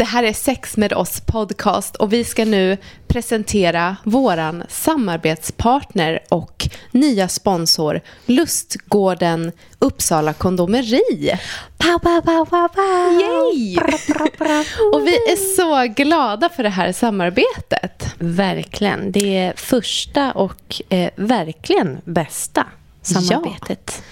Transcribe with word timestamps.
Det 0.00 0.04
här 0.04 0.22
är 0.22 0.32
Sex 0.32 0.76
med 0.76 0.92
oss 0.92 1.20
podcast 1.20 1.96
och 1.96 2.12
vi 2.12 2.24
ska 2.24 2.44
nu 2.44 2.76
presentera 3.08 3.96
våran 4.04 4.64
samarbetspartner 4.68 6.20
och 6.28 6.68
nya 6.90 7.28
sponsor 7.28 8.00
Lustgården 8.26 9.52
Uppsala 9.78 10.32
Kondomeri. 10.32 11.38
Pow, 11.78 11.98
pow, 11.98 12.20
pow, 12.20 12.44
pow, 12.44 12.68
pow. 12.68 13.20
Yay! 13.20 13.76
och 14.92 15.06
vi 15.06 15.14
är 15.14 15.56
så 15.56 15.94
glada 15.94 16.48
för 16.48 16.62
det 16.62 16.68
här 16.68 16.92
samarbetet. 16.92 18.14
Verkligen. 18.18 19.12
Det 19.12 19.38
är 19.38 19.52
första 19.56 20.32
och 20.32 20.82
eh, 20.88 21.10
verkligen 21.16 22.00
bästa 22.04 22.66
samarbetet. 23.02 23.82
Ja. 23.96 24.02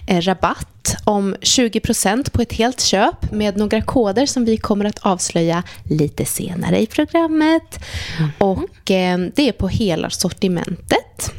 eh, 0.07 0.21
rabatt 0.21 0.95
om 1.03 1.35
20% 1.41 2.31
på 2.31 2.41
ett 2.41 2.53
helt 2.53 2.81
köp 2.81 3.31
med 3.31 3.57
några 3.57 3.81
koder 3.81 4.25
som 4.25 4.45
vi 4.45 4.57
kommer 4.57 4.85
att 4.85 4.99
avslöja 4.99 5.63
lite 5.83 6.25
senare 6.25 6.81
i 6.81 6.85
programmet. 6.85 7.79
Mm. 8.17 8.31
Och 8.37 8.91
eh, 8.91 9.17
det 9.35 9.47
är 9.47 9.51
på 9.51 9.67
hela 9.67 10.09
sortimentet. 10.09 11.33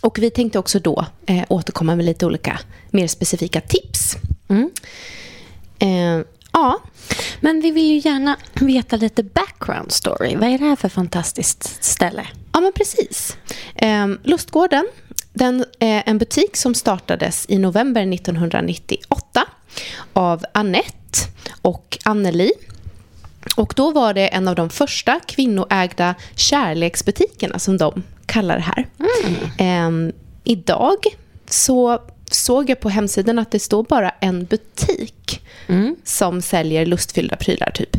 Och 0.00 0.18
vi 0.18 0.30
tänkte 0.30 0.58
också 0.58 0.78
då 0.78 1.06
eh, 1.26 1.44
återkomma 1.48 1.96
med 1.96 2.06
lite 2.06 2.26
olika 2.26 2.60
mer 2.90 3.06
specifika 3.06 3.60
tips. 3.60 4.16
Mm. 4.48 4.70
Eh, 5.78 6.26
ja. 6.52 6.78
Men 7.40 7.60
vi 7.60 7.70
vill 7.70 7.90
ju 7.90 7.98
gärna 7.98 8.36
veta 8.54 8.96
lite 8.96 9.22
background 9.22 9.92
story. 9.92 10.36
Vad 10.36 10.48
är 10.48 10.58
det 10.58 10.64
här 10.64 10.76
för 10.76 10.88
fantastiskt 10.88 11.84
ställe? 11.84 12.26
Ja, 12.52 12.60
men 12.60 12.72
precis. 12.72 13.36
Eh, 13.74 14.06
Lustgården 14.22 14.86
den 15.32 15.64
är 15.78 16.02
en 16.06 16.18
butik 16.18 16.56
som 16.56 16.74
startades 16.74 17.46
i 17.48 17.58
november 17.58 18.14
1998 18.14 19.44
av 20.12 20.44
Annette 20.54 21.18
och 21.62 21.98
Anneli. 22.04 22.52
Och 23.56 23.72
då 23.76 23.90
var 23.90 24.14
det 24.14 24.28
en 24.28 24.48
av 24.48 24.54
de 24.54 24.70
första 24.70 25.20
kvinnoägda 25.26 26.14
kärleksbutikerna 26.36 27.58
som 27.58 27.76
de 27.76 28.02
kallar 28.28 28.56
det 28.56 28.62
här. 28.62 28.86
Mm. 29.58 30.08
Eh, 30.08 30.14
idag 30.44 30.98
så 31.48 32.00
såg 32.30 32.70
jag 32.70 32.80
på 32.80 32.88
hemsidan 32.88 33.38
att 33.38 33.50
det 33.50 33.58
står 33.58 33.82
bara 33.82 34.10
en 34.10 34.44
butik 34.44 35.40
mm. 35.66 35.96
som 36.04 36.42
säljer 36.42 36.86
lustfyllda 36.86 37.36
prylar. 37.36 37.70
typ. 37.70 37.96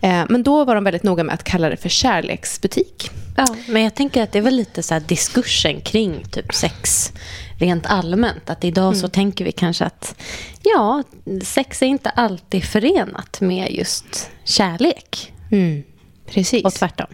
Eh, 0.00 0.24
men 0.28 0.42
då 0.42 0.64
var 0.64 0.74
de 0.74 0.84
väldigt 0.84 1.02
noga 1.02 1.24
med 1.24 1.34
att 1.34 1.44
kalla 1.44 1.68
det 1.68 1.76
för 1.76 1.88
kärleksbutik. 1.88 3.10
Ja, 3.36 3.56
men 3.68 3.82
jag 3.82 3.94
tänker 3.94 4.22
att 4.22 4.32
det 4.32 4.38
är 4.38 4.42
väl 4.42 4.56
lite 4.56 4.82
så 4.82 4.98
diskursen 4.98 5.80
kring 5.80 6.24
typ 6.30 6.54
sex 6.54 7.12
rent 7.58 7.86
allmänt. 7.86 8.50
Att 8.50 8.64
idag 8.64 8.86
mm. 8.86 9.00
så 9.00 9.08
tänker 9.08 9.44
vi 9.44 9.52
kanske 9.52 9.84
att 9.84 10.14
ja, 10.62 11.02
sex 11.42 11.82
är 11.82 11.86
inte 11.86 12.10
alltid 12.10 12.64
förenat 12.64 13.40
med 13.40 13.72
just 13.72 14.30
kärlek. 14.44 15.32
Mm. 15.50 15.82
Precis. 16.26 16.64
Och 16.64 16.74
tvärtom. 16.74 17.06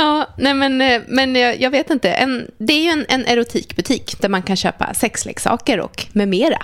Ja, 0.00 0.26
nej 0.36 0.54
men, 0.54 0.80
eh, 0.80 1.02
men 1.08 1.34
jag, 1.34 1.60
jag 1.60 1.70
vet 1.70 1.90
inte. 1.90 2.10
En, 2.10 2.50
det 2.58 2.72
är 2.72 2.82
ju 2.82 2.90
en, 2.90 3.06
en 3.08 3.26
erotikbutik 3.26 4.20
där 4.20 4.28
man 4.28 4.42
kan 4.42 4.56
köpa 4.56 4.94
sexleksaker 4.94 5.80
och 5.80 6.06
med 6.12 6.28
mera. 6.28 6.62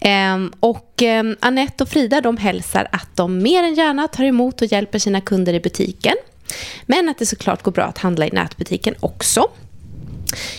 Ehm, 0.00 0.52
och 0.60 1.02
ehm, 1.02 1.36
Annette 1.40 1.84
och 1.84 1.88
Frida 1.88 2.20
de 2.20 2.36
hälsar 2.36 2.88
att 2.92 3.16
de 3.16 3.38
mer 3.38 3.62
än 3.62 3.74
gärna 3.74 4.08
tar 4.08 4.24
emot 4.24 4.62
och 4.62 4.72
hjälper 4.72 4.98
sina 4.98 5.20
kunder 5.20 5.54
i 5.54 5.60
butiken. 5.60 6.14
Men 6.86 7.08
att 7.08 7.18
det 7.18 7.26
såklart 7.26 7.62
går 7.62 7.72
bra 7.72 7.84
att 7.84 7.98
handla 7.98 8.26
i 8.26 8.30
nätbutiken 8.30 8.94
också. 9.00 9.50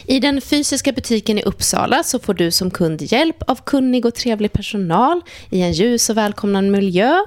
I 0.05 0.19
den 0.19 0.41
fysiska 0.41 0.91
butiken 0.91 1.39
i 1.39 1.43
Uppsala 1.43 2.03
så 2.03 2.19
får 2.19 2.33
du 2.33 2.51
som 2.51 2.71
kund 2.71 3.01
hjälp 3.01 3.43
av 3.47 3.59
kunnig 3.63 4.05
och 4.05 4.15
trevlig 4.15 4.53
personal 4.53 5.21
i 5.49 5.61
en 5.61 5.71
ljus 5.71 6.09
och 6.09 6.17
välkomnande 6.17 6.71
miljö. 6.71 7.19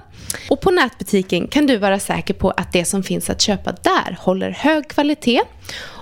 Och 0.51 0.61
på 0.61 0.71
nätbutiken 0.71 1.49
kan 1.49 1.67
du 1.67 1.77
vara 1.77 1.99
säker 1.99 2.35
på 2.35 2.51
att 2.51 2.73
det 2.73 2.85
som 2.85 3.03
finns 3.03 3.31
att 3.31 3.41
köpa 3.41 3.73
där 3.73 4.19
håller 4.21 4.51
hög 4.51 4.89
kvalitet. 4.89 5.41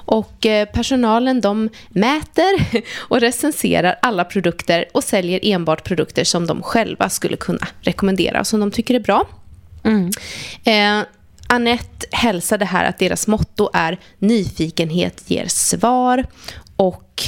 Och 0.05 0.47
eh, 0.47 0.69
personalen 0.69 1.41
de 1.41 1.69
mäter 1.89 2.83
och 3.09 3.21
recenserar 3.21 3.99
alla 4.03 4.25
produkter 4.25 4.85
och 4.95 5.05
säljer 5.05 5.41
enbart 5.43 5.85
produkter 5.85 6.25
som 6.25 6.47
de 6.47 6.63
själva 6.63 7.09
skulle 7.09 7.37
kunna 7.37 7.67
rekommendera 7.81 8.41
och 8.41 8.47
som 8.47 8.61
de 8.61 8.71
tycker 8.71 8.95
är 8.95 9.01
bra. 9.01 9.29
Mm. 9.85 10.11
Eh, 10.65 11.07
Annette 11.53 12.07
hälsade 12.11 12.65
här 12.65 12.85
att 12.85 12.99
deras 12.99 13.27
motto 13.27 13.71
är 13.73 14.01
nyfikenhet 14.19 15.31
ger 15.31 15.47
svar 15.47 16.27
och 16.77 17.23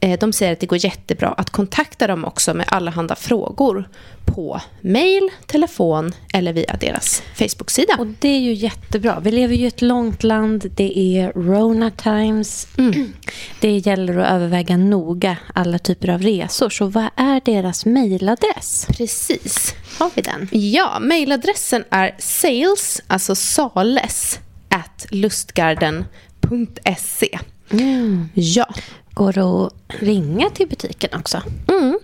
de 0.00 0.32
säger 0.32 0.52
att 0.52 0.60
det 0.60 0.66
går 0.66 0.84
jättebra 0.84 1.28
att 1.28 1.50
kontakta 1.50 2.06
dem 2.06 2.24
också 2.24 2.54
med 2.54 2.66
allehanda 2.68 3.14
frågor 3.14 3.88
på 4.24 4.60
mail, 4.80 5.30
telefon 5.46 6.12
eller 6.32 6.52
via 6.52 6.76
deras 6.80 7.22
Facebook-sida. 7.34 7.96
Och 7.98 8.06
Det 8.06 8.28
är 8.28 8.38
ju 8.38 8.52
jättebra. 8.52 9.20
Vi 9.20 9.30
lever 9.30 9.54
ju 9.54 9.64
i 9.64 9.66
ett 9.66 9.82
långt 9.82 10.22
land. 10.22 10.70
Det 10.76 10.98
är 10.98 11.32
Rona 11.32 11.90
Times. 11.90 12.68
Mm. 12.78 13.12
Det 13.60 13.78
gäller 13.78 14.18
att 14.18 14.30
överväga 14.30 14.76
noga 14.76 15.36
alla 15.54 15.78
typer 15.78 16.08
av 16.08 16.22
resor. 16.22 16.70
Så 16.70 16.86
vad 16.86 17.08
är 17.16 17.40
deras 17.44 17.86
mailadress? 17.86 18.86
Precis. 18.88 19.74
Har 19.98 20.10
vi 20.14 20.22
den? 20.22 20.48
Ja, 20.52 20.98
mailadressen 21.00 21.84
är 21.90 22.14
sales, 22.18 23.02
alltså 23.06 23.34
sales, 23.34 24.40
at 24.68 25.06
lustgarden.se. 25.10 27.38
Mm. 27.70 28.28
Ja. 28.34 28.66
Går 29.16 29.38
att 29.38 29.72
ringa 29.88 30.50
till 30.50 30.68
butiken 30.68 31.10
också? 31.14 31.42
Mm. 31.68 31.98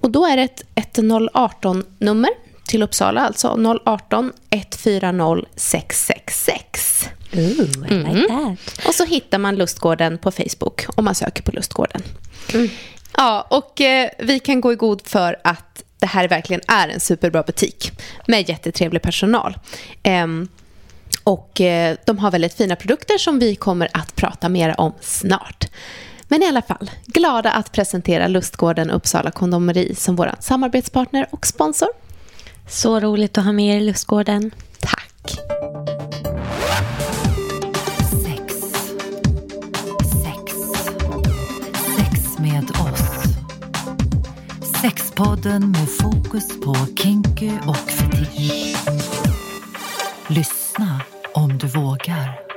Och 0.00 0.10
då 0.10 0.26
är 0.26 0.36
det 0.36 0.42
ett 0.42 0.64
1018-nummer 0.74 2.30
till 2.66 2.82
Uppsala, 2.82 3.20
alltså 3.20 3.78
018 3.84 4.32
140 4.50 5.46
666. 5.56 7.08
Ooh, 7.32 7.40
I 7.40 7.94
like 7.94 8.10
mm. 8.10 8.26
that. 8.26 8.86
Och 8.86 8.94
så 8.94 9.04
hittar 9.04 9.38
man 9.38 9.56
Lustgården 9.56 10.18
på 10.18 10.30
Facebook 10.30 10.84
om 10.96 11.04
man 11.04 11.14
söker 11.14 11.42
på 11.42 11.52
Lustgården. 11.52 12.02
Mm. 12.54 12.68
Ja, 13.16 13.46
och 13.50 13.80
eh, 13.80 14.10
vi 14.18 14.38
kan 14.38 14.60
gå 14.60 14.72
i 14.72 14.76
god 14.76 15.02
för 15.04 15.36
att 15.44 15.82
det 15.98 16.06
här 16.06 16.28
verkligen 16.28 16.62
är 16.68 16.88
en 16.88 17.00
superbra 17.00 17.42
butik 17.42 17.92
med 18.26 18.48
jättetrevlig 18.48 19.02
personal. 19.02 19.58
Eh, 20.02 20.26
och 21.24 21.60
eh, 21.60 21.96
de 22.06 22.18
har 22.18 22.30
väldigt 22.30 22.54
fina 22.54 22.76
produkter 22.76 23.18
som 23.18 23.38
vi 23.38 23.54
kommer 23.56 23.88
att 23.92 24.16
prata 24.16 24.48
mer 24.48 24.80
om 24.80 24.92
snart. 25.00 25.68
Men 26.32 26.42
i 26.42 26.48
alla 26.48 26.62
fall, 26.62 26.90
glada 27.06 27.52
att 27.52 27.72
presentera 27.72 28.28
Lustgården 28.28 28.90
Uppsala 28.90 29.30
Kondomeri 29.30 29.94
som 29.94 30.16
vår 30.16 30.34
samarbetspartner 30.40 31.26
och 31.30 31.46
sponsor. 31.46 31.88
Så 32.68 33.00
roligt 33.00 33.38
att 33.38 33.44
ha 33.44 33.52
med 33.52 33.76
er 33.76 33.80
i 33.80 33.84
Lustgården. 33.84 34.50
Tack. 34.80 35.38
Sex. 38.24 38.54
Sex. 40.22 40.56
Sex 41.96 42.38
med 42.38 42.70
oss. 42.70 43.22
Sexpodden 44.82 45.70
med 45.70 45.88
fokus 46.00 46.60
på 46.60 46.74
kinky 46.96 47.50
och 47.66 47.76
fetisch. 47.76 48.76
Lyssna 50.28 51.00
om 51.34 51.58
du 51.58 51.66
vågar. 51.66 52.51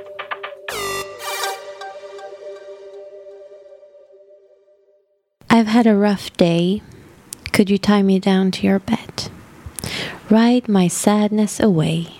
I've 5.56 5.68
had 5.68 5.86
a 5.86 5.96
rough 5.96 6.30
day. 6.36 6.82
Could 7.54 7.70
you 7.70 7.78
tie 7.78 8.02
me 8.02 8.18
down 8.18 8.50
to 8.50 8.66
your 8.66 8.78
bed? 8.78 9.30
Ride 10.28 10.68
my 10.68 10.86
sadness 10.86 11.58
away. 11.58 12.16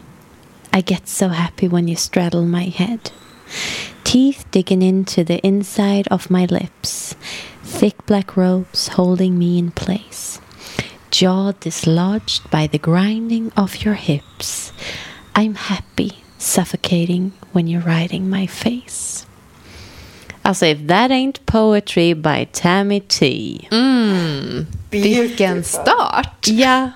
I 0.73 0.81
get 0.81 1.07
so 1.07 1.29
happy 1.29 1.69
when 1.69 1.87
you 1.87 1.97
straddle 1.97 2.47
my 2.47 2.63
head. 2.63 3.11
Teeth 4.05 4.47
digging 4.51 4.81
into 4.81 5.23
the 5.23 5.47
inside 5.47 6.09
of 6.09 6.31
my 6.31 6.47
lips. 6.47 7.15
Thick 7.63 8.07
black 8.07 8.39
ropes 8.39 8.89
holding 8.89 9.39
me 9.39 9.59
in 9.59 9.71
place. 9.71 10.41
Jaw 11.11 11.53
dislodged 11.61 12.51
by 12.51 12.67
the 12.67 12.79
grinding 12.79 13.53
of 13.55 13.85
your 13.85 14.01
hips. 14.01 14.73
I'm 15.35 15.57
happy, 15.57 16.25
suffocating 16.39 17.35
when 17.53 17.67
you're 17.67 17.83
riding 17.83 18.31
my 18.31 18.47
face. 18.47 19.26
Alltså, 20.47 20.67
if 20.67 20.79
that 20.89 21.11
ain't 21.11 21.41
poetry 21.47 22.15
by 22.15 22.47
Tammy 22.53 23.01
T. 23.01 23.69
Mm. 23.71 24.67
Vilken 24.91 25.65
start. 25.65 26.47
Ja. 26.49 26.91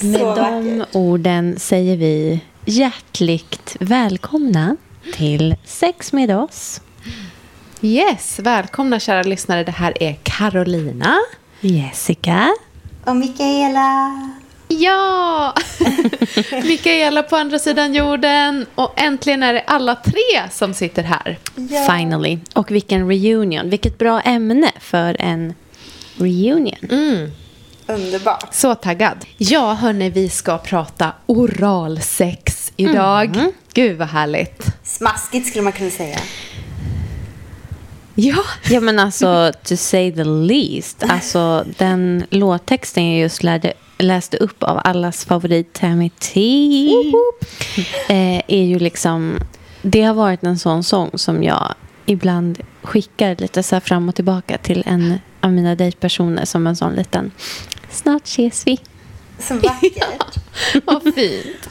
Med 0.00 0.20
Så 0.20 0.34
de 0.34 0.74
vackert. 0.78 0.94
orden 0.94 1.58
säger 1.58 1.96
vi 1.96 2.40
hjärtligt 2.64 3.76
välkomna 3.80 4.76
till 5.14 5.54
Sex 5.64 6.12
med 6.12 6.30
oss. 6.38 6.80
Yes, 7.80 8.38
välkomna 8.38 9.00
kära 9.00 9.22
lyssnare. 9.22 9.64
Det 9.64 9.72
här 9.72 10.02
är 10.02 10.16
Carolina. 10.22 11.14
Jessica. 11.60 12.54
Och 13.04 13.16
Mikaela. 13.16 14.12
Ja! 14.78 15.54
Mikaela 16.64 17.22
på 17.22 17.36
andra 17.36 17.58
sidan 17.58 17.94
jorden. 17.94 18.66
Och 18.74 18.92
äntligen 18.96 19.42
är 19.42 19.52
det 19.52 19.60
alla 19.66 19.94
tre 19.94 20.50
som 20.50 20.74
sitter 20.74 21.02
här. 21.02 21.38
Ja. 21.54 21.96
Finally. 21.96 22.38
Och 22.54 22.70
vilken 22.70 23.08
reunion. 23.08 23.70
Vilket 23.70 23.98
bra 23.98 24.20
ämne 24.20 24.72
för 24.80 25.16
en 25.20 25.54
reunion. 26.16 26.88
Mm. 26.90 27.30
Underbart. 27.86 28.54
Så 28.54 28.74
taggad. 28.74 29.16
Ja, 29.36 29.72
hörni, 29.72 30.10
vi 30.10 30.28
ska 30.28 30.58
prata 30.58 31.12
oralsex 31.26 32.72
idag. 32.76 33.38
Gud, 33.72 33.96
vad 33.98 34.08
härligt. 34.08 34.66
Smaskigt 34.82 35.48
skulle 35.48 35.62
man 35.62 35.72
kunna 35.72 35.90
säga. 35.90 36.18
Ja, 38.14 38.44
Ja 38.70 38.80
men 38.80 38.98
alltså, 38.98 39.52
to 39.62 39.76
say 39.76 40.12
the 40.12 40.24
least. 40.24 41.02
Alltså 41.08 41.64
den 41.78 42.24
låttexten 42.30 43.10
jag 43.10 43.20
just 43.20 43.42
lärde, 43.42 43.72
läste 43.98 44.36
upp 44.36 44.62
av 44.62 44.80
allas 44.84 45.24
favorit 45.24 45.72
Tammy 45.72 46.10
T. 46.10 46.90
Eh, 48.08 48.42
är 48.46 48.64
ju 48.64 48.78
liksom, 48.78 49.38
det 49.82 50.02
har 50.02 50.14
varit 50.14 50.42
en 50.42 50.58
sån 50.58 50.84
sång 50.84 51.10
som 51.14 51.42
jag 51.42 51.74
ibland 52.06 52.58
skickar 52.82 53.36
lite 53.38 53.62
så 53.62 53.80
fram 53.80 54.08
och 54.08 54.14
tillbaka 54.14 54.58
till 54.58 54.82
en 54.86 55.18
av 55.40 55.52
mina 55.52 55.74
dejtpersoner 55.74 56.44
som 56.44 56.66
en 56.66 56.76
sån 56.76 56.94
liten, 56.94 57.30
snart 57.90 58.24
ses 58.24 58.66
vi. 58.66 58.78
Så 59.38 59.54
vackert. 59.54 60.36
vad 60.84 61.14
fint. 61.14 61.68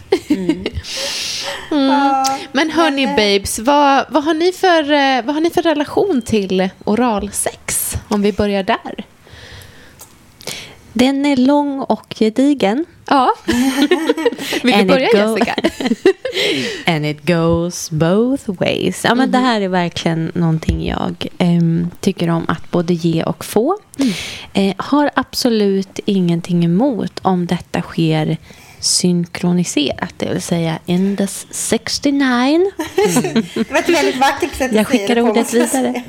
Ja, 1.70 2.40
Men 2.52 2.72
hörni, 2.72 3.04
eh, 3.04 3.16
babes, 3.16 3.60
vad, 3.60 4.06
vad, 4.10 4.24
har 4.24 4.34
ni 4.34 4.52
för, 4.52 4.92
eh, 4.92 5.26
vad 5.26 5.36
har 5.36 5.42
ni 5.42 5.50
för 5.50 5.62
relation 5.62 6.22
till 6.22 6.70
oralsex? 6.84 7.98
Om 8.08 8.22
vi 8.22 8.34
börjar 8.34 8.64
där. 8.64 9.06
Den 10.96 11.26
är 11.26 11.38
lång 11.38 11.80
och 11.80 12.16
gedigen. 12.20 12.86
Ja. 13.08 13.34
Vill 14.64 14.78
du 14.78 14.86
börja, 14.86 15.10
Jessica? 15.14 15.56
And 16.92 17.06
it 17.06 17.28
goes 17.28 17.92
both 17.92 18.50
ways. 18.52 19.04
Ja, 19.04 19.16
men 19.16 19.32
Det 19.32 19.38
här 19.38 19.62
är 19.62 19.68
verkligen 19.68 20.32
någonting 20.36 20.88
jag 20.88 21.28
em, 21.38 21.92
tycker 22.00 22.30
om 22.30 22.46
att 22.48 22.72
både 22.72 22.94
ge 22.94 23.24
och 23.24 23.46
få. 23.46 23.78
Eh, 24.54 24.74
har 24.78 25.12
absolut 25.14 26.00
ingenting 26.06 26.66
emot 26.66 27.20
om 27.22 27.46
detta 27.46 27.82
sker 27.82 28.38
synkroniserat, 28.80 30.14
det 30.18 30.30
vill 30.34 30.42
säga 30.42 30.80
in 30.86 31.18
the 31.18 31.28
69. 31.28 32.72
Det 33.54 33.72
var 33.72 33.80
ett 33.80 33.90
väldigt 33.90 34.18
vackert 34.18 34.56
sätt 34.56 34.70
att 34.70 34.76
Jag 34.76 34.88
säga 34.88 35.00
skickar 35.00 35.16
det 35.16 35.22
på, 35.22 35.28
ordet 35.30 35.54
måste 35.54 35.58
jag 35.58 35.68
vidare. 35.68 36.04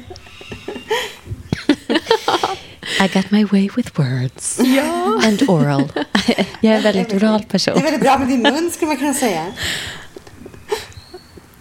I 3.01 3.09
got 3.09 3.31
my 3.31 3.45
way 3.45 3.69
with 3.77 3.99
words. 3.99 4.61
Ja. 4.77 5.21
And 5.25 5.43
oral. 5.49 5.93
jag 6.61 6.73
är 6.73 6.77
en 6.77 6.83
väldigt 6.83 7.15
oral 7.15 7.41
Det 7.41 7.47
person. 7.49 7.77
är 7.79 7.83
väldigt 7.83 8.01
bra 8.01 8.19
med 8.19 8.29
din 8.29 8.43
mun 8.43 8.71
skulle 8.71 8.87
man 8.89 8.97
kunna 8.97 9.15
säga. 9.15 9.47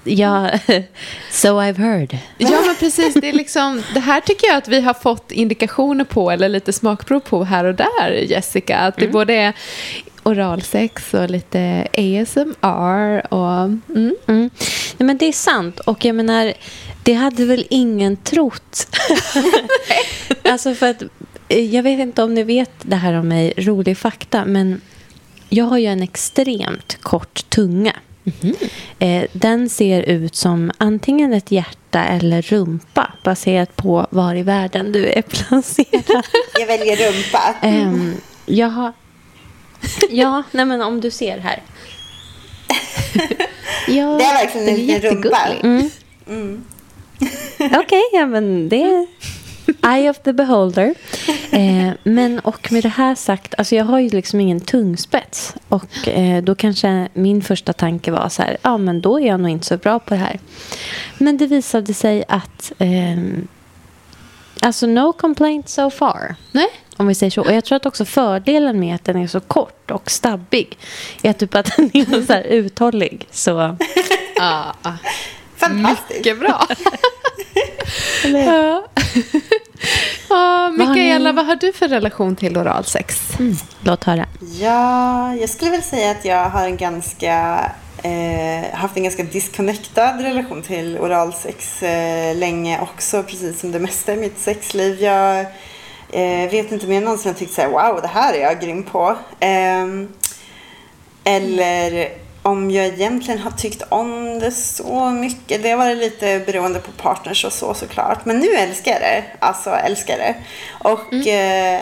Ja, 0.07 0.51
so 1.31 1.47
I've 1.61 1.77
heard. 1.77 2.17
Ja, 2.37 2.61
men 2.65 2.75
precis. 2.75 3.13
Det, 3.13 3.29
är 3.29 3.33
liksom, 3.33 3.83
det 3.93 3.99
här 3.99 4.21
tycker 4.21 4.47
jag 4.47 4.57
att 4.57 4.67
vi 4.67 4.81
har 4.81 4.93
fått 4.93 5.31
indikationer 5.31 6.03
på, 6.03 6.31
eller 6.31 6.49
lite 6.49 6.73
smakprov 6.73 7.19
på 7.19 7.43
här 7.43 7.65
och 7.65 7.75
där, 7.75 8.25
Jessica. 8.27 8.77
Att 8.77 8.97
det 8.97 9.07
både 9.07 9.33
är 9.33 9.53
oralsex 10.25 11.13
och 11.13 11.29
lite 11.29 11.87
ASMR 11.93 13.33
och... 13.33 13.63
Mm. 13.63 14.15
Mm. 14.27 14.49
Nej, 14.97 15.07
men 15.07 15.17
det 15.17 15.25
är 15.25 15.31
sant. 15.31 15.79
Och 15.79 16.05
jag 16.05 16.15
menar, 16.15 16.53
det 17.03 17.13
hade 17.13 17.45
väl 17.45 17.65
ingen 17.69 18.17
trott. 18.17 18.87
alltså 20.43 20.73
för 20.73 20.89
att, 20.89 21.03
eh, 21.47 21.75
jag 21.75 21.83
vet 21.83 21.99
inte 21.99 22.23
om 22.23 22.33
ni 22.33 22.43
vet 22.43 22.71
det 22.81 22.95
här 22.95 23.13
om 23.13 23.27
mig, 23.27 23.53
rolig 23.57 23.97
fakta, 23.97 24.45
men 24.45 24.81
jag 25.49 25.65
har 25.65 25.77
ju 25.77 25.85
en 25.85 26.03
extremt 26.03 26.97
kort 27.01 27.49
tunga. 27.49 27.93
Eh, 28.99 29.23
den 29.31 29.69
ser 29.69 30.01
ut 30.01 30.35
som 30.35 30.71
antingen 30.77 31.33
ett 31.33 31.51
hjärta 31.51 32.05
eller 32.05 32.41
rumpa 32.41 33.13
baserat 33.23 33.75
på 33.75 34.07
var 34.09 34.35
i 34.35 34.43
världen 34.43 34.91
du 34.91 35.05
är 35.05 35.21
placerad. 35.21 36.25
Jag 36.59 36.67
väljer 36.67 36.95
rumpa. 36.95 37.55
Ehm, 37.61 38.13
jag 38.45 38.69
har... 38.69 38.93
Ja, 40.09 40.43
nej 40.51 40.65
men 40.65 40.81
om 40.81 41.01
du 41.01 41.11
ser 41.11 41.37
här. 41.37 41.61
ja, 43.87 44.17
Det 44.17 44.23
är 44.25 44.33
verkligen 44.45 44.67
en 44.69 44.75
liten 44.75 45.01
rumpa. 45.11 45.37
jättegullig. 45.47 45.91
Mm. 46.27 46.63
Okej, 47.79 48.01
ja 48.13 48.25
men 48.25 48.69
det 48.69 48.81
är 48.83 49.07
eye 49.95 50.09
of 50.09 50.19
the 50.19 50.33
beholder. 50.33 50.93
Eh, 51.51 51.91
men 52.03 52.39
och 52.39 52.71
med 52.71 52.83
det 52.83 52.89
här 52.89 53.15
sagt, 53.15 53.53
alltså 53.57 53.75
jag 53.75 53.85
har 53.85 53.99
ju 53.99 54.09
liksom 54.09 54.39
ingen 54.39 54.59
tungspets. 54.59 55.53
Och 55.69 56.07
eh, 56.07 56.43
då 56.43 56.55
kanske 56.55 57.07
min 57.13 57.41
första 57.41 57.73
tanke 57.73 58.11
var 58.11 58.29
så 58.29 58.41
här, 58.41 58.57
ja 58.61 58.77
men 58.77 59.01
då 59.01 59.19
är 59.19 59.27
jag 59.27 59.39
nog 59.39 59.49
inte 59.51 59.65
så 59.65 59.77
bra 59.77 59.99
på 59.99 60.09
det 60.13 60.19
här. 60.19 60.39
Men 61.17 61.37
det 61.37 61.47
visade 61.47 61.93
sig 61.93 62.23
att, 62.27 62.71
eh, 62.77 63.17
alltså 64.59 64.87
no 64.87 65.13
complaint 65.13 65.69
so 65.69 65.89
far. 65.89 66.35
Nej? 66.51 66.67
Om 66.97 67.07
vi 67.07 67.15
säger 67.15 67.31
så. 67.31 67.41
Och 67.41 67.51
jag 67.53 67.65
tror 67.65 67.75
att 67.75 67.85
också 67.85 68.05
fördelen 68.05 68.79
med 68.79 68.95
att 68.95 69.03
den 69.05 69.17
är 69.17 69.27
så 69.27 69.39
kort 69.39 69.91
och 69.91 70.11
stabbig 70.11 70.77
är 71.21 71.33
typ 71.33 71.55
att 71.55 71.75
den 71.77 71.89
är 71.93 72.25
så 72.25 72.33
här 72.33 72.41
uthållig. 72.43 73.27
Så 73.31 73.49
Ja, 74.35 74.75
ja. 74.83 74.93
Fantastiskt. 75.57 76.09
mycket 76.19 76.39
bra. 76.39 76.67
ja. 78.23 78.85
ja, 80.29 80.71
Vad 80.77 80.87
har 80.87 80.95
Mikaela, 80.95 81.31
vad 81.31 81.45
har 81.45 81.55
du 81.55 81.73
för 81.73 81.87
relation 81.87 82.35
till 82.35 82.57
oralsex? 82.57 83.31
låt 83.81 84.03
höra. 84.03 84.25
Ja, 84.59 85.35
jag 85.35 85.49
skulle 85.49 85.71
väl 85.71 85.83
säga 85.83 86.11
att 86.11 86.25
jag 86.25 86.49
har 86.49 86.65
en 86.65 86.77
ganska 86.77 87.59
eh, 88.03 88.73
haft 88.77 88.97
en 88.97 89.03
ganska 89.03 89.23
disconnectad 89.23 90.21
relation 90.21 90.61
till 90.61 90.97
oralsex 90.97 91.83
eh, 91.83 92.35
länge 92.35 92.79
också, 92.81 93.23
precis 93.23 93.59
som 93.59 93.71
det 93.71 93.79
mesta 93.79 94.13
i 94.13 94.17
mitt 94.17 94.39
sexliv. 94.39 95.01
Jag 95.01 95.45
eh, 96.15 96.49
vet 96.49 96.71
inte 96.71 96.87
mer 96.87 96.97
än 96.97 97.03
någon 97.03 97.17
som 97.17 97.31
har 97.31 97.39
tyckt 97.39 97.53
så 97.53 97.61
här, 97.61 97.69
wow, 97.69 98.01
det 98.01 98.07
här 98.07 98.33
är 98.33 98.41
jag 98.41 98.61
grym 98.61 98.83
på. 98.83 99.15
Ehm, 99.39 100.13
eller 101.23 102.09
om 102.41 102.71
jag 102.71 102.85
egentligen 102.85 103.39
har 103.39 103.51
tyckt 103.51 103.83
om 103.89 104.39
det 104.39 104.51
så 104.51 105.09
mycket. 105.09 105.63
Det 105.63 105.69
har 105.69 105.77
varit 105.77 105.97
lite 105.97 106.43
beroende 106.45 106.79
på 106.79 106.91
partners 106.91 107.45
och 107.45 107.53
så 107.53 107.73
såklart. 107.73 108.25
Men 108.25 108.39
nu 108.39 108.47
älskar 108.47 108.91
jag 108.91 109.01
det. 109.01 109.23
Alltså 109.39 109.69
älskar 109.69 110.17
det. 110.17 110.35
Och 110.79 111.27
eh, 111.27 111.81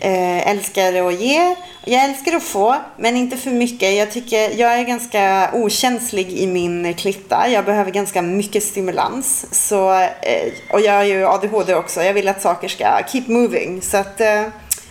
eh, 0.00 0.48
älskar 0.48 1.08
att 1.08 1.20
ge. 1.20 1.56
Jag 1.86 2.04
älskar 2.04 2.36
att 2.36 2.42
få, 2.42 2.76
men 2.96 3.16
inte 3.16 3.36
för 3.36 3.50
mycket. 3.50 3.94
Jag, 3.94 4.10
tycker, 4.12 4.58
jag 4.60 4.78
är 4.78 4.84
ganska 4.84 5.50
okänslig 5.52 6.32
i 6.32 6.46
min 6.46 6.94
klitta. 6.94 7.48
Jag 7.48 7.64
behöver 7.64 7.90
ganska 7.90 8.22
mycket 8.22 8.62
stimulans. 8.62 9.46
Så, 9.50 9.92
eh, 10.00 10.52
och 10.70 10.80
jag 10.80 10.92
har 10.92 11.04
ju 11.04 11.26
ADHD 11.26 11.74
också. 11.74 12.02
Jag 12.02 12.14
vill 12.14 12.28
att 12.28 12.42
saker 12.42 12.68
ska 12.68 13.00
keep 13.08 13.24
moving. 13.26 13.82
Så 13.82 13.96
att 13.96 14.20
eh, 14.20 14.44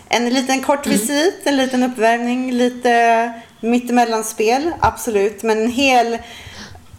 en 0.10 0.30
liten 0.30 0.62
kort 0.62 0.88
visit, 0.88 1.42
en 1.44 1.58
liten 1.58 1.84
uppvärmning, 1.84 2.52
lite 2.52 3.32
mittemellanspel, 3.60 4.72
absolut. 4.80 5.44
Men 5.44 5.62
en 5.62 5.72
hel 5.72 6.18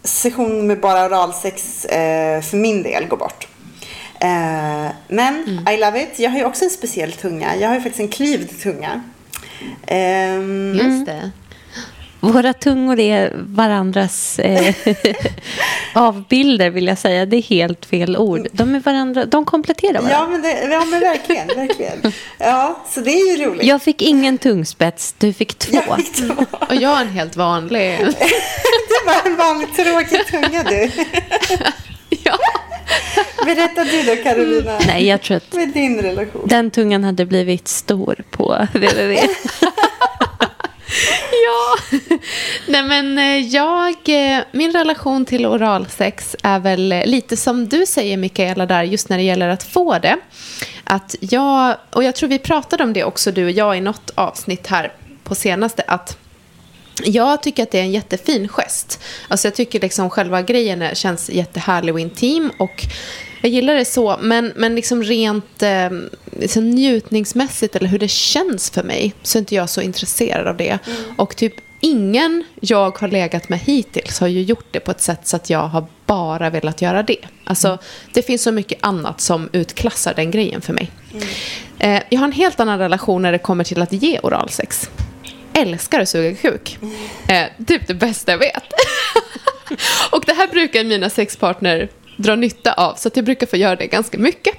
session 0.03 0.67
med 0.67 0.79
bara 0.79 1.05
oralsex 1.05 1.85
eh, 1.85 2.41
för 2.41 2.57
min 2.57 2.83
del 2.83 3.07
går 3.07 3.17
bort. 3.17 3.47
Men 5.07 5.67
I 5.69 5.77
love 5.77 6.01
it. 6.01 6.19
Jag 6.19 6.31
har 6.31 6.37
ju 6.37 6.45
också 6.45 6.65
en 6.65 6.71
speciell 6.71 7.11
tunga. 7.11 7.55
Jag 7.55 7.67
har 7.67 7.75
ju 7.75 7.81
faktiskt 7.81 7.99
en 7.99 8.07
klyvd 8.07 8.61
tunga. 8.61 9.01
Ehm, 9.87 10.79
Just 10.83 11.05
det. 11.05 11.31
Våra 12.19 12.53
tungor 12.53 12.99
är 12.99 13.33
varandras 13.35 14.39
eh, 14.39 14.75
avbilder 15.93 16.69
vill 16.69 16.87
jag 16.87 16.97
säga. 16.97 17.25
Det 17.25 17.37
är 17.37 17.41
helt 17.41 17.85
fel 17.85 18.17
ord. 18.17 18.47
De, 18.51 18.75
är 18.75 18.79
varandra, 18.79 19.25
de 19.25 19.45
kompletterar 19.45 19.93
varandra. 19.93 20.11
Ja, 20.13 20.27
men, 20.27 20.41
det, 20.41 20.73
ja, 20.73 20.85
men 20.85 20.99
verkligen, 20.99 21.47
verkligen. 21.47 22.11
Ja, 22.37 22.79
så 22.89 22.99
det 23.01 23.11
är 23.11 23.37
ju 23.37 23.45
roligt. 23.45 23.63
Jag 23.67 23.81
fick 23.81 24.01
ingen 24.01 24.37
tungspets, 24.37 25.15
du 25.17 25.33
fick 25.33 25.57
två. 25.57 25.75
Jag 25.87 25.97
fick 25.97 26.13
två. 26.15 26.33
Och 26.69 26.75
jag 26.75 26.97
är 26.97 27.01
en 27.01 27.09
helt 27.11 27.35
vanlig. 27.35 27.97
Det 28.89 29.05
var 29.05 29.31
en 29.31 29.37
vanlig 29.37 29.75
tråkig 29.75 30.27
tunga 30.27 30.63
du. 30.63 30.91
Berätta 33.45 33.83
du 33.83 34.03
då 34.03 34.23
Carolina. 34.23 34.79
Nej, 34.87 35.07
jag 35.07 35.21
tror 35.21 35.37
att 35.37 35.53
Med 35.53 35.69
din 35.69 36.01
relation. 36.01 36.47
den 36.47 36.71
tungan 36.71 37.03
hade 37.03 37.25
blivit 37.25 37.67
stor 37.67 38.23
på 38.31 38.67
www. 38.73 39.17
ja, 41.45 41.97
nej 42.67 42.83
men 42.83 43.17
eh, 43.17 43.47
jag, 43.47 43.95
eh, 44.05 44.43
min 44.51 44.71
relation 44.71 45.25
till 45.25 45.45
oralsex 45.45 46.35
är 46.43 46.59
väl 46.59 47.03
lite 47.05 47.37
som 47.37 47.69
du 47.69 47.85
säger 47.85 48.17
Mikaela 48.17 48.65
där, 48.65 48.83
just 48.83 49.09
när 49.09 49.17
det 49.17 49.23
gäller 49.23 49.49
att 49.49 49.63
få 49.63 49.99
det. 49.99 50.17
Att 50.83 51.15
jag, 51.19 51.75
och 51.91 52.03
jag 52.03 52.15
tror 52.15 52.29
vi 52.29 52.39
pratade 52.39 52.83
om 52.83 52.93
det 52.93 53.03
också 53.03 53.31
du 53.31 53.45
och 53.45 53.51
jag 53.51 53.77
i 53.77 53.81
något 53.81 54.11
avsnitt 54.15 54.67
här 54.67 54.93
på 55.23 55.35
senaste, 55.35 55.83
att 55.87 56.17
jag 57.03 57.43
tycker 57.43 57.63
att 57.63 57.71
det 57.71 57.79
är 57.79 57.83
en 57.83 57.91
jättefin 57.91 58.47
gest. 58.47 59.03
Alltså 59.27 59.47
jag 59.47 59.55
tycker 59.55 59.79
liksom 59.79 60.09
själva 60.09 60.41
grejen 60.41 60.95
känns 60.95 61.29
jättehärlig 61.29 61.93
och 61.93 61.99
intim 61.99 62.51
och 62.59 62.85
jag 63.45 63.53
gillar 63.53 63.75
det 63.75 63.85
så, 63.85 64.17
men, 64.21 64.53
men 64.55 64.75
liksom 64.75 65.03
rent 65.03 65.63
eh, 65.63 65.89
liksom 66.31 66.69
njutningsmässigt 66.69 67.75
eller 67.75 67.87
hur 67.87 67.99
det 67.99 68.07
känns 68.07 68.69
för 68.69 68.83
mig 68.83 69.13
så 69.23 69.37
är 69.37 69.39
inte 69.39 69.55
jag 69.55 69.69
så 69.69 69.81
intresserad 69.81 70.47
av 70.47 70.57
det. 70.57 70.79
Mm. 70.87 71.13
Och 71.17 71.35
typ 71.35 71.53
ingen 71.79 72.43
jag 72.61 72.97
har 72.97 73.07
legat 73.07 73.49
med 73.49 73.59
hittills 73.59 74.19
har 74.19 74.27
ju 74.27 74.41
gjort 74.41 74.65
det 74.71 74.79
på 74.79 74.91
ett 74.91 75.01
sätt 75.01 75.27
så 75.27 75.35
att 75.35 75.49
jag 75.49 75.67
har 75.67 75.85
bara 76.05 76.49
velat 76.49 76.81
göra 76.81 77.03
det. 77.03 77.17
Alltså, 77.43 77.67
mm. 77.67 77.79
det 78.13 78.21
finns 78.21 78.43
så 78.43 78.51
mycket 78.51 78.77
annat 78.81 79.21
som 79.21 79.49
utklassar 79.53 80.13
den 80.13 80.31
grejen 80.31 80.61
för 80.61 80.73
mig. 80.73 80.91
Mm. 81.13 81.27
Eh, 81.79 82.03
jag 82.09 82.19
har 82.19 82.25
en 82.25 82.31
helt 82.31 82.59
annan 82.59 82.79
relation 82.79 83.21
när 83.21 83.31
det 83.31 83.37
kommer 83.39 83.63
till 83.63 83.81
att 83.81 83.93
ge 83.93 84.19
oralsex 84.19 84.89
älskar 85.53 85.99
att 85.99 86.09
suga 86.09 86.35
kuk. 86.35 86.77
Eh, 87.27 87.65
typ 87.67 87.87
det 87.87 87.93
bästa 87.93 88.31
jag 88.31 88.39
vet. 88.39 88.63
och 90.11 90.23
det 90.25 90.33
här 90.33 90.47
brukar 90.47 90.83
mina 90.83 91.09
sexpartner 91.09 91.89
dra 92.17 92.35
nytta 92.35 92.73
av, 92.73 92.95
så 92.95 93.07
att 93.07 93.15
jag 93.15 93.25
brukar 93.25 93.47
få 93.47 93.57
göra 93.57 93.75
det 93.75 93.87
ganska 93.87 94.17
mycket. 94.17 94.55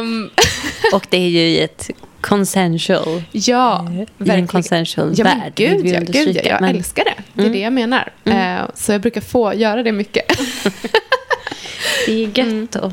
Um, 0.00 0.30
och 0.92 1.06
det 1.10 1.16
är 1.16 1.28
ju 1.28 1.40
i 1.40 1.60
ett 1.60 1.90
consensual, 2.20 3.22
ja, 3.32 3.88
i 4.24 4.30
en 4.30 4.46
consensual 4.46 5.12
ja, 5.16 5.24
värld. 5.24 5.52
Gud, 5.54 5.86
ja, 5.86 6.00
gud 6.00 6.36
ja, 6.36 6.42
jag 6.44 6.60
men... 6.60 6.76
älskar 6.76 7.04
det. 7.04 7.22
Det 7.32 7.40
är 7.40 7.46
mm. 7.46 7.52
det 7.52 7.62
jag 7.62 7.72
menar. 7.72 8.12
Mm. 8.24 8.62
Uh, 8.62 8.70
så 8.74 8.92
jag 8.92 9.00
brukar 9.00 9.20
få 9.20 9.54
göra 9.54 9.82
det 9.82 9.92
mycket. 9.92 10.38
det 12.06 12.12
är 12.12 12.18
gött 12.18 12.38
mm. 12.38 12.68
då. 12.72 12.92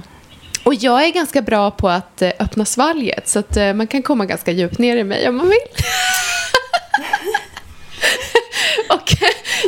Och 0.64 0.74
jag 0.74 1.06
är 1.06 1.10
ganska 1.10 1.42
bra 1.42 1.72
på 1.72 1.90
att 1.90 2.22
uh, 2.22 2.30
öppna 2.40 2.66
svalget, 2.66 3.28
så 3.30 3.40
att 3.40 3.58
uh, 3.58 3.74
man 3.74 3.88
kan 3.88 4.04
komma 4.04 4.26
ganska 4.26 4.52
djupt 4.52 4.78
ner 4.78 4.98
i 4.98 5.04
mig 5.04 5.30
om 5.30 5.36
man 5.36 5.46
vill. 5.50 5.58
och 8.90 9.16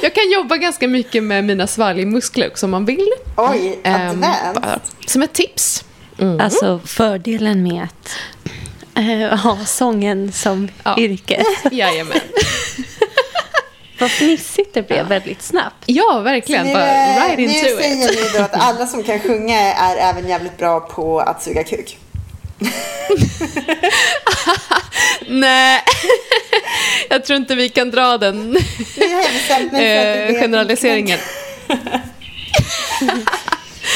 jag 0.02 0.14
kan 0.16 0.32
jobba 0.32 0.58
ganska 0.58 0.88
mycket 0.88 1.24
med 1.24 1.44
mina 1.44 1.68
svalgmuskler 1.68 2.48
också 2.48 2.66
om 2.66 2.72
man 2.72 2.86
vill. 2.86 3.10
Oj, 3.36 3.80
um, 3.86 4.26
Som 5.08 5.24
ett 5.24 5.34
tips. 5.34 5.84
Mm. 6.20 6.40
Alltså 6.40 6.80
fördelen 6.86 7.64
med 7.64 7.84
att 7.84 8.12
uh, 9.00 9.36
ha 9.36 9.66
sången 9.66 10.32
som 10.32 10.68
ja. 10.84 10.98
yrke. 10.98 11.44
Jajamän. 11.72 12.20
Vad 14.00 14.12
fnissigt 14.12 14.74
det 14.74 14.88
blev 14.88 15.00
ja. 15.00 15.04
väldigt 15.04 15.42
snabbt. 15.42 15.84
Ja, 15.86 16.20
verkligen. 16.20 16.74
Bara 16.74 16.86
right 16.86 17.40
into 17.40 17.56
it. 17.56 17.64
Nu 17.64 17.70
säger 17.70 17.96
ni 17.96 18.38
då 18.38 18.44
att 18.44 18.54
alla 18.62 18.88
som 18.88 19.04
kan 19.04 19.20
sjunga 19.20 19.60
är 19.60 19.98
även 19.98 20.28
jävligt 20.28 20.58
bra 20.58 20.80
på 20.80 21.20
att 21.20 21.44
suga 21.44 21.64
kuk. 21.64 21.98
Nej, 25.28 25.84
jag 27.10 27.26
tror 27.26 27.38
inte 27.38 27.56
vi 27.56 27.70
kan 27.70 27.92
dra 27.92 28.18
den 28.18 28.58
eh, 28.58 30.42
generaliseringen. 30.42 31.20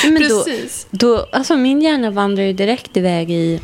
Men 0.04 0.18
Precis. 0.18 0.88
Då, 0.92 1.18
då, 1.18 1.28
alltså 1.32 1.58
min 1.58 1.82
hjärna 1.82 2.12
vandrar 2.12 2.44
ju 2.44 2.54
direkt 2.54 2.98
iväg 2.98 3.32
i... 3.32 3.60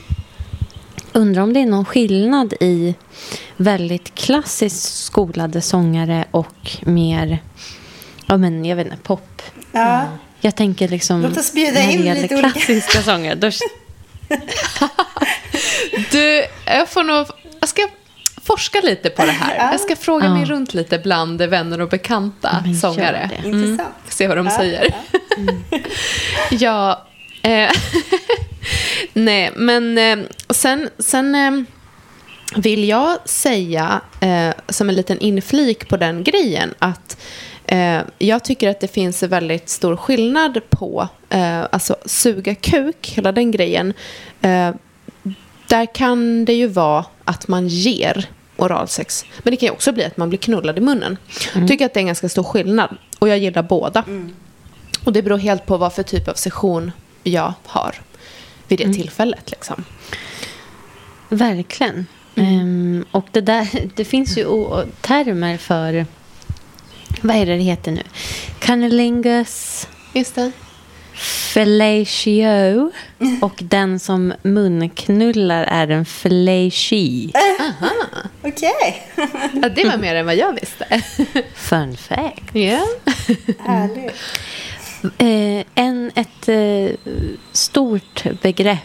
Undrar 1.14 1.42
om 1.42 1.54
det 1.54 1.60
är 1.60 1.66
någon 1.66 1.86
skillnad 1.86 2.54
i 2.60 2.96
väldigt 3.58 4.16
klassiskt 4.16 5.04
skolade 5.06 5.62
sångare 5.62 6.26
och 6.32 6.78
mer, 6.82 7.40
ja 8.28 8.38
men 8.38 8.66
jag 8.66 8.76
vet 8.76 8.86
inte, 8.86 8.98
pop. 8.98 9.42
Ja. 9.72 10.08
Jag 10.42 10.56
tänker 10.56 10.88
liksom... 10.88 11.22
Låt 11.22 11.38
oss 11.38 11.54
bjuda 11.54 11.82
in 11.82 12.02
lite 12.02 12.28
klassiska 12.28 13.02
sångare. 13.02 13.36
Då, 13.36 13.50
du, 16.12 16.46
jag 16.66 16.90
får 16.90 17.04
nog... 17.04 17.28
Jag 17.60 17.70
ska 17.70 17.88
forska 18.48 18.82
lite 18.84 19.10
på 19.10 19.26
det 19.26 19.32
här. 19.32 19.72
Jag 19.72 19.80
ska 19.80 19.96
fråga 19.96 20.30
mig 20.30 20.46
runt 20.46 20.74
lite 20.74 21.00
bland 21.00 21.42
vänner 21.42 21.82
och 21.82 21.90
bekanta 21.90 22.64
ja, 22.66 22.74
sångare. 22.74 23.30
Mm. 23.44 23.80
Se 24.10 24.28
vad 24.28 24.38
de 24.38 24.50
säger. 24.50 24.96
Mm. 25.38 25.64
ja, 26.52 27.06
eh, 27.42 27.70
nej, 29.14 29.52
men 29.56 29.98
eh, 29.98 30.18
sen, 30.50 30.90
sen 31.00 31.36
eh, 31.36 31.52
vill 32.56 32.88
jag 32.88 33.30
säga 33.30 34.02
eh, 34.20 34.54
som 34.70 34.90
en 34.90 34.96
liten 34.96 35.20
inflik 35.20 35.90
på 35.90 35.98
den 35.98 36.24
grejen 36.24 36.74
att 36.80 37.18
eh, 37.66 38.00
jag 38.18 38.44
tycker 38.44 38.70
att 38.70 38.80
det 38.80 38.94
finns 38.94 39.24
en 39.24 39.30
väldigt 39.30 39.70
stor 39.70 39.96
skillnad 39.96 40.62
på 40.70 41.08
eh, 41.30 41.62
alltså 41.72 41.96
suga 42.06 42.56
kuk, 42.56 43.14
hela 43.16 43.32
den 43.32 43.52
grejen. 43.52 43.94
Eh, 44.42 44.72
där 45.68 45.96
kan 45.96 46.46
det 46.46 46.54
ju 46.54 46.68
vara 46.68 47.06
att 47.28 47.48
man 47.48 47.68
ger 47.68 48.30
oralsex. 48.58 49.26
Men 49.44 49.52
det 49.52 49.58
kan 49.58 49.68
ju 49.68 49.74
också 49.74 49.92
bli 49.92 50.04
att 50.04 50.18
man 50.18 50.30
blir 50.30 50.40
knullad 50.40 50.78
i 50.78 50.82
munnen. 50.82 51.18
Mm. 51.52 51.62
Jag 51.62 51.68
tycker 51.68 51.86
att 51.86 51.94
det 51.94 51.98
är 51.98 52.02
en 52.02 52.08
ganska 52.08 52.30
stor 52.30 52.44
skillnad. 52.44 52.98
Och 53.20 53.30
jag 53.30 53.38
gillar 53.38 53.64
båda. 53.64 54.04
Mm. 54.08 54.36
Och 55.06 55.14
det 55.14 55.22
beror 55.22 55.38
helt 55.38 55.66
på 55.66 55.78
vad 55.78 55.94
för 55.94 56.04
typ 56.04 56.28
av 56.28 56.34
session 56.34 56.92
jag 57.24 57.54
har 57.66 57.96
vid 58.68 58.80
det 58.80 58.84
mm. 58.84 58.96
tillfället. 58.96 59.52
Liksom. 59.52 59.84
Verkligen. 61.30 62.06
Um, 62.36 63.06
och 63.12 63.28
det, 63.32 63.42
där, 63.42 63.90
det 63.96 64.06
finns 64.06 64.38
ju 64.38 64.46
termer 65.02 65.58
för... 65.58 66.06
Vad 67.22 67.36
är 67.36 67.46
det 67.46 67.56
det 67.56 67.64
heter 67.64 67.92
nu? 67.92 68.04
Cunnilingus. 68.60 69.88
Just 70.14 70.36
det. 70.36 70.52
Fellatio. 71.54 72.92
Och 73.42 73.60
den 73.60 74.00
som 74.00 74.34
munknullar 74.42 75.64
är 75.64 75.88
en 75.88 76.06
fellatio. 76.06 77.32
Aha. 77.60 77.92
Okej. 78.44 79.06
Okay. 79.14 79.28
ja, 79.62 79.70
det 79.70 79.86
var 79.86 79.98
mer 79.98 80.16
än 80.16 80.26
vad 80.26 80.36
jag 80.36 80.54
visste. 80.54 81.02
Fun 81.56 81.98
fact. 81.98 82.50
Ja. 82.54 82.62
Yeah. 82.62 82.86
Härligt. 83.60 84.14
Eh, 85.18 85.66
en, 85.76 86.12
ett 86.16 86.50
eh, 86.50 87.14
stort 87.52 88.24
begrepp 88.42 88.80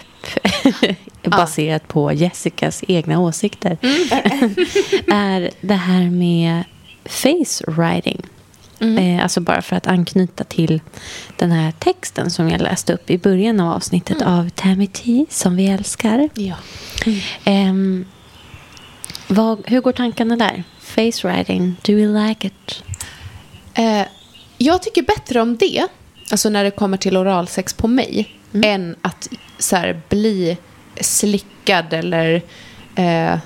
baserat 1.23 1.89
på 1.89 2.13
Jessicas 2.13 2.85
egna 2.89 3.21
åsikter 3.21 3.79
mm. 3.83 4.55
är 5.09 5.51
det 5.61 5.75
här 5.75 6.11
med 6.11 6.65
face 7.05 7.65
writing. 7.73 8.23
Mm. 8.83 8.99
Eh, 8.99 9.23
alltså 9.23 9.41
bara 9.41 9.63
för 9.63 9.77
att 9.77 9.87
anknyta 9.87 10.45
till 10.45 10.81
den 11.37 11.51
här 11.51 11.73
texten 11.73 12.31
som 12.31 12.49
jag 12.49 12.61
läste 12.61 12.95
upp 12.95 13.11
i 13.11 13.19
början 13.19 13.61
av 13.61 13.73
avsnittet 13.73 14.23
mm. 14.23 14.35
av 14.35 14.49
Tammy 14.49 14.87
T, 14.87 15.27
som 15.31 15.57
vi 15.57 15.67
älskar. 15.67 16.29
Ja. 16.35 16.55
Mm. 17.45 18.01
Eh, 18.01 18.07
vad, 19.27 19.63
hur 19.67 19.81
går 19.81 19.93
tankarna 19.93 20.37
där? 20.37 20.65
Face 20.81 21.29
writing, 21.29 21.77
do 21.83 21.93
you 21.93 22.29
like 22.29 22.47
it? 22.47 22.83
Eh, 23.75 24.07
jag 24.59 24.83
tycker 24.83 25.03
bättre 25.03 25.41
om 25.41 25.57
det, 25.57 25.87
alltså 26.31 26.49
när 26.49 26.65
det 26.65 26.71
kommer 26.71 26.97
till 26.97 27.17
oralsex 27.17 27.75
på 27.75 27.89
mig, 27.89 28.37
mm. 28.53 28.71
än 28.71 28.97
att 29.03 29.29
så 29.59 29.77
här, 29.77 30.01
bli 30.09 30.57
slickad 31.01 31.93
eller 31.93 32.43
eh, 32.95 33.39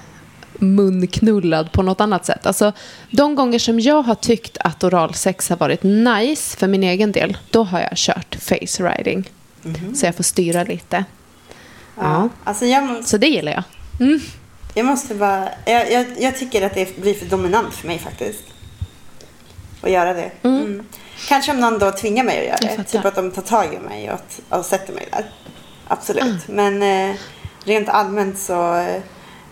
munknullad 0.59 1.73
på 1.73 1.83
något 1.83 2.01
annat 2.01 2.27
sätt. 2.27 2.47
Alltså, 2.47 2.73
de 3.11 3.35
gånger 3.35 3.59
som 3.59 3.81
jag 3.81 4.03
har 4.03 4.15
tyckt 4.15 4.59
att 4.61 4.85
oralsex 4.85 5.49
har 5.49 5.57
varit 5.57 5.83
nice 5.83 6.57
för 6.57 6.69
min 6.69 6.83
egen 6.83 7.13
del, 7.13 7.37
då 7.51 7.65
har 7.65 7.81
jag 7.81 7.93
kört 7.95 8.37
face 8.41 8.89
riding. 8.89 9.31
Mm 9.65 9.77
-hmm. 9.77 9.95
Så 9.95 10.07
jag 10.07 10.15
får 10.15 10.25
styra 10.25 10.65
lite. 10.65 11.05
Ja, 11.97 12.03
ja. 12.03 12.29
Alltså 12.45 12.65
måste, 12.65 13.11
så 13.11 13.19
det 13.19 13.27
gillar 13.27 13.53
jag. 13.53 13.63
Mm. 14.01 14.21
Jag 14.75 14.87
måste 14.87 15.15
bara... 15.15 15.49
Jag, 15.65 15.93
jag, 15.93 16.07
jag, 16.19 16.37
tycker 16.37 16.67
att 16.67 16.75
det 16.75 16.97
blir 16.97 17.15
för 17.15 17.27
dominant 17.27 17.75
för 17.75 17.87
mig 17.87 17.99
faktiskt. 17.99 18.43
Att 19.83 19.91
göra 19.91 20.15
det. 20.15 20.31
Mm. 20.43 20.61
mm. 20.61 20.87
Kanske 21.29 21.53
om 21.53 21.61
någon 21.61 21.79
då 21.79 21.93
tvingar 21.93 22.25
mig 22.25 22.39
att 22.39 22.47
göra 22.63 22.77
det. 22.77 22.85
Typ 22.85 23.05
att 23.05 23.15
de 23.15 23.31
tar 23.31 23.43
tag 23.43 23.75
i 23.75 23.79
mig 23.79 24.11
och, 24.11 24.59
och 24.59 24.65
sätter 24.65 24.93
mig 24.93 25.09
där. 25.13 25.31
Absolut. 25.89 26.49
Mm. 26.49 26.79
Men 26.79 27.11
eh, 27.11 27.17
rent 27.65 27.89
allmänt 27.89 28.39
så... 28.39 28.75
Eh, 28.75 29.03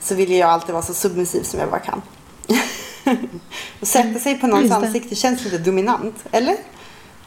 så 0.05 0.15
vill 0.15 0.33
jag 0.33 0.51
alltid 0.51 0.73
vara 0.73 0.83
så 0.83 0.95
submissiv 0.95 1.43
som 1.43 1.61
jag 1.61 1.71
bara 1.71 1.81
kan. 1.81 2.03
och 3.81 3.89
sätta 3.89 4.19
sig 4.19 4.39
på 4.39 4.47
någons 4.47 4.73
ansikte 4.73 5.15
känns 5.15 5.45
lite 5.45 5.59
dominant, 5.59 6.25
eller? 6.33 6.57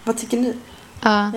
Vad 0.03 0.17
tycker 0.17 0.37
ni? 0.37 0.53
Ja. 1.01 1.31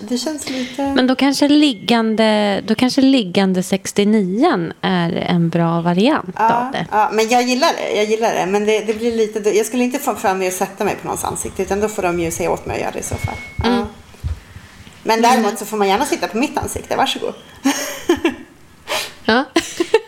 det 0.00 0.18
känns 0.18 0.50
lite... 0.50 0.82
Men 0.82 1.06
då 1.06 1.14
kanske 1.14 1.48
liggande, 1.48 2.60
då 2.66 2.74
kanske 2.74 3.00
liggande 3.00 3.62
69 3.62 4.72
är 4.80 5.12
en 5.12 5.48
bra 5.48 5.80
variant 5.80 6.34
ja, 6.38 6.54
av 6.54 6.72
det. 6.72 6.86
Ja, 6.90 7.10
men 7.12 7.28
jag 7.28 7.42
gillar 7.42 7.72
det. 7.72 7.96
Jag 7.96 8.04
gillar 8.04 8.34
det. 8.34 8.46
Men 8.46 8.64
det, 8.64 8.80
det, 8.80 8.94
blir 8.94 9.16
lite... 9.16 9.56
Jag 9.56 9.66
skulle 9.66 9.84
inte 9.84 9.98
få 9.98 10.14
fram 10.14 10.38
mig 10.38 10.48
och 10.48 10.54
sätta 10.54 10.84
mig 10.84 10.96
på 10.96 11.06
någons 11.06 11.24
ansikte. 11.24 11.62
Utan 11.62 11.80
då 11.80 11.88
får 11.88 12.02
de 12.02 12.20
ju 12.20 12.30
säga 12.30 12.50
åt 12.50 12.66
mig 12.66 12.74
att 12.74 12.80
göra 12.80 12.92
det 12.92 12.98
i 12.98 13.02
så 13.02 13.14
fall. 13.14 13.36
Mm. 13.64 13.78
Ja. 13.78 13.86
Men 15.02 15.22
däremot 15.22 15.58
så 15.58 15.64
får 15.64 15.76
man 15.76 15.88
gärna 15.88 16.06
sitta 16.06 16.28
på 16.28 16.38
mitt 16.38 16.58
ansikte. 16.58 16.96
Varsågod. 16.96 17.34
ja. 19.24 19.44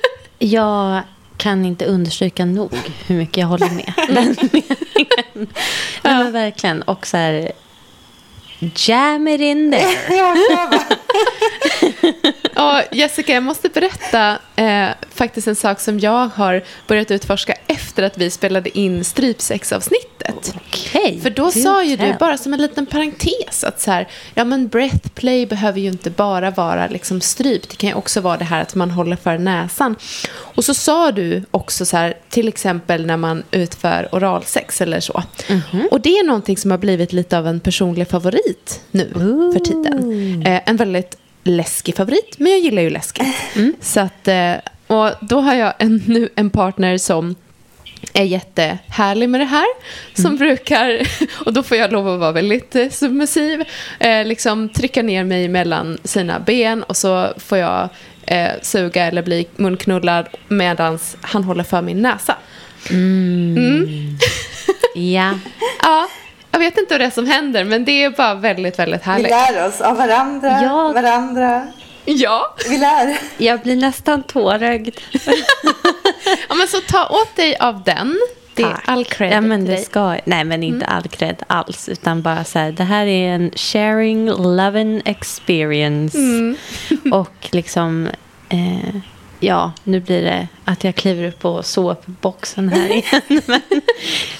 Jag 0.44 1.02
kan 1.36 1.64
inte 1.64 1.84
understryka 1.84 2.44
nog 2.44 2.72
hur 3.06 3.16
mycket 3.16 3.36
jag 3.36 3.46
håller 3.46 3.70
med. 3.70 3.92
Den 4.08 4.36
meningen. 4.52 5.54
Nej, 6.02 6.24
men 6.24 6.32
verkligen. 6.32 6.82
Och 6.82 7.06
så 7.06 7.16
här, 7.16 7.52
jam 8.58 9.28
it 9.28 9.40
in 9.40 9.72
there. 9.72 10.16
Ja, 12.54 12.82
Jessica, 12.92 13.32
jag 13.32 13.42
måste 13.42 13.68
berätta 13.68 14.38
eh, 14.62 14.88
faktiskt 15.10 15.48
en 15.48 15.56
sak 15.56 15.80
som 15.80 16.00
jag 16.00 16.28
har 16.34 16.62
börjat 16.88 17.10
utforska 17.10 17.54
efter 17.66 18.02
att 18.02 18.18
vi 18.18 18.30
spelade 18.30 18.78
in 18.78 19.04
strypsexavsnittet. 19.04 20.54
Okej. 20.56 21.20
För 21.22 21.30
då 21.30 21.50
sa 21.50 21.84
ju 21.84 21.96
du, 21.96 22.14
bara 22.20 22.38
som 22.38 22.52
en 22.52 22.62
liten 22.62 22.86
parentes, 22.86 23.64
att 23.64 23.80
så 23.80 23.90
här, 23.90 24.08
ja 24.34 24.44
men 24.44 24.68
breathplay 24.68 25.46
behöver 25.46 25.80
ju 25.80 25.88
inte 25.88 26.10
bara 26.10 26.50
vara 26.50 26.86
liksom 26.86 27.20
stryp, 27.20 27.68
det 27.68 27.76
kan 27.76 27.88
ju 27.90 27.94
också 27.94 28.20
vara 28.20 28.36
det 28.36 28.44
här 28.44 28.62
att 28.62 28.74
man 28.74 28.90
håller 28.90 29.16
för 29.16 29.38
näsan. 29.38 29.96
Och 30.34 30.64
så 30.64 30.74
sa 30.74 31.12
du 31.12 31.42
också 31.50 31.84
så 31.84 31.96
här, 31.96 32.14
till 32.28 32.48
exempel 32.48 33.06
när 33.06 33.16
man 33.16 33.42
utför 33.50 34.08
oralsex 34.12 34.80
eller 34.80 35.00
så. 35.00 35.22
Mhm. 35.48 35.88
Och 35.90 36.00
det 36.00 36.18
är 36.18 36.24
någonting 36.24 36.56
som 36.56 36.70
har 36.70 36.78
blivit 36.78 37.12
lite 37.12 37.38
av 37.38 37.46
en 37.46 37.60
personlig 37.60 38.08
favorit 38.08 38.80
nu 38.90 39.10
för 39.52 39.60
tiden. 39.60 40.46
Eh, 40.46 40.60
en 40.66 40.76
väldigt 40.76 41.16
läskig 41.44 41.96
favorit, 41.96 42.34
men 42.38 42.52
jag 42.52 42.60
gillar 42.60 42.82
ju 42.82 42.90
läskigt. 42.90 43.26
Mm. 43.56 43.74
Så 43.80 44.00
att, 44.00 44.28
eh, 44.28 44.52
och 44.86 45.10
då 45.20 45.40
har 45.40 45.54
jag 45.54 45.72
en, 45.78 46.02
nu 46.06 46.28
en 46.34 46.50
partner 46.50 46.98
som 46.98 47.34
är 48.12 48.24
jättehärlig 48.24 49.28
med 49.28 49.40
det 49.40 49.44
här. 49.44 49.66
Som 50.14 50.24
Mm. 50.26 50.36
brukar, 50.38 51.08
och 51.46 51.52
då 51.52 51.62
får 51.62 51.76
jag 51.76 51.92
lov 51.92 52.08
att 52.08 52.20
vara 52.20 52.32
väldigt 52.32 52.74
eh, 52.76 52.88
submissiv. 52.90 53.64
Eh, 54.00 54.24
liksom 54.26 54.68
trycka 54.68 55.02
ner 55.02 55.24
mig 55.24 55.48
mellan 55.48 55.98
sina 56.04 56.40
ben 56.40 56.82
och 56.82 56.96
så 56.96 57.32
får 57.36 57.58
jag 57.58 57.88
eh, 58.26 58.50
suga 58.62 59.04
eller 59.04 59.22
bli 59.22 59.46
munknullad 59.56 60.26
medan 60.48 60.98
han 61.20 61.44
håller 61.44 61.64
för 61.64 61.82
min 61.82 62.02
näsa. 62.02 62.36
Ja. 64.94 65.34
Ja, 65.82 66.08
jag 66.52 66.58
vet 66.58 66.78
inte 66.78 66.94
vad 66.94 67.00
det 67.00 67.06
är 67.06 67.10
som 67.10 67.26
händer 67.26 67.64
men 67.64 67.84
det 67.84 68.04
är 68.04 68.10
bara 68.10 68.34
väldigt, 68.34 68.78
väldigt 68.78 69.00
vi 69.00 69.04
härligt. 69.10 69.30
lär 69.30 69.68
oss 69.68 69.80
av 69.80 69.96
varandra, 69.96 70.58
Ja. 70.62 70.92
varandra. 70.94 71.66
Ja. 72.04 72.54
Vi 72.68 72.78
lär. 72.78 73.18
Jag 73.38 73.60
blir 73.60 73.76
nästan 73.76 74.22
tårögd. 74.22 74.96
ja, 76.48 76.54
men 76.54 76.68
så 76.68 76.80
ta 76.80 77.06
åt 77.06 77.36
dig 77.36 77.56
av 77.56 77.82
den. 77.82 78.18
Det 78.54 78.62
är 78.62 78.76
all 78.84 79.04
cred 79.04 79.32
Ja, 79.32 79.40
men 79.40 79.64
det 79.64 79.76
ska 79.76 80.16
Nej, 80.24 80.44
men 80.44 80.62
inte 80.62 80.86
all 80.86 81.08
cred 81.08 81.36
alls. 81.46 81.88
Utan 81.88 82.22
bara 82.22 82.44
så 82.44 82.58
här, 82.58 82.72
det 82.72 82.84
här 82.84 83.06
är 83.06 83.34
en 83.34 83.50
sharing, 83.56 84.26
loving 84.30 85.02
experience. 85.04 86.18
Och 87.12 87.48
liksom, 87.50 88.08
eh, 88.48 88.96
ja, 89.40 89.72
nu 89.84 90.00
blir 90.00 90.22
det 90.22 90.48
att 90.64 90.84
jag 90.84 90.94
kliver 90.94 91.28
upp 91.28 91.38
på 91.38 91.62
såpboxen 91.62 92.68
här 92.68 92.88
igen. 92.90 93.42
men 93.46 93.60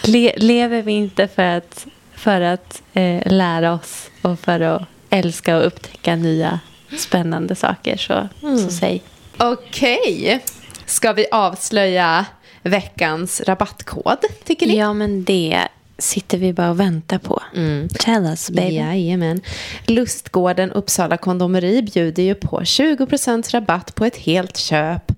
le, 0.02 0.32
lever 0.36 0.82
vi 0.82 0.92
inte 0.92 1.28
för 1.28 1.42
att, 1.42 1.86
för 2.22 2.40
att 2.40 2.82
eh, 2.92 3.32
lära 3.32 3.72
oss 3.72 4.10
och 4.22 4.38
för 4.38 4.60
att 4.60 4.82
älska 5.10 5.56
och 5.56 5.66
upptäcka 5.66 6.16
nya 6.16 6.60
spännande 6.98 7.54
saker, 7.54 7.96
så, 7.96 8.28
så 8.40 8.70
säg. 8.70 9.02
Okej. 9.36 10.44
Ska 10.86 11.12
vi 11.12 11.26
avslöja 11.32 12.26
veckans 12.62 13.40
rabattkod, 13.40 14.18
tycker 14.44 14.66
ni? 14.66 14.78
Ja, 14.78 14.92
men 14.92 15.24
det 15.24 15.68
sitter 15.98 16.38
vi 16.38 16.52
bara 16.52 16.70
och 16.70 16.80
väntar 16.80 17.18
på. 17.18 17.42
Tell 17.88 18.26
us, 18.26 18.50
baby. 18.50 18.74
Jajamän. 18.74 19.40
Lustgården 19.86 20.72
Uppsala 20.72 21.16
kondomeri 21.16 21.82
bjuder 21.82 22.22
ju 22.22 22.34
på 22.34 22.60
20% 22.60 23.52
rabatt 23.52 23.94
på 23.94 24.04
ett 24.04 24.16
helt 24.16 24.56
köp. 24.56 25.12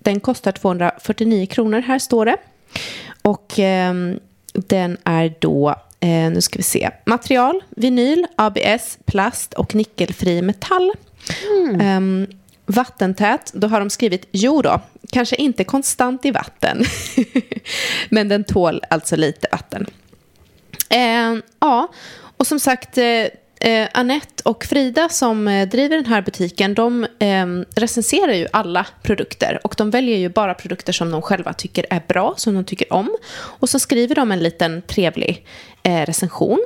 den 0.05 0.21
kostar 0.21 0.53
249 0.53 1.47
kronor, 1.47 1.81
här 1.81 1.99
står 1.99 2.27
det. 2.27 2.37
Och 3.23 3.59
ehm, 3.59 4.19
den 4.53 4.97
är 5.05 5.35
då, 5.38 5.71
eh, 6.01 6.31
nu 6.31 6.40
ska 6.40 6.57
vi 6.57 6.62
se, 6.62 6.90
material, 7.07 7.62
vinyl, 7.71 8.27
ABS, 8.37 8.99
plast 9.05 9.55
och 9.55 9.75
nickelfri 9.75 10.43
metall. 10.43 10.93
Ehm, 11.81 12.27
vattentät, 12.67 13.51
då 13.55 13.67
har 13.67 13.81
de 13.81 13.90
skrivit 13.90 14.29
jo 14.31 14.62
då, 14.62 14.81
kanske 15.12 15.37
inte 15.37 15.64
konstant 15.64 16.25
i 16.25 16.31
vatten. 16.31 16.85
Men 18.09 18.29
den 18.29 18.45
tål 18.45 18.83
alltså 18.90 19.17
lite 19.17 19.49
vatten. 19.53 19.87
Eh, 20.88 21.35
ja, 21.61 21.88
och 22.37 22.47
som 22.47 22.61
sagt, 22.61 22.99
eh, 23.64 23.88
Annette 23.92 24.42
och 24.44 24.64
Frida 24.64 25.09
som 25.09 25.48
eh, 25.48 25.68
driver 25.68 25.96
den 25.96 26.07
här 26.07 26.22
butiken, 26.22 26.74
de 26.74 27.05
eh, 27.18 27.46
recenserar 27.77 28.33
ju 28.33 28.46
alla 28.53 28.87
produkter 29.03 29.61
och 29.64 29.74
de 29.79 29.90
väljer 29.90 30.18
ju 30.18 30.29
bara 30.29 30.55
produkter 30.55 30.92
som 30.92 31.11
de 31.11 31.22
själva 31.22 31.53
tycker 31.53 31.87
är 31.90 32.03
bra, 32.09 32.35
som 32.37 32.55
de 32.55 32.64
tycker 32.64 32.92
om. 32.92 33.16
Och 33.35 33.68
så 33.68 33.79
skriver 33.79 34.14
de 34.14 34.33
en 34.33 34.38
liten 34.38 34.83
trevlig 34.83 35.46
eh, 35.83 36.03
recension. 36.07 36.64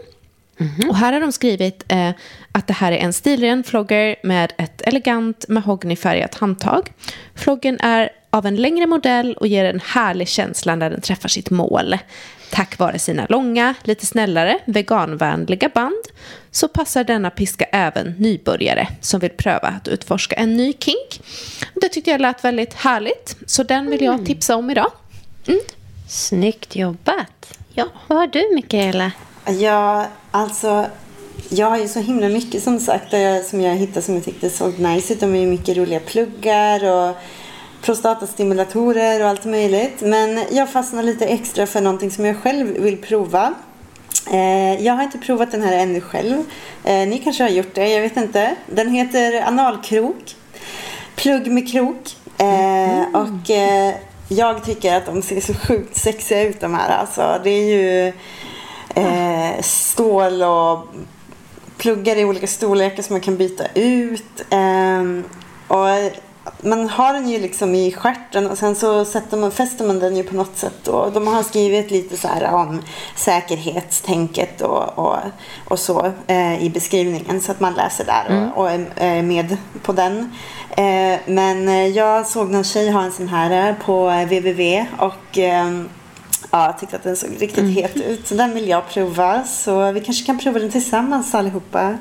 Och 0.88 0.96
här 0.96 1.12
har 1.12 1.20
de 1.20 1.32
skrivit 1.32 1.84
eh, 1.88 2.10
att 2.52 2.66
det 2.66 2.72
här 2.72 2.92
är 2.92 2.96
en 2.96 3.12
stilren 3.12 3.64
flogger 3.64 4.16
med 4.22 4.52
ett 4.58 4.80
elegant 4.80 5.48
mahognyfärgat 5.48 6.34
handtag. 6.34 6.92
Floggen 7.34 7.80
är 7.80 8.10
av 8.30 8.46
en 8.46 8.56
längre 8.56 8.86
modell 8.86 9.34
och 9.34 9.46
ger 9.46 9.64
en 9.64 9.80
härlig 9.80 10.28
känsla 10.28 10.76
när 10.76 10.90
den 10.90 11.00
träffar 11.00 11.28
sitt 11.28 11.50
mål. 11.50 11.96
Tack 12.50 12.78
vare 12.78 12.98
sina 12.98 13.26
långa, 13.28 13.74
lite 13.82 14.06
snällare, 14.06 14.58
veganvänliga 14.66 15.68
band 15.74 16.04
så 16.50 16.68
passar 16.68 17.04
denna 17.04 17.30
piska 17.30 17.64
även 17.64 18.14
nybörjare 18.18 18.88
som 19.00 19.20
vill 19.20 19.30
pröva 19.30 19.68
att 19.68 19.88
utforska 19.88 20.36
en 20.36 20.56
ny 20.56 20.72
kink. 20.72 21.20
Det 21.74 21.88
tyckte 21.88 22.10
jag 22.10 22.20
lät 22.20 22.44
väldigt 22.44 22.74
härligt, 22.74 23.36
så 23.46 23.62
den 23.62 23.90
vill 23.90 24.02
jag 24.02 24.26
tipsa 24.26 24.56
om 24.56 24.70
idag. 24.70 24.90
Snyggt 26.08 26.76
jobbat. 26.76 27.58
Ja. 27.74 27.86
Vad 28.06 28.18
har 28.18 28.26
du, 28.26 28.54
Mikaela? 28.54 29.12
Ja, 29.46 30.06
alltså 30.30 30.86
jag 31.48 31.66
har 31.66 31.78
ju 31.78 31.88
så 31.88 32.00
himla 32.00 32.28
mycket 32.28 32.62
som 32.62 32.80
sagt 32.80 33.12
jag, 33.12 33.44
som 33.44 33.60
jag 33.60 33.76
hittade 33.76 34.02
som 34.02 34.14
jag 34.14 34.24
tyckte 34.24 34.50
såg 34.50 34.78
nice 34.78 35.12
ut. 35.14 35.20
De 35.20 35.34
är 35.34 35.40
ju 35.40 35.46
mycket 35.46 35.76
roliga 35.76 36.00
pluggar 36.00 36.84
och 36.84 37.16
prostatastimulatorer 37.82 39.22
och 39.22 39.28
allt 39.28 39.44
möjligt. 39.44 40.00
Men 40.00 40.44
jag 40.50 40.70
fastnar 40.70 41.02
lite 41.02 41.26
extra 41.26 41.66
för 41.66 41.80
någonting 41.80 42.10
som 42.10 42.24
jag 42.24 42.36
själv 42.36 42.66
vill 42.66 42.96
prova. 42.96 43.54
Eh, 44.32 44.84
jag 44.86 44.94
har 44.94 45.02
inte 45.02 45.18
provat 45.18 45.50
den 45.50 45.62
här 45.62 45.76
ännu 45.76 46.00
själv. 46.00 46.36
Eh, 46.84 47.08
ni 47.08 47.20
kanske 47.24 47.42
har 47.42 47.50
gjort 47.50 47.74
det, 47.74 47.88
jag 47.88 48.00
vet 48.00 48.16
inte. 48.16 48.54
Den 48.66 48.90
heter 48.90 49.42
analkrok. 49.46 50.36
Plugg 51.16 51.46
med 51.52 51.72
krok. 51.72 52.16
Eh, 52.38 53.20
Och 53.20 53.50
eh, 53.50 53.94
jag 54.28 54.64
tycker 54.64 54.94
att 54.94 55.06
de 55.06 55.22
ser 55.22 55.40
så 55.40 55.54
sjukt 55.54 55.96
sexiga 55.96 56.42
ut 56.42 56.60
de 56.60 56.74
här. 56.74 56.98
Alltså, 56.98 57.40
det 57.44 57.50
är 57.50 57.64
ju 57.74 58.12
stål 59.62 60.42
och 60.42 60.86
pluggar 61.78 62.16
i 62.16 62.24
olika 62.24 62.46
storlekar 62.46 63.02
som 63.02 63.14
man 63.14 63.20
kan 63.20 63.36
byta 63.36 63.64
ut. 63.74 64.44
Ehm, 64.50 65.24
och 65.68 65.86
man 66.60 66.88
har 66.88 67.12
den 67.12 67.28
ju 67.28 67.38
liksom 67.38 67.74
i 67.74 67.92
stjärten 67.92 68.50
och 68.50 68.58
sen 68.58 68.74
så 68.74 69.04
sätter 69.04 69.36
man, 69.36 69.50
fäster 69.50 69.86
man 69.86 69.98
den 69.98 70.16
ju 70.16 70.22
på 70.22 70.34
något 70.36 70.56
sätt. 70.58 70.88
Och 70.88 71.12
de 71.12 71.26
har 71.26 71.42
skrivit 71.42 71.90
lite 71.90 72.16
så 72.16 72.28
här 72.28 72.54
om 72.54 72.82
säkerhetstänket 73.16 74.60
och, 74.60 74.98
och, 74.98 75.16
och 75.68 75.78
så 75.78 76.12
eh, 76.26 76.62
i 76.64 76.70
beskrivningen 76.70 77.40
så 77.40 77.52
att 77.52 77.60
man 77.60 77.74
läser 77.74 78.04
där 78.04 78.24
och, 78.26 78.70
Mm. 78.70 78.84
och 78.86 79.02
är 79.02 79.22
med 79.22 79.56
på 79.82 79.92
den. 79.92 80.18
Eh, 80.70 81.18
men 81.26 81.68
eh, 81.68 81.86
jag 81.86 82.26
såg 82.26 82.50
någon 82.50 82.64
tjej 82.64 82.90
ha 82.90 83.02
en 83.02 83.12
sån 83.12 83.28
här 83.28 83.68
eh, 83.68 83.74
på 83.86 84.08
www 84.08 84.86
och 84.98 85.38
eh, 85.38 85.82
Ja, 86.50 86.64
jag 86.66 86.78
tyckte 86.78 86.96
att 86.96 87.02
den 87.02 87.16
såg 87.16 87.30
riktigt 87.30 87.58
Mm. 87.58 87.74
het 87.74 87.96
ut. 87.96 88.28
Så 88.28 88.34
den 88.34 88.54
vill 88.54 88.68
jag 88.68 88.88
prova. 88.88 89.44
Så 89.44 89.92
vi 89.92 90.00
kanske 90.00 90.26
kan 90.26 90.38
prova 90.38 90.58
den 90.58 90.70
tillsammans 90.70 91.34
allihopa. 91.34 91.98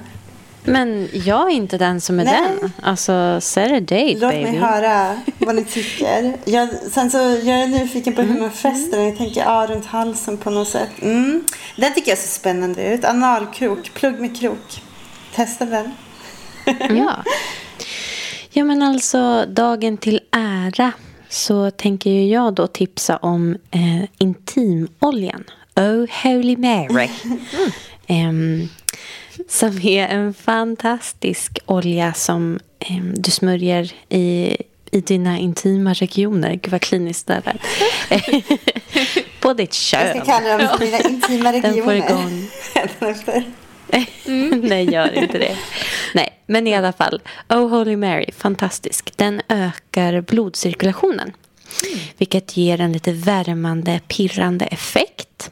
Men 0.67 1.09
jag 1.13 1.51
är 1.51 1.55
inte 1.55 1.77
den 1.77 2.01
som 2.01 2.19
är 2.19 2.23
Nej. 2.25 2.41
den. 2.61 2.71
Alltså, 2.83 3.41
set 3.41 3.71
a 3.71 3.79
date 3.79 4.13
Låt 4.13 4.19
baby. 4.31 4.43
mig 4.43 4.57
höra 4.57 5.21
vad 5.37 5.55
ni 5.55 5.65
tycker. 5.65 6.33
Jag, 6.45 6.69
sen 6.91 7.11
så 7.11 7.17
jag 7.17 7.47
är 7.47 7.67
nyfiken 7.67 8.13
på 8.15 8.21
hur 8.21 8.29
Mm. 8.29 8.41
man 8.41 8.51
fäster 8.51 8.97
den. 8.97 9.07
Jag 9.07 9.17
tänker 9.17 9.41
ja, 9.41 9.67
runt 9.69 9.85
halsen 9.85 10.37
på 10.37 10.49
något 10.49 10.67
sätt. 10.67 10.89
Mm. 11.01 11.43
Den 11.75 11.93
tycker 11.93 12.11
jag 12.11 12.17
ser 12.17 12.39
spännande 12.39 12.93
ut. 12.93 13.05
Analkrok, 13.05 13.93
plugg 13.93 14.19
med 14.19 14.39
krok. 14.39 14.81
Testa 15.35 15.65
den. 15.65 15.91
Ja. 16.97 17.13
Ja, 18.51 18.63
men 18.63 18.81
alltså 18.81 19.45
dagen 19.45 19.97
till 19.97 20.19
ära 20.31 20.91
så 21.29 21.71
tänker 21.71 22.09
jag 22.11 22.53
då 22.53 22.67
tipsa 22.67 23.17
om 23.17 23.57
eh, 23.71 24.03
intimoljan. 24.17 25.43
Oh 25.75 26.05
Holy 26.23 26.57
Mary. 26.57 27.09
Em, 28.07 28.69
som 29.49 29.81
är 29.81 30.07
en 30.07 30.33
fantastisk 30.33 31.59
olja 31.65 32.13
som 32.13 32.59
em, 32.79 33.13
du 33.17 33.31
smörjer 33.31 33.91
i, 34.09 34.57
i 34.91 35.01
dina 35.01 35.37
intima 35.37 35.93
regioner. 35.93 36.53
Gud 36.53 36.67
vad 36.71 36.81
kliniskt 36.81 37.27
det 37.27 37.41
där. 37.45 37.61
På 39.39 39.53
ditt 39.53 39.91
Jag 39.93 40.01
kön. 40.01 40.15
ska 40.15 40.25
kalla 40.25 40.57
dem 40.57 40.67
för 40.77 40.85
mina 40.85 40.99
intima 40.99 41.51
Den 41.51 41.61
får 41.61 41.91
regioner. 41.91 42.11
igång. 42.11 43.43
Nej, 44.67 44.93
gör 44.93 45.13
inte 45.23 45.37
det. 45.37 45.57
Nej, 46.13 46.29
men 46.45 46.67
i 46.67 46.75
alla 46.75 46.93
fall. 46.93 47.21
Oh 47.49 47.67
Holy 47.69 47.95
Mary, 47.95 48.31
fantastisk. 48.37 49.13
Den 49.17 49.41
ökar 49.49 50.21
blodcirkulationen. 50.21 51.31
Vilket 52.17 52.57
ger 52.57 52.81
en 52.81 52.91
lite 52.91 53.11
värmande, 53.11 53.99
pirrande 54.07 54.65
effekt. 54.65 55.49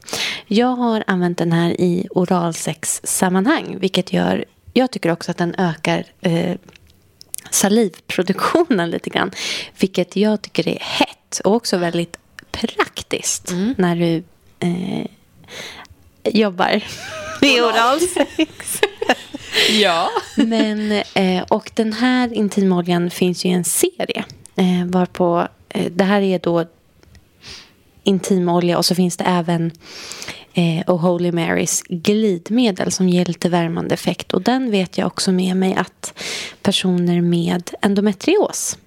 Jag 0.48 0.68
har 0.76 1.04
använt 1.08 1.38
den 1.38 1.52
här 1.52 1.82
i 1.82 2.08
oralsex-sammanhang. 2.12 3.78
Vilket 3.80 4.14
gör, 4.14 4.46
jag 4.74 4.92
tycker 4.92 5.12
också 5.12 5.32
att 5.32 5.38
den 5.38 5.56
ökar 5.58 6.06
eh, 6.22 6.56
salivproduktionen 7.50 8.90
lite 8.90 9.10
grann. 9.10 9.32
Vilket 9.80 10.16
jag 10.16 10.42
tycker 10.42 10.68
är 10.68 10.80
hett 10.82 11.42
och 11.44 11.56
också 11.56 11.78
väldigt 11.78 12.18
praktiskt 12.52 13.54
när 13.78 13.96
du 13.96 14.24
eh, 14.60 15.06
jobbar 16.24 16.84
med 17.42 17.64
oralsex. 17.64 18.82
ja. 19.72 20.10
Men, 20.36 20.92
eh, 21.14 21.44
och 21.48 21.72
den 21.76 21.94
här 21.94 22.34
intimoljan 22.34 23.10
finns 23.10 23.46
ju 23.46 23.50
i 23.50 23.54
en 23.54 23.64
serie. 23.64 24.26
Eh, 24.56 24.86
varpå, 24.86 25.48
det 25.92 26.04
här 26.04 26.22
är 26.22 26.40
då 26.40 26.66
intimolja 28.04 28.78
och 28.78 28.86
så 28.86 28.96
finns 28.96 29.18
det 29.18 29.24
även 29.24 29.72
eh, 30.54 30.84
Oh 30.88 31.02
Holy 31.02 31.32
Marys 31.32 31.84
glidmedel 31.90 32.92
som 32.92 33.10
ger 33.10 33.26
lite 33.26 33.50
värmande 33.50 33.94
effekt. 33.94 34.34
Och 34.34 34.42
den 34.42 34.72
vet 34.72 34.98
jag 34.98 35.08
också 35.08 35.32
med 35.32 35.58
mig 35.58 35.74
att 35.74 36.14
personer 36.62 37.22
med 37.22 37.72
endometrios 37.82 38.78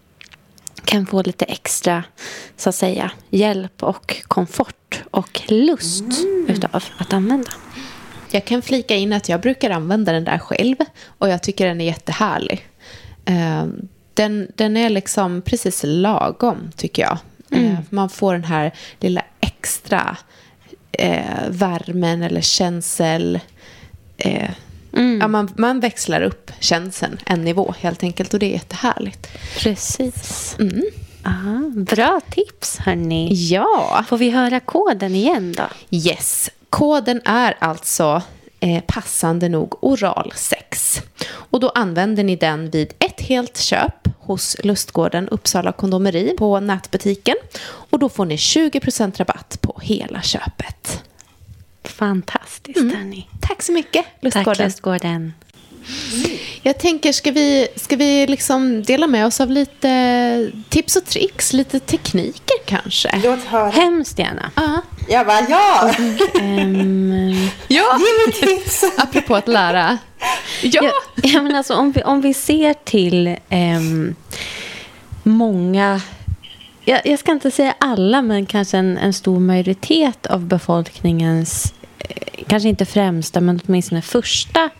kan 0.84 1.06
få 1.06 1.22
lite 1.22 1.44
extra 1.44 2.04
så 2.56 2.68
att 2.68 2.74
säga, 2.74 3.10
hjälp 3.30 3.82
och 3.82 4.16
komfort 4.28 5.02
och 5.10 5.40
lust 5.48 6.04
utav 6.48 6.84
att 6.98 7.12
använda. 7.12 7.50
Jag 8.30 8.44
kan 8.44 8.62
flika 8.62 8.96
in 8.96 9.12
att 9.12 9.28
jag 9.28 9.40
brukar 9.40 9.70
använda 9.70 10.12
den 10.12 10.24
där 10.24 10.38
själv 10.38 10.76
och 11.18 11.28
jag 11.28 11.42
tycker 11.42 11.66
den 11.66 11.80
är 11.80 11.84
jättehärlig. 11.84 12.66
Den, 14.18 14.52
den 14.54 14.76
är 14.76 14.90
liksom 14.90 15.42
precis 15.42 15.80
lagom, 15.86 16.70
tycker 16.76 17.02
jag. 17.02 17.18
Eh, 17.50 17.78
Man 17.90 18.08
får 18.08 18.32
den 18.32 18.44
här 18.44 18.72
lilla 19.00 19.22
extra 19.40 20.16
eh, 20.92 21.48
värmen 21.48 22.22
eller 22.22 22.40
känsel. 22.40 23.40
Eh, 24.16 24.50
ja, 25.20 25.28
man, 25.28 25.52
man 25.56 25.80
växlar 25.80 26.20
upp 26.22 26.52
känseln 26.60 27.18
en 27.26 27.44
nivå 27.44 27.74
helt 27.78 28.02
enkelt 28.02 28.34
och 28.34 28.40
det 28.40 28.46
är 28.46 28.52
jättehärligt. 28.52 29.28
Precis. 29.58 30.56
Aha, 31.26 31.70
bra 31.76 32.20
tips, 32.30 32.78
hörni. 32.78 33.28
Ja. 33.32 34.04
Får 34.08 34.18
vi 34.18 34.30
höra 34.30 34.60
koden 34.60 35.14
igen 35.14 35.54
då? 35.56 35.66
Yes. 35.90 36.50
Koden 36.70 37.20
är 37.24 37.56
alltså 37.58 38.22
eh, 38.60 38.82
passande 38.86 39.48
nog 39.48 39.84
oral 39.84 40.32
sex. 40.36 41.02
Och 41.30 41.60
då 41.60 41.68
använder 41.68 42.24
ni 42.24 42.36
den 42.36 42.70
vid 42.70 42.92
ett 42.98 43.17
helt 43.28 43.58
köp 43.58 44.08
hos 44.18 44.56
Lustgården 44.64 45.28
Uppsala 45.28 45.72
Kondomeri 45.72 46.34
på 46.38 46.60
nätbutiken. 46.60 47.36
Och 47.64 47.98
då 47.98 48.08
får 48.08 48.24
ni 48.24 48.36
20% 48.36 49.18
rabatt 49.18 49.58
på 49.60 49.80
hela 49.82 50.22
köpet. 50.22 51.02
Fantastiskt, 51.84 52.78
hörni. 52.94 53.28
Tack 53.40 53.62
så 53.62 53.72
mycket, 53.72 54.04
Tack, 54.04 54.22
Lustgården. 54.22 54.64
Lustgården. 54.66 55.32
Jag 56.62 56.78
tänker, 56.78 57.12
ska 57.12 57.30
vi, 57.30 57.68
ska 57.76 57.96
vi 57.96 58.26
liksom 58.26 58.82
dela 58.82 59.06
med 59.06 59.26
oss 59.26 59.40
av 59.40 59.50
lite 59.50 60.52
tips 60.68 60.96
och 60.96 61.04
tricks? 61.04 61.52
Lite 61.52 61.80
tekniker 61.80 62.56
kanske? 62.64 63.20
Låt 63.24 63.44
höra. 63.44 63.70
Hemskt 63.70 64.18
gärna. 64.18 64.50
Ja. 64.54 64.82
Jag 65.08 65.26
bara 65.26 65.40
ja! 65.48 65.94
Ehm, 66.40 67.48
ja. 67.68 67.98
Ge 67.98 68.26
mig 68.26 68.40
tips! 68.58 68.84
Apropå 68.96 69.36
att 69.36 69.48
lära. 69.48 69.98
Ja. 70.62 70.82
ja, 70.82 70.92
ja, 71.22 71.42
men 71.42 71.54
alltså, 71.54 71.74
om, 71.74 71.92
vi, 71.92 72.02
om 72.02 72.20
vi 72.20 72.34
ser 72.34 72.74
till 72.74 73.36
ehm, 73.48 74.14
många... 75.22 76.00
Jag, 76.84 77.00
jag 77.06 77.18
ska 77.18 77.32
inte 77.32 77.50
säga 77.50 77.74
alla, 77.78 78.22
men 78.22 78.46
kanske 78.46 78.78
en, 78.78 78.98
en 78.98 79.12
stor 79.12 79.40
majoritet 79.40 80.26
av 80.26 80.44
befolkningens 80.46 81.74
eh, 81.98 82.44
kanske 82.46 82.68
inte 82.68 82.86
främsta, 82.86 83.40
men 83.40 83.60
åtminstone 83.66 84.02
första 84.02 84.70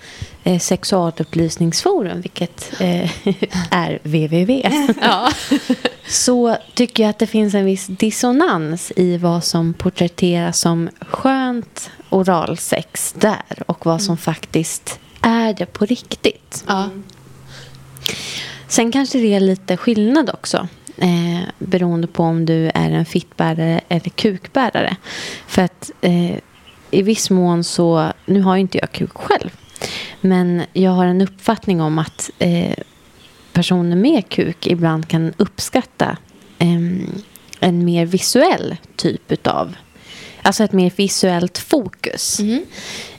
eh, 0.49 0.59
sexualupplysningsforum, 0.59 2.21
vilket 2.21 2.73
eh, 2.81 3.11
är 3.71 3.99
www. 4.03 4.71
ja. 5.01 5.31
så 6.09 6.57
tycker 6.75 7.03
jag 7.03 7.11
att 7.11 7.19
det 7.19 7.27
finns 7.27 7.55
en 7.55 7.65
viss 7.65 7.87
dissonans 7.87 8.93
i 8.97 9.17
vad 9.17 9.45
som 9.45 9.75
porträtteras 9.75 10.61
som 10.61 10.89
skönt 11.01 11.91
oralsex 12.11 13.13
där 13.13 13.63
och 13.67 13.87
vad 13.87 14.03
som 14.03 14.17
faktiskt 14.17 14.99
är 15.21 15.55
det 15.55 15.67
på 15.67 15.85
riktigt. 15.85 16.65
ja. 16.67 16.89
Sen 18.69 18.93
kanske 18.93 19.19
det 19.19 19.35
är 19.35 19.41
lite 19.41 19.77
skillnad 19.77 20.31
också. 20.31 20.69
Eh, 20.97 21.49
beroende 21.59 22.07
på 22.07 22.23
om 22.23 22.47
du 22.47 22.67
är 22.75 22.91
en 22.91 23.07
fittbärare 23.07 23.81
eller 23.89 24.11
kukbärare. 24.11 24.97
För 25.47 25.63
att 25.63 25.91
eh, 26.01 26.37
i 26.91 27.03
viss 27.03 27.31
mån 27.31 27.65
så, 27.65 28.13
nu 28.27 28.41
har 28.41 28.57
ju 28.57 28.61
inte 28.61 28.79
jag 28.79 28.93
kuk 28.93 29.15
själv. 29.15 29.51
Men 30.21 30.63
jag 30.73 30.91
har 30.91 31.07
en 31.07 31.21
uppfattning 31.23 31.81
om 31.81 31.99
att 31.99 32.31
eh, 32.39 32.75
personer 33.53 33.97
med 33.97 34.29
kuk 34.29 34.67
ibland 34.67 35.09
kan 35.09 35.33
uppskatta 35.37 36.17
em, 36.59 37.23
en 37.61 37.85
mer 37.85 38.07
visuell 38.07 38.77
typ 38.97 39.33
utav, 39.33 39.77
alltså 40.43 40.65
ett 40.65 40.73
mer 40.73 40.93
visuellt 40.97 41.59
fokus 41.59 42.41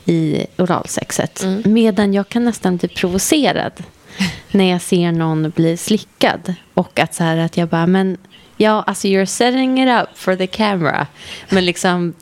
i 0.05 0.45
oralsexet. 0.57 1.45
Medan 1.65 2.13
jag 2.13 2.29
kan 2.29 2.45
nästan 2.45 2.77
bli 2.77 2.87
provocerad 2.87 3.73
när 4.51 4.71
jag 4.71 4.81
ser 4.81 5.11
någon 5.11 5.49
bli 5.49 5.77
slickad. 5.77 6.53
Och 6.73 6.99
att 6.99 7.13
så 7.13 7.23
här 7.23 7.37
att 7.37 7.57
jag 7.57 7.67
bara, 7.69 7.87
men 7.87 8.17
ja, 8.57 8.83
alltså 8.87 9.07
you're 9.07 9.25
setting 9.25 9.83
it 9.83 9.89
up 10.01 10.17
for 10.17 10.35
the 10.35 10.47
camera. 10.47 11.07
Men 11.49 11.65
liksom, 11.65 12.13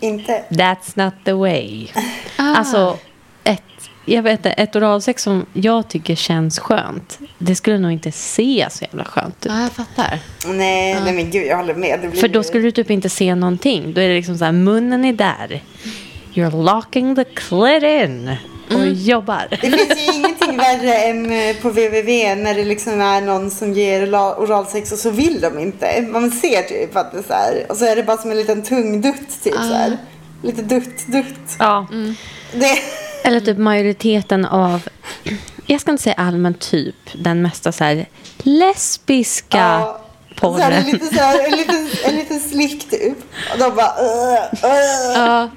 Inte. 0.00 0.44
that's 0.50 1.04
not 1.04 1.14
the 1.24 1.32
way. 1.32 1.88
Ah. 2.36 2.54
Alltså, 2.56 2.98
jag 4.08 4.22
vet 4.22 4.38
inte, 4.38 4.50
ett 4.50 4.76
oralsex 4.76 5.22
som 5.22 5.46
jag 5.52 5.88
tycker 5.88 6.14
känns 6.14 6.58
skönt. 6.58 7.18
Det 7.38 7.54
skulle 7.54 7.78
nog 7.78 7.92
inte 7.92 8.12
se 8.12 8.66
så 8.70 8.84
jävla 8.84 9.04
skönt 9.04 9.46
ut. 9.46 9.52
ja, 9.52 9.60
jag 9.62 9.72
fattar. 9.72 10.18
Nej, 10.46 11.00
nej 11.04 11.12
men 11.12 11.30
gud 11.30 11.46
jag 11.46 11.56
håller 11.56 11.74
med. 11.74 11.98
Det 12.02 12.08
blir 12.08 12.20
För 12.20 12.28
då 12.28 12.42
skulle 12.42 12.62
du 12.64 12.70
typ 12.70 12.90
inte 12.90 13.08
se 13.08 13.34
någonting. 13.34 13.94
Då 13.94 14.00
är 14.00 14.08
det 14.08 14.14
liksom 14.14 14.38
så 14.38 14.44
här, 14.44 14.52
munnen 14.52 15.04
är 15.04 15.12
där. 15.12 15.62
You're 16.34 16.74
locking 16.74 17.16
the 17.16 17.24
clit 17.24 17.82
in. 17.82 18.36
Och 18.74 18.86
jobbar. 18.86 19.46
Det 19.50 19.56
finns 19.56 20.08
ju 20.08 20.12
ingenting 20.12 20.56
värre 20.56 20.94
än 20.94 21.32
eh, 21.32 21.56
på 21.56 21.68
www 21.68 22.34
när 22.34 22.54
det 22.54 22.64
liksom 22.64 23.00
är 23.00 23.20
någon 23.20 23.50
som 23.50 23.72
ger 23.72 24.14
oralsex 24.14 24.92
och 24.92 24.98
så 24.98 25.10
vill 25.10 25.40
de 25.40 25.58
inte. 25.58 26.02
Man 26.02 26.30
ser 26.30 26.62
typ 26.62 26.96
att 26.96 27.12
det 27.12 27.18
är 27.18 27.22
så 27.22 27.32
här. 27.32 27.66
Och 27.68 27.76
så 27.76 27.84
är 27.84 27.96
det 27.96 28.02
bara 28.02 28.16
som 28.16 28.30
en 28.30 28.36
liten 28.36 28.62
tung 28.62 29.00
dutt 29.00 29.42
typ 29.44 29.54
så 29.54 29.60
här. 29.60 29.96
Lite 30.42 30.62
dutt, 30.62 31.06
dutt. 31.06 31.56
Ja. 31.58 31.86
Det, 32.52 32.78
Eller 33.26 33.40
typ 33.40 33.58
majoriteten 33.58 34.44
av 34.44 34.88
jag 35.66 35.80
ska 35.80 35.90
inte 35.90 36.02
säga 36.02 36.14
allmänt 36.14 36.60
typ, 36.60 36.94
den 37.12 37.42
mesta 37.42 37.72
så 37.72 37.84
här 37.84 38.06
lesbiska 38.38 39.58
Ja, 39.58 40.00
så 40.40 40.48
här, 40.50 40.60
porren. 40.60 40.72
en 40.72 40.84
liten, 40.84 41.08
så 41.08 41.22
här, 41.22 41.44
en 41.44 41.56
liten, 41.56 41.88
en 42.04 42.16
liten 42.16 42.40
slick 42.40 42.90
typ. 42.90 43.18
Och 43.52 43.58
de 43.58 43.74
bara... 43.76 43.92
Uh, 44.02 44.64
uh, 44.64 45.14
Ja, 45.14 45.50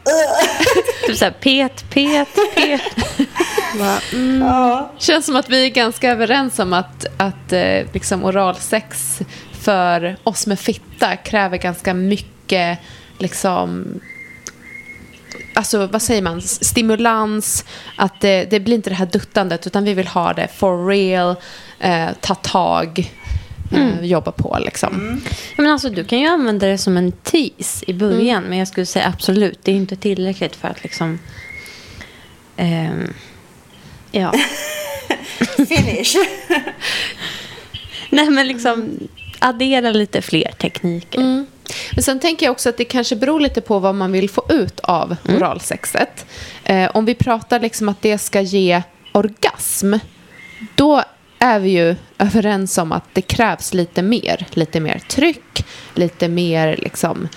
Typ 1.07 1.17
så 1.17 1.25
här 1.25 1.31
pet, 1.31 1.89
pet, 1.89 2.55
pet. 2.55 2.81
Bara, 3.79 3.99
mm. 4.13 4.41
ja. 4.41 4.91
känns 4.97 5.25
som 5.25 5.35
att 5.35 5.49
vi 5.49 5.65
är 5.65 5.69
ganska 5.69 6.11
överens 6.11 6.59
om 6.59 6.73
att, 6.73 7.05
att 7.17 7.53
eh, 7.53 7.93
liksom 7.93 8.25
oralsex 8.25 9.19
för 9.61 10.17
oss 10.23 10.47
med 10.47 10.59
fitta 10.59 11.15
kräver 11.15 11.57
ganska 11.57 11.93
mycket 11.93 12.79
liksom 13.17 13.99
Alltså 15.59 15.87
vad 15.87 16.01
säger 16.01 16.21
man? 16.21 16.41
Stimulans. 16.41 17.65
Att 17.95 18.21
det, 18.21 18.45
det 18.49 18.59
blir 18.59 18.75
inte 18.75 18.89
det 18.89 18.95
här 18.95 19.05
duttandet 19.05 19.67
utan 19.67 19.83
vi 19.83 19.93
vill 19.93 20.07
ha 20.07 20.33
det 20.33 20.47
for 20.55 20.87
real. 20.87 21.35
Eh, 21.79 22.07
ta 22.21 22.35
tag. 22.35 23.11
Eh, 23.71 24.05
jobba 24.05 24.31
på 24.31 24.57
liksom. 24.59 25.21
Ja, 25.55 25.63
men 25.63 25.71
alltså, 25.71 25.89
du 25.89 26.03
kan 26.03 26.19
ju 26.19 26.27
använda 26.27 26.67
det 26.67 26.77
som 26.77 26.97
en 26.97 27.11
tease 27.11 27.85
i 27.87 27.93
början. 27.93 28.43
Men 28.43 28.57
jag 28.57 28.67
skulle 28.67 28.85
säga 28.85 29.07
absolut, 29.07 29.59
det 29.63 29.71
är 29.71 29.75
inte 29.75 29.95
tillräckligt 29.95 30.55
för 30.55 30.67
att 30.67 30.83
liksom... 30.83 31.19
ehm, 32.57 33.13
ja. 34.11 34.33
Finish. 35.67 36.15
Nej, 38.09 38.29
men 38.29 38.47
liksom 38.47 38.99
addera 39.39 39.91
lite 39.91 40.21
fler 40.21 40.51
tekniker. 40.51 41.45
Mm. 41.69 41.91
Men 41.95 42.03
sen 42.03 42.19
tänker 42.19 42.45
jag 42.45 42.51
också 42.51 42.69
att 42.69 42.77
det 42.77 42.85
kanske 42.85 43.15
beror 43.15 43.39
lite 43.39 43.61
på 43.61 43.79
vad 43.79 43.95
man 43.95 44.11
vill 44.11 44.29
få 44.29 44.45
ut 44.49 44.79
av 44.79 45.15
oralsexet. 45.27 46.25
Eh, 46.63 46.91
om 46.93 47.05
vi 47.05 47.15
pratar 47.15 47.59
liksom 47.59 47.89
att 47.89 48.01
det 48.01 48.17
ska 48.17 48.41
ge 48.41 48.81
orgasm, 49.11 49.93
då 50.75 51.03
är 51.39 51.59
vi 51.59 51.69
ju 51.69 51.95
överens 52.17 52.77
om 52.77 52.91
att 52.91 53.03
det 53.13 53.21
krävs 53.21 53.73
lite 53.73 54.01
mer. 54.01 54.47
Lite 54.53 54.79
mer 54.79 54.99
tryck, 54.99 55.65
lite 55.95 56.27
mer 56.27 56.77
liksom, 56.77 57.27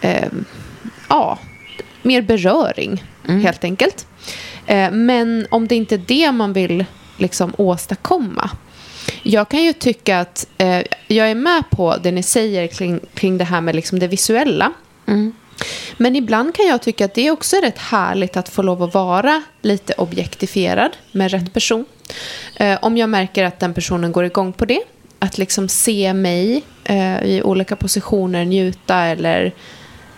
eh, 0.00 0.28
ja, 1.08 1.38
mer 2.02 2.22
beröring 2.22 3.04
helt 3.42 3.64
enkelt. 3.64 4.06
Eh, 4.66 4.90
men 4.90 5.46
om 5.50 5.68
det 5.68 5.74
inte 5.74 5.94
är 5.94 6.02
det 6.06 6.32
man 6.32 6.52
vill 6.52 6.84
liksom 7.16 7.54
åstadkomma. 7.58 8.50
Jag 9.22 9.48
kan 9.48 9.64
ju 9.64 9.72
tycka 9.72 10.20
att 10.20 10.46
eh, 10.58 10.82
jag 11.14 11.30
är 11.30 11.34
med 11.34 11.70
på 11.70 11.96
det 11.96 12.12
ni 12.12 12.22
säger 12.22 12.66
kring, 12.66 13.00
kring 13.14 13.38
det 13.38 13.44
här 13.44 13.60
med 13.60 13.74
liksom 13.74 13.98
det 13.98 14.08
visuella. 14.08 14.72
Men 15.96 16.16
ibland 16.16 16.54
kan 16.54 16.66
jag 16.66 16.82
tycka 16.82 17.04
att 17.04 17.14
det 17.14 17.30
också 17.30 17.56
är 17.56 17.62
rätt 17.62 17.78
härligt 17.78 18.36
att 18.36 18.48
få 18.48 18.62
lov 18.62 18.82
att 18.82 18.94
vara 18.94 19.42
lite 19.62 19.92
objektifierad 19.92 20.96
med 21.12 21.30
rätt 21.30 21.52
person. 21.52 21.84
Eh, 22.56 22.78
om 22.82 22.96
jag 22.96 23.08
märker 23.08 23.44
att 23.44 23.60
den 23.60 23.74
personen 23.74 24.12
går 24.12 24.24
igång 24.24 24.52
på 24.52 24.64
det. 24.64 24.80
Att 25.18 25.38
liksom 25.38 25.68
se 25.68 26.14
mig 26.14 26.62
eh, 26.84 27.22
i 27.22 27.42
olika 27.44 27.76
positioner, 27.76 28.44
njuta 28.44 28.96
eller 28.96 29.54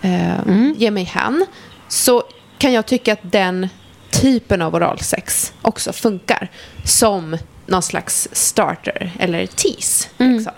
eh, 0.02 0.72
ge 0.76 0.90
mig 0.90 1.04
hän. 1.04 1.46
Så 1.88 2.22
kan 2.58 2.72
jag 2.72 2.86
tycka 2.86 3.12
att 3.12 3.32
den 3.32 3.68
typen 4.10 4.62
av 4.62 4.74
oralsex 4.74 5.52
också 5.62 5.92
funkar 5.92 6.50
som 6.84 7.36
någon 7.66 7.82
slags 7.82 8.28
starter 8.32 9.12
eller 9.18 9.46
tease. 9.46 10.08
Liksom. 10.18 10.52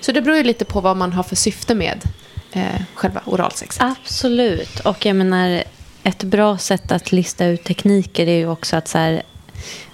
Så 0.00 0.12
det 0.12 0.22
beror 0.22 0.36
ju 0.36 0.44
lite 0.44 0.64
på 0.64 0.80
vad 0.80 0.96
man 0.96 1.12
har 1.12 1.22
för 1.22 1.36
syfte 1.36 1.74
med 1.74 2.02
eh, 2.52 2.82
själva 2.94 3.20
oralsexet. 3.24 3.82
Absolut. 3.82 4.80
Och 4.80 5.06
jag 5.06 5.16
menar, 5.16 5.62
ett 6.02 6.24
bra 6.24 6.58
sätt 6.58 6.92
att 6.92 7.12
lista 7.12 7.46
ut 7.46 7.64
tekniker 7.64 8.26
är 8.26 8.36
ju 8.36 8.48
också 8.48 8.76
att 8.76 8.88
så 8.88 8.98
här, 8.98 9.22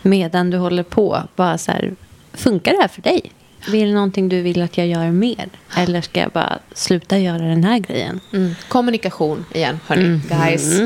medan 0.02 0.50
du 0.50 0.56
håller 0.58 0.82
på, 0.82 1.22
bara 1.36 1.58
så 1.58 1.72
här, 1.72 1.94
funkar 2.32 2.72
det 2.72 2.80
här 2.80 2.88
för 2.88 3.02
dig? 3.02 3.32
Är 3.66 3.86
det 3.86 3.92
någonting 3.92 4.28
du 4.28 4.42
vill 4.42 4.62
att 4.62 4.78
jag 4.78 4.86
gör 4.86 5.10
mer? 5.10 5.48
Eller 5.76 6.00
ska 6.00 6.20
jag 6.20 6.30
bara 6.30 6.58
sluta 6.74 7.18
göra 7.18 7.42
den 7.42 7.64
här 7.64 7.78
grejen? 7.78 8.20
Mm. 8.32 8.54
Kommunikation 8.68 9.44
igen, 9.52 9.80
hörni, 9.86 10.20
guys. 10.28 10.80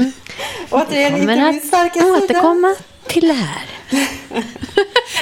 Återigen, 0.71 1.17
inte 1.21 1.37
min 1.37 1.61
starka 1.61 1.87
att 1.87 2.21
sida. 2.21 2.25
återkomma 2.25 2.75
till 3.09 3.29
det 3.29 3.35
här. 3.35 3.67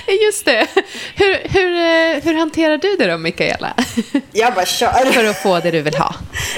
Just 0.24 0.44
det. 0.44 0.66
Hur, 1.14 1.48
hur, 1.48 1.76
eh, 1.76 2.22
hur 2.22 2.34
hanterar 2.34 2.78
du 2.78 2.96
det 2.96 3.06
då, 3.06 3.18
Mikaela? 3.18 3.74
Jag 4.32 4.54
bara 4.54 4.66
kör. 4.66 5.12
För 5.12 5.24
att 5.24 5.42
få 5.42 5.60
det 5.60 5.70
du 5.70 5.82
vill 5.82 5.94
ha. 5.94 6.14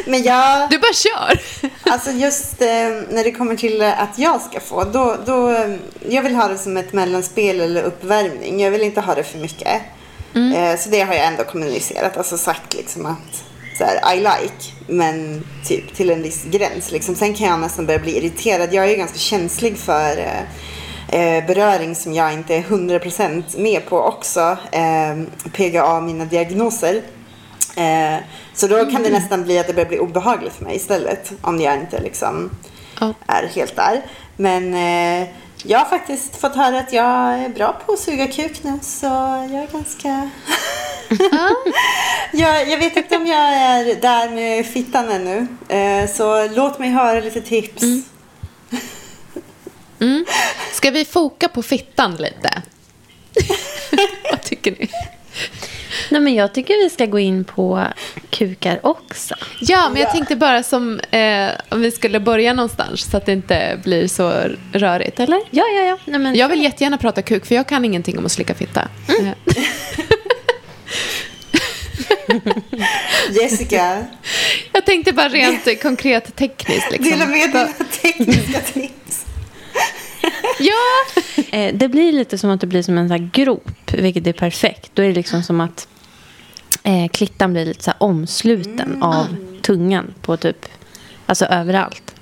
Men 0.07 0.23
jag... 0.23 0.71
Du 0.71 0.79
bara 0.79 0.93
kör! 0.93 1.41
Alltså 1.91 2.11
just 2.11 2.62
eh, 2.62 2.69
när 3.11 3.25
det 3.25 3.33
kommer 3.33 3.57
till 3.57 3.83
att 3.83 4.19
jag 4.19 4.41
ska 4.41 4.61
få, 4.61 4.85
då, 4.85 5.17
då, 5.27 5.51
eh, 5.51 5.75
jag 6.09 6.23
vill 6.23 6.35
ha 6.35 6.49
det 6.49 6.59
som 6.59 6.77
ett 6.77 6.93
mellanspel 6.93 7.61
eller 7.61 7.83
uppvärmning. 7.83 8.61
Jag 8.61 8.71
vill 8.71 8.83
inte 8.83 9.01
ha 9.01 9.14
det 9.14 9.25
för 9.25 9.38
mycket. 9.38 9.83
Eh, 10.35 10.79
så 10.79 10.91
det 10.91 11.01
har 11.01 11.14
jag 11.14 11.27
ändå 11.27 11.45
kommunicerat, 11.45 12.17
alltså 12.17 12.38
sagt 12.38 12.75
liksom 12.75 13.07
att 13.07 13.45
så 13.79 13.85
här, 13.85 14.14
I 14.14 14.21
like, 14.21 14.73
men 14.87 15.45
typ 15.64 15.95
till 15.95 16.11
en 16.11 16.23
viss 16.23 16.45
gräns. 16.45 16.91
Liksom. 16.91 17.14
Sen 17.14 17.35
kan 17.35 17.49
jag 17.49 17.61
nästan 17.61 17.87
börja 17.87 17.99
bli 17.99 18.17
irriterad. 18.17 18.75
Jag 18.75 18.85
är 18.85 18.88
ju 18.88 18.97
ganska 18.97 19.19
känslig 19.19 19.79
för 19.79 20.19
eh, 20.19 20.41
beröring 21.47 21.94
som 21.94 22.14
jag 22.14 22.33
inte 22.33 22.55
är 22.55 22.62
100% 22.62 23.59
med 23.59 23.87
på 23.87 23.99
också. 24.01 24.57
Eh, 24.73 25.23
PGA, 25.53 26.01
mina 26.01 26.25
diagnoser. 26.25 27.03
Eh, 27.77 28.16
så 28.55 28.66
då 28.66 28.87
kan 28.90 29.03
det 29.03 29.11
nästan 29.11 29.44
bli 29.44 29.59
att 29.59 29.66
det 29.66 29.73
börjar 29.73 29.88
bli 29.88 29.99
obehagligt 29.99 30.55
för 30.55 30.64
mig 30.64 30.77
istället. 30.77 31.33
Om 31.40 31.61
jag 31.61 31.75
inte 31.75 32.01
liksom 32.01 32.51
Ja. 33.01 33.14
är 33.27 33.47
helt 33.55 33.77
där. 33.77 34.03
Men 34.37 34.75
eh, 34.75 35.29
jag 35.64 35.79
har 35.79 35.87
faktiskt 35.87 36.37
fått 36.37 36.55
höra 36.57 36.79
att 36.79 36.92
jag 36.92 37.38
är 37.38 37.49
bra 37.49 37.77
på 37.87 37.92
att 37.92 37.99
suga 37.99 38.27
kuk 38.27 38.62
nu. 38.62 38.79
Så 38.83 39.07
jag 39.07 39.55
är 39.62 39.73
ganska... 39.73 40.31
jag, 42.33 42.68
jag 42.68 42.79
vet 42.79 42.97
inte 42.97 43.16
om 43.16 43.27
jag 43.27 43.53
är 43.53 44.01
där 44.01 44.31
med 44.31 44.66
fittan 44.66 45.09
ännu. 45.09 45.47
Eh, 45.68 46.11
så 46.11 46.49
låt 46.49 46.79
mig 46.79 46.90
höra 46.90 47.21
lite 47.21 47.40
tips. 47.40 47.83
Mm. 47.83 48.03
Ska 50.73 50.91
vi 50.91 51.05
foka 51.05 51.49
på 51.49 51.63
fittan 51.63 52.17
lite? 52.17 52.63
Vad 54.31 54.43
tycker 54.43 54.71
ni? 54.71 54.91
Nej, 56.11 56.21
men 56.21 56.35
jag 56.35 56.55
tycker 56.55 56.85
vi 56.85 56.91
ska 56.91 57.07
gå 57.07 57.19
in 57.19 57.45
på 57.45 57.85
kukar 58.31 58.81
också. 58.87 59.35
Ja, 59.61 59.91
men 59.93 60.03
jag 60.03 60.13
tänkte 60.13 60.37
bara 60.37 60.63
som 60.63 61.01
eh, 61.01 61.49
om 61.69 61.81
vi 61.81 61.91
skulle 61.91 62.21
börja 62.21 62.53
någonstans 62.53 63.11
så 63.11 63.17
att 63.17 63.27
det 63.27 63.33
inte 63.33 63.81
blir 63.85 64.09
så 64.09 64.33
rörigt, 64.73 65.21
eller? 65.21 65.41
Ja, 65.51 65.65
ja, 65.77 65.83
ja. 65.83 65.99
Nej, 66.05 66.21
men, 66.21 66.35
Jag 66.35 66.49
vill 66.49 66.63
jättegärna 66.63 66.99
prata 66.99 67.23
kuk, 67.23 67.47
för 67.47 67.55
jag 67.55 67.67
kan 67.67 67.85
ingenting 67.85 68.19
om 68.19 68.27
att 68.27 68.33
slicka 68.33 68.55
fitta. 68.55 68.89
Eh, 69.09 69.29
Jessica, 73.31 74.05
Jag 74.73 74.87
tänkte 74.87 75.13
bara 75.13 75.29
rent 75.29 75.83
konkret 75.83 76.37
tekniskt. 76.37 76.91
Liksom. 76.91 77.11
dela 77.11 77.27
med 77.27 77.49
dina 77.51 77.69
tekniska 78.03 78.61
tips. 78.61 78.93
Ja! 80.59 81.23
Eh, 81.51 81.75
det 81.75 81.88
blir 81.88 82.12
lite 82.12 82.38
som 82.38 82.51
att 82.51 82.61
det 82.61 82.66
blir 82.66 82.83
som 82.83 82.99
en 82.99 83.09
så 83.09 83.14
här 83.14 83.31
grop, 83.33 83.92
vilket 83.92 84.27
är 84.27 84.33
perfekt. 84.33 84.90
Då 84.94 85.03
är 85.03 85.09
det 85.09 85.14
liksom 85.14 85.42
som 85.42 85.61
att 85.61 85.88
eh, 86.83 87.09
klittan 87.09 87.53
blir 87.53 87.66
lite 87.66 87.85
så 87.85 87.92
omsluten 87.99 89.03
av 89.03 89.27
tungan 89.62 90.14
på 90.23 90.37
typ, 90.37 90.66
alltså 91.27 91.44
överallt. 91.44 92.14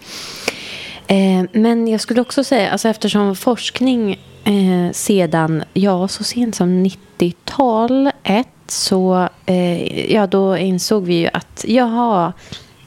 Eh, 1.06 1.44
men 1.52 1.88
jag 1.88 2.00
skulle 2.00 2.20
också 2.20 2.44
säga, 2.44 2.70
alltså 2.70 2.88
eftersom 2.88 3.36
forskning 3.36 4.12
eh, 4.44 4.92
sedan, 4.92 5.64
ja, 5.72 6.08
så 6.08 6.24
sent 6.24 6.54
som 6.54 6.86
90-talet 6.86 8.46
så, 8.68 9.28
ja, 10.08 10.26
då 10.26 10.56
insåg 10.56 11.04
vi 11.04 11.14
ju 11.14 11.28
att, 11.32 11.64
jaha, 11.68 12.32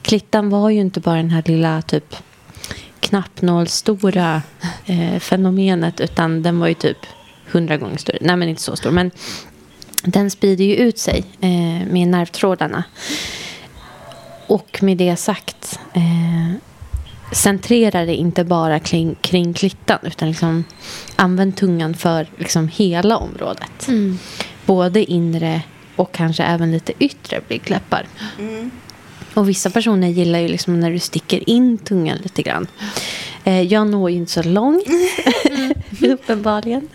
klittan 0.02 0.50
var 0.50 0.70
ju 0.70 0.80
inte 0.80 1.00
bara 1.00 1.16
den 1.16 1.30
här 1.30 1.42
lilla 1.46 1.82
typ 1.82 2.16
knappnålstora 3.10 4.42
eh, 4.86 5.18
fenomenet 5.18 6.00
utan 6.00 6.42
den 6.42 6.58
var 6.58 6.68
ju 6.68 6.74
typ 6.74 7.06
hundra 7.50 7.76
gånger 7.76 7.96
större. 7.96 8.18
Nej, 8.20 8.36
men 8.36 8.48
inte 8.48 8.62
så 8.62 8.76
stor. 8.76 8.90
Men 8.90 9.10
den 10.02 10.30
sprider 10.30 10.64
ju 10.64 10.74
ut 10.74 10.98
sig 10.98 11.24
eh, 11.40 11.86
med 11.92 12.08
nervtrådarna. 12.08 12.84
Och 14.46 14.78
med 14.82 14.96
det 14.96 15.16
sagt 15.16 15.80
eh, 15.92 16.56
centrera 17.32 18.04
det 18.04 18.14
inte 18.14 18.44
bara 18.44 18.78
kring, 18.78 19.16
kring 19.20 19.54
klittan 19.54 19.98
utan 20.02 20.28
liksom 20.28 20.64
använd 21.16 21.56
tungan 21.56 21.94
för 21.94 22.26
liksom 22.36 22.68
hela 22.68 23.16
området. 23.16 23.88
Både 24.66 25.04
inre 25.04 25.62
och 25.96 26.12
kanske 26.12 26.42
även 26.42 26.72
lite 26.72 26.92
yttre 26.98 27.40
blygdläppar. 27.48 28.06
Och 29.34 29.48
vissa 29.48 29.70
personer 29.70 30.08
gillar 30.08 30.38
ju 30.38 30.48
liksom 30.48 30.80
när 30.80 30.90
du 30.90 30.98
sticker 30.98 31.50
in 31.50 31.78
tungan 31.78 32.18
lite 32.22 32.42
grann. 32.42 32.66
Eh, 33.44 33.62
jag 33.62 33.86
når 33.86 34.10
ju 34.10 34.16
inte 34.16 34.32
så 34.32 34.42
långt, 34.42 34.84
uppenbarligen. 36.00 36.88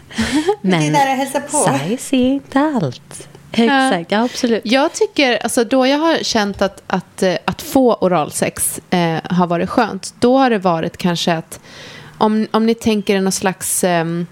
det 0.62 0.76
är 0.76 0.80
Men 0.80 0.94
jag 0.94 1.02
hälsar 1.02 1.40
på. 1.40 1.88
size 1.88 2.16
är 2.16 2.34
inte 2.34 2.60
allt. 2.60 3.28
Exakt, 3.52 4.12
ja 4.12 4.24
absolut. 4.24 4.62
Jag 4.66 4.94
tycker, 4.94 5.44
alltså 5.44 5.64
då 5.64 5.88
jag 5.88 5.98
har 5.98 6.24
känt 6.24 6.62
att, 6.62 6.84
att, 6.88 7.24
eh, 7.24 7.36
att 7.46 7.62
få 7.62 7.94
oralsex 7.94 8.82
eh, 8.90 9.18
har 9.24 9.48
varit 9.48 9.70
skönt, 9.70 10.14
då 10.20 10.38
har 10.38 10.50
det 10.50 10.58
varit 10.58 10.98
kanske 10.98 11.34
att 11.34 11.60
om, 12.18 12.48
om 12.52 12.66
ni 12.66 12.76
tänker 12.76 13.16
er 13.16 13.22
någon 13.22 13.32
slags 13.32 13.84
ehm, 13.84 14.28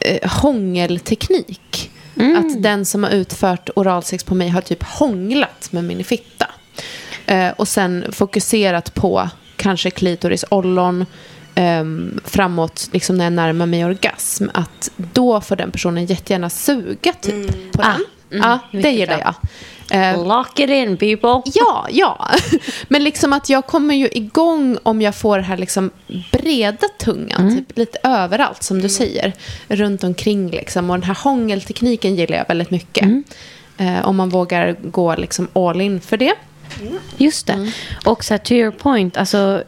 eh, 0.00 0.30
hångelteknik. 0.30 1.90
Att 2.36 2.62
den 2.62 2.84
som 2.84 3.04
har 3.04 3.10
utfört 3.10 3.70
oralsex 3.76 4.24
på 4.24 4.34
mig 4.34 4.48
har 4.48 4.60
typ 4.60 4.82
hånglat 4.82 5.72
med 5.72 5.84
min 5.84 6.04
fitta. 6.04 6.46
Eh, 7.26 7.50
och 7.50 7.68
sen 7.68 8.04
fokuserat 8.12 8.94
på 8.94 9.28
kanske 9.56 9.90
klitoris, 9.90 10.44
ollon, 10.48 11.06
ehm, 11.54 12.20
framåt 12.24 12.88
liksom 12.92 13.18
när 13.18 13.24
jag 13.24 13.32
närmar 13.32 13.66
mig 13.66 13.84
orgasm. 13.84 14.48
Att 14.54 14.90
då 14.96 15.40
får 15.40 15.56
den 15.56 15.70
personen 15.70 16.06
jättegärna 16.06 16.50
suga 16.50 17.12
typ 17.12 17.72
på 17.72 17.82
den. 17.82 17.90
Ah, 17.90 17.96
mm, 18.30 18.42
ja, 18.42 18.58
det 18.80 18.90
gillar 18.90 19.18
jag. 19.18 19.34
Eh, 19.90 20.26
Lock 20.26 20.58
it 20.60 20.70
in 20.70 20.96
people. 20.96 21.52
Ja, 21.54 21.86
ja. 21.90 22.30
Men 22.88 23.04
liksom 23.04 23.32
att 23.32 23.48
jag 23.48 23.66
kommer 23.66 23.94
ju 23.94 24.08
igång 24.12 24.78
om 24.82 25.02
jag 25.02 25.14
får 25.14 25.36
det 25.38 25.44
här 25.44 25.56
liksom 25.56 25.90
breda 26.32 26.88
tungan, 26.98 27.56
typ 27.56 27.78
lite 27.78 27.98
överallt 28.02 28.62
som 28.62 28.82
du 28.82 28.88
säger. 28.88 29.32
Runt 29.68 30.04
omkring 30.04 30.50
liksom. 30.50 30.90
Och 30.90 30.96
den 30.96 31.02
här 31.02 31.18
hångeltekniken 31.24 32.14
gillar 32.16 32.36
jag 32.36 32.44
väldigt 32.48 32.70
mycket. 32.70 33.08
Eh, 33.76 34.08
om 34.08 34.16
man 34.16 34.28
vågar 34.28 34.76
gå 34.82 35.16
liksom 35.16 35.48
all 35.52 35.80
in 35.80 36.00
för 36.00 36.16
det. 36.16 36.34
Just 37.16 37.46
det. 37.46 37.72
Och 38.04 38.24
så 38.24 38.34
här, 38.34 38.38
to 38.38 38.52
your 38.52 38.70
point, 38.70 39.16
alltså, 39.16 39.62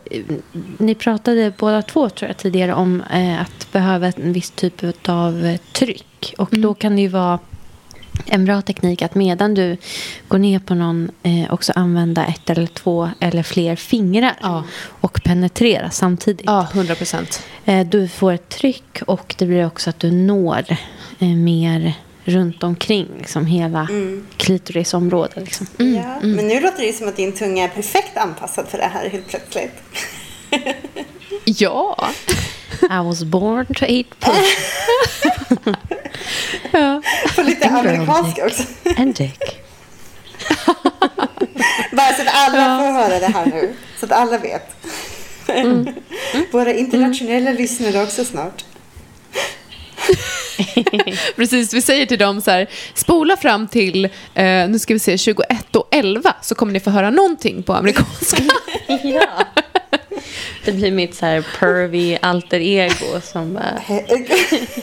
ni 0.79 0.95
pratade 0.95 1.53
båda 1.59 1.83
två 1.83 2.09
tror 2.11 2.29
jag 2.29 2.37
tidigare 2.37 2.75
om 2.75 3.03
eh, 3.13 3.41
att 3.41 3.73
behöva 3.73 4.07
en 4.07 4.33
viss 4.33 4.51
typ 4.51 5.09
av 5.09 5.45
eh, 5.45 5.61
tryck. 5.73 6.35
Och 6.39 6.49
då 6.51 6.75
kan 6.75 6.97
det 6.97 7.03
ju 7.03 7.09
vara 7.09 7.39
en 8.27 8.45
bra 8.45 8.63
teknik 8.63 9.03
att 9.03 9.15
medan 9.15 9.55
du 9.55 9.77
går 10.29 10.39
ner 10.39 10.59
på 10.59 10.75
någon 10.75 11.11
eh, 11.23 11.53
också 11.53 11.73
använda 11.77 12.27
ett 12.27 12.51
eller 12.51 12.67
två 12.67 13.11
eller 13.21 13.43
fler 13.43 13.77
fingrar 13.77 14.37
Ja. 14.43 14.65
och 14.87 15.21
penetrera 15.25 15.91
samtidigt. 15.91 16.47
Ja, 16.47 16.69
100 16.75 16.95
procent. 16.95 17.43
Eh, 17.65 17.87
du 17.87 18.09
får 18.09 18.33
ett 18.33 18.49
tryck 18.49 19.03
och 19.07 19.35
det 19.39 19.47
blir 19.47 19.67
också 19.67 19.91
att 19.91 20.01
du 20.01 20.11
når 20.11 20.65
eh, 21.19 21.29
mer 21.29 21.93
runt 22.25 22.63
omkring 22.63 23.09
liksom 23.19 23.47
hela 23.47 23.89
klitorisområdet. 24.37 25.37
Liksom. 25.37 25.67
Ja. 25.77 26.19
Men 26.23 26.49
nu 26.49 26.61
låter 26.61 26.83
det 26.87 26.93
som 26.93 27.09
att 27.09 27.17
din 27.17 27.33
tunga 27.33 27.65
är 27.65 27.69
perfekt 27.69 28.17
anpassad 28.17 28.69
för 28.69 28.79
det 28.79 28.85
här 28.95 29.09
helt 29.09 29.29
plötsligt. 29.29 29.73
Ja. 31.45 32.09
I 32.83 32.97
was 33.05 33.23
born 33.25 33.67
to 33.67 33.85
eat 33.85 34.07
pussy 34.21 34.57
På 37.37 37.43
lite 37.43 37.65
En 37.65 37.77
girl 37.77 37.87
amerikanska 37.89 38.47
också. 38.47 38.63
and 38.97 39.15
dick. 39.15 39.39
Bara 41.93 42.13
så 42.15 42.23
att 42.23 42.29
alla 42.35 42.79
får 42.79 42.93
höra 42.93 43.19
det 43.21 43.27
här 43.27 43.47
nu. 43.47 43.73
Så 44.01 44.07
att 44.07 44.13
alla 44.13 44.39
vet. 44.39 44.77
Våra 46.53 46.73
internationella 46.75 47.53
lyssnare 47.53 48.03
också 48.03 48.25
snart. 48.25 48.65
Precis, 51.37 51.75
vi 51.75 51.83
säger 51.83 52.07
till 52.07 52.19
dem 52.19 52.41
så 52.41 52.51
här, 52.51 52.67
spola 52.95 53.37
fram 53.37 53.69
till, 53.69 54.05
eh, 54.05 54.69
nu 54.69 54.79
ska 54.79 54.95
vi 54.95 55.01
se, 55.01 55.19
21 55.19 55.77
och 55.77 55.89
11 55.91 56.35
så 56.43 56.55
kommer 56.55 56.73
ni 56.73 56.81
få 56.81 56.91
höra 56.91 57.11
någonting 57.11 57.63
på 57.63 57.73
amerikanska. 57.75 58.43
ja. 59.03 59.47
Det 60.65 60.73
blir 60.73 60.91
mitt 60.91 61.15
så 61.15 61.27
här 61.27 61.45
pervy 61.59 62.19
alter 62.23 62.61
ego 62.61 63.21
som 63.23 63.55
bara... 63.55 63.83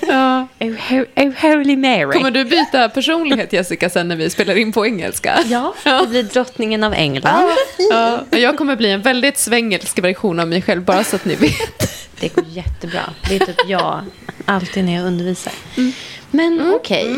ja. 0.07 0.47
Oh, 0.59 0.67
ho- 0.67 1.05
oh, 1.15 1.33
holy 1.41 1.75
Mary. 1.75 2.11
Kommer 2.11 2.31
du 2.31 2.45
byta 2.45 2.89
personlighet 2.89 3.53
Jessica 3.53 3.89
sen 3.89 4.07
när 4.07 4.15
vi 4.15 4.29
spelar 4.29 4.55
in 4.57 4.71
på 4.71 4.85
engelska? 4.85 5.39
Ja, 5.45 5.73
det 5.83 6.07
blir 6.07 6.23
drottningen 6.23 6.83
av 6.83 6.93
England. 6.93 7.51
Ja, 7.91 8.23
jag 8.29 8.57
kommer 8.57 8.75
bli 8.75 8.91
en 8.91 9.01
väldigt 9.01 9.37
svengelsk 9.37 9.99
version 9.99 10.39
av 10.39 10.47
mig 10.47 10.61
själv, 10.61 10.83
bara 10.83 11.03
så 11.03 11.15
att 11.15 11.25
ni 11.25 11.35
vet. 11.35 11.91
Det 12.19 12.27
går 12.35 12.45
jättebra. 12.47 13.01
Det 13.29 13.35
är 13.35 13.39
typ 13.45 13.61
jag 13.67 14.01
alltid 14.51 14.85
när 14.85 14.95
jag 14.95 15.05
undervisar. 15.05 15.53
Men 16.31 16.73
okej. 16.75 17.15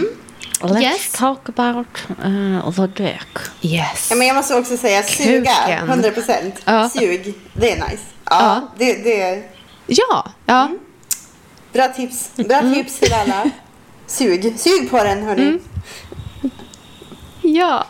Let's 0.62 0.82
Yes. 0.82 1.12
talk 1.12 1.50
about 1.50 1.88
uh, 2.26 2.72
the 2.76 3.04
dick. 3.04 3.38
Yes. 3.62 4.08
Ja, 4.10 4.16
men 4.16 4.28
jag 4.28 4.36
måste 4.36 4.56
också 4.56 4.78
säga 4.78 5.04
suga, 5.04 5.52
Kuken. 5.66 5.90
100 5.90 6.12
procent. 6.12 6.56
Ja. 6.66 6.90
Sug, 6.90 7.34
det 7.54 7.72
är 7.72 7.76
nice. 7.76 8.04
Ja, 8.26 8.40
Ja. 8.40 8.68
Det, 8.78 8.94
det 9.04 9.22
är 9.22 9.44
Ja, 9.88 10.32
ja. 10.46 10.70
bra 11.74 11.88
tips. 11.88 12.30
Bra 12.36 12.62
tips 12.62 13.00
till 13.00 13.14
alla. 13.14 13.50
Sug, 14.08 14.54
sug 14.60 14.90
på 14.92 15.04
den 15.04 15.24
hörni. 15.24 15.60
Ja. 17.42 17.86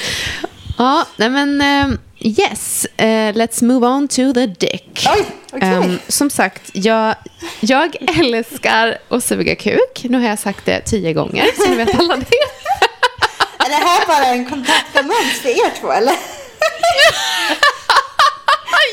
ja, 0.78 1.06
nej 1.16 1.30
men 1.30 1.60
ehm, 1.60 1.98
yes. 2.18 2.86
Eh, 2.96 3.32
let's 3.34 3.64
move 3.64 3.86
on 3.86 4.08
to 4.08 4.32
the 4.32 4.46
dick. 4.46 5.06
Oj, 5.16 5.24
okej. 5.52 5.68
Ehm, 5.68 5.98
som 6.08 6.30
sagt, 6.30 6.70
jag, 6.72 7.14
jag 7.60 7.96
älskar 8.20 8.98
att 9.08 9.24
suga 9.24 9.56
kuk. 9.56 10.04
Nu 10.08 10.18
har 10.18 10.28
jag 10.28 10.38
sagt 10.38 10.66
det 10.66 10.80
tio 10.80 11.12
gånger, 11.12 11.46
så 11.56 11.70
nu 11.70 11.76
vet 11.76 11.98
alla 11.98 12.16
det. 12.16 12.26
Är 13.66 13.68
det 13.68 13.74
här 13.86 14.06
bara 14.06 14.26
en 14.26 14.44
kontaktannons 14.44 15.40
för 15.42 15.48
er 15.48 15.80
två 15.80 15.92
eller? 15.92 16.14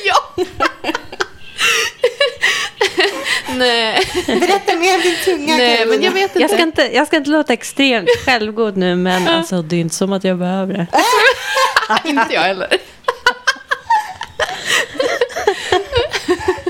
ja. 0.06 0.44
Nej. 3.56 4.08
Berätta 4.26 4.76
mer 4.76 4.96
om 4.96 5.02
din 5.02 5.16
tunga 5.26 5.58
Nej, 5.58 5.86
men 5.86 6.02
jag 6.02 6.12
vet 6.12 6.24
inte. 6.24 6.40
Jag 6.40 6.50
ska, 6.52 6.62
inte, 6.62 6.96
jag 6.96 7.08
ska 7.08 7.18
inte 7.18 7.30
låta 7.30 7.54
extremt 7.54 8.10
självgod 8.26 8.78
nu, 8.78 8.96
men 8.96 9.28
alltså, 9.28 9.62
det 9.62 9.76
är 9.76 9.80
inte 9.80 9.96
som 9.96 10.14
att 10.14 10.24
jag 10.24 10.38
behöver 10.38 10.74
det. 10.74 10.88
inte 12.10 12.34
jag 12.34 12.42
heller. 12.42 12.78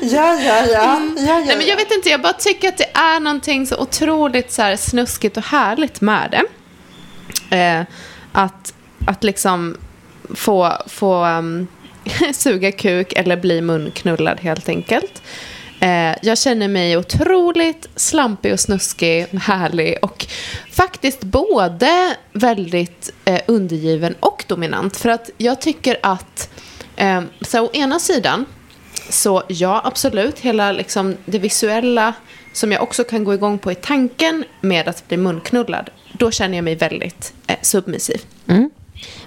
Ja, 0.01 0.39
ja, 0.39 0.65
ja. 0.65 0.65
ja, 0.71 1.01
ja, 1.17 1.39
Nej, 1.45 1.57
men 1.57 1.67
jag 1.67 1.75
vet 1.75 1.91
inte, 1.91 2.09
jag 2.09 2.21
bara 2.21 2.33
tycker 2.33 2.67
att 2.67 2.77
det 2.77 2.89
är 2.93 3.19
någonting 3.19 3.67
så 3.67 3.77
otroligt 3.77 4.51
så 4.51 4.61
här 4.61 4.75
snuskigt 4.75 5.37
och 5.37 5.43
härligt 5.43 6.01
med 6.01 6.29
det. 6.31 6.43
Eh, 7.57 7.81
att, 8.31 8.73
att 9.07 9.23
liksom 9.23 9.77
få, 10.35 10.73
få 10.87 11.25
um, 11.25 11.67
suga 12.33 12.71
kuk 12.71 13.13
eller 13.13 13.37
bli 13.37 13.61
munknullad 13.61 14.39
helt 14.39 14.69
enkelt. 14.69 15.21
Eh, 15.79 16.15
jag 16.21 16.37
känner 16.37 16.67
mig 16.67 16.97
otroligt 16.97 17.87
slampig 17.95 18.53
och 18.53 18.59
snuskig, 18.59 19.27
härlig 19.41 19.97
och 20.01 20.25
faktiskt 20.71 21.23
både 21.23 22.15
väldigt 22.33 23.13
eh, 23.25 23.41
undergiven 23.47 24.15
och 24.19 24.45
dominant. 24.47 24.97
För 24.97 25.09
att 25.09 25.29
jag 25.37 25.61
tycker 25.61 25.97
att, 26.03 26.49
så 27.41 27.65
å 27.65 27.69
ena 27.73 27.99
sidan, 27.99 28.45
så 29.09 29.43
ja, 29.47 29.81
absolut, 29.83 30.39
hela 30.39 30.71
liksom, 30.71 31.17
det 31.25 31.39
visuella 31.39 32.13
som 32.53 32.71
jag 32.71 32.83
också 32.83 33.03
kan 33.03 33.23
gå 33.23 33.33
igång 33.33 33.59
på 33.59 33.71
i 33.71 33.75
tanken 33.75 34.45
med 34.61 34.87
att 34.87 35.07
bli 35.07 35.17
munknullad, 35.17 35.89
då 36.13 36.31
känner 36.31 36.57
jag 36.57 36.63
mig 36.63 36.75
väldigt 36.75 37.33
eh, 37.47 37.57
submissiv. 37.61 38.21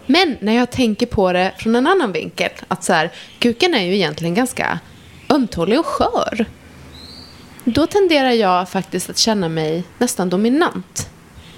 Men 0.06 0.36
när 0.40 0.52
jag 0.52 0.70
tänker 0.70 1.06
på 1.06 1.32
det 1.32 1.52
från 1.58 1.76
en 1.76 1.86
annan 1.86 2.12
vinkel, 2.12 2.50
att 2.68 2.84
så 2.84 2.92
här, 2.92 3.12
kuken 3.38 3.74
är 3.74 3.84
ju 3.84 3.94
egentligen 3.94 4.34
ganska 4.34 4.78
ömtålig 5.28 5.78
och 5.78 5.86
skör. 5.86 6.46
Då 7.64 7.86
tenderar 7.86 8.30
jag 8.30 8.68
faktiskt 8.68 9.10
att 9.10 9.18
känna 9.18 9.48
mig 9.48 9.84
nästan 9.98 10.30
dominant. 10.30 11.10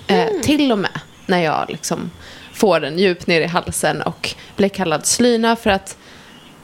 Eh, 0.06 0.40
till 0.42 0.72
och 0.72 0.78
med 0.78 1.00
när 1.26 1.38
jag 1.38 1.64
liksom 1.68 2.10
får 2.58 2.80
den 2.80 2.98
djupt 2.98 3.26
ner 3.26 3.40
i 3.40 3.46
halsen 3.46 4.02
och 4.02 4.34
blir 4.56 4.68
kallad 4.68 5.06
slyna 5.06 5.56
för 5.56 5.70
att 5.70 5.96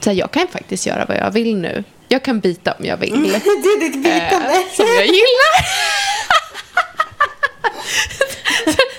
så 0.00 0.10
här, 0.10 0.16
jag 0.16 0.30
kan 0.30 0.48
faktiskt 0.48 0.86
göra 0.86 1.04
vad 1.04 1.16
jag 1.16 1.30
vill 1.30 1.56
nu. 1.56 1.84
Jag 2.08 2.22
kan 2.22 2.40
bita 2.40 2.72
om 2.72 2.84
jag 2.84 2.96
vill. 2.96 3.10
Det 3.32 3.68
är 3.68 3.80
ditt 3.80 4.02
bitande. 4.02 4.48
Eh, 4.48 4.72
som 4.72 4.86
jag 4.86 5.06
gillar. 5.06 5.64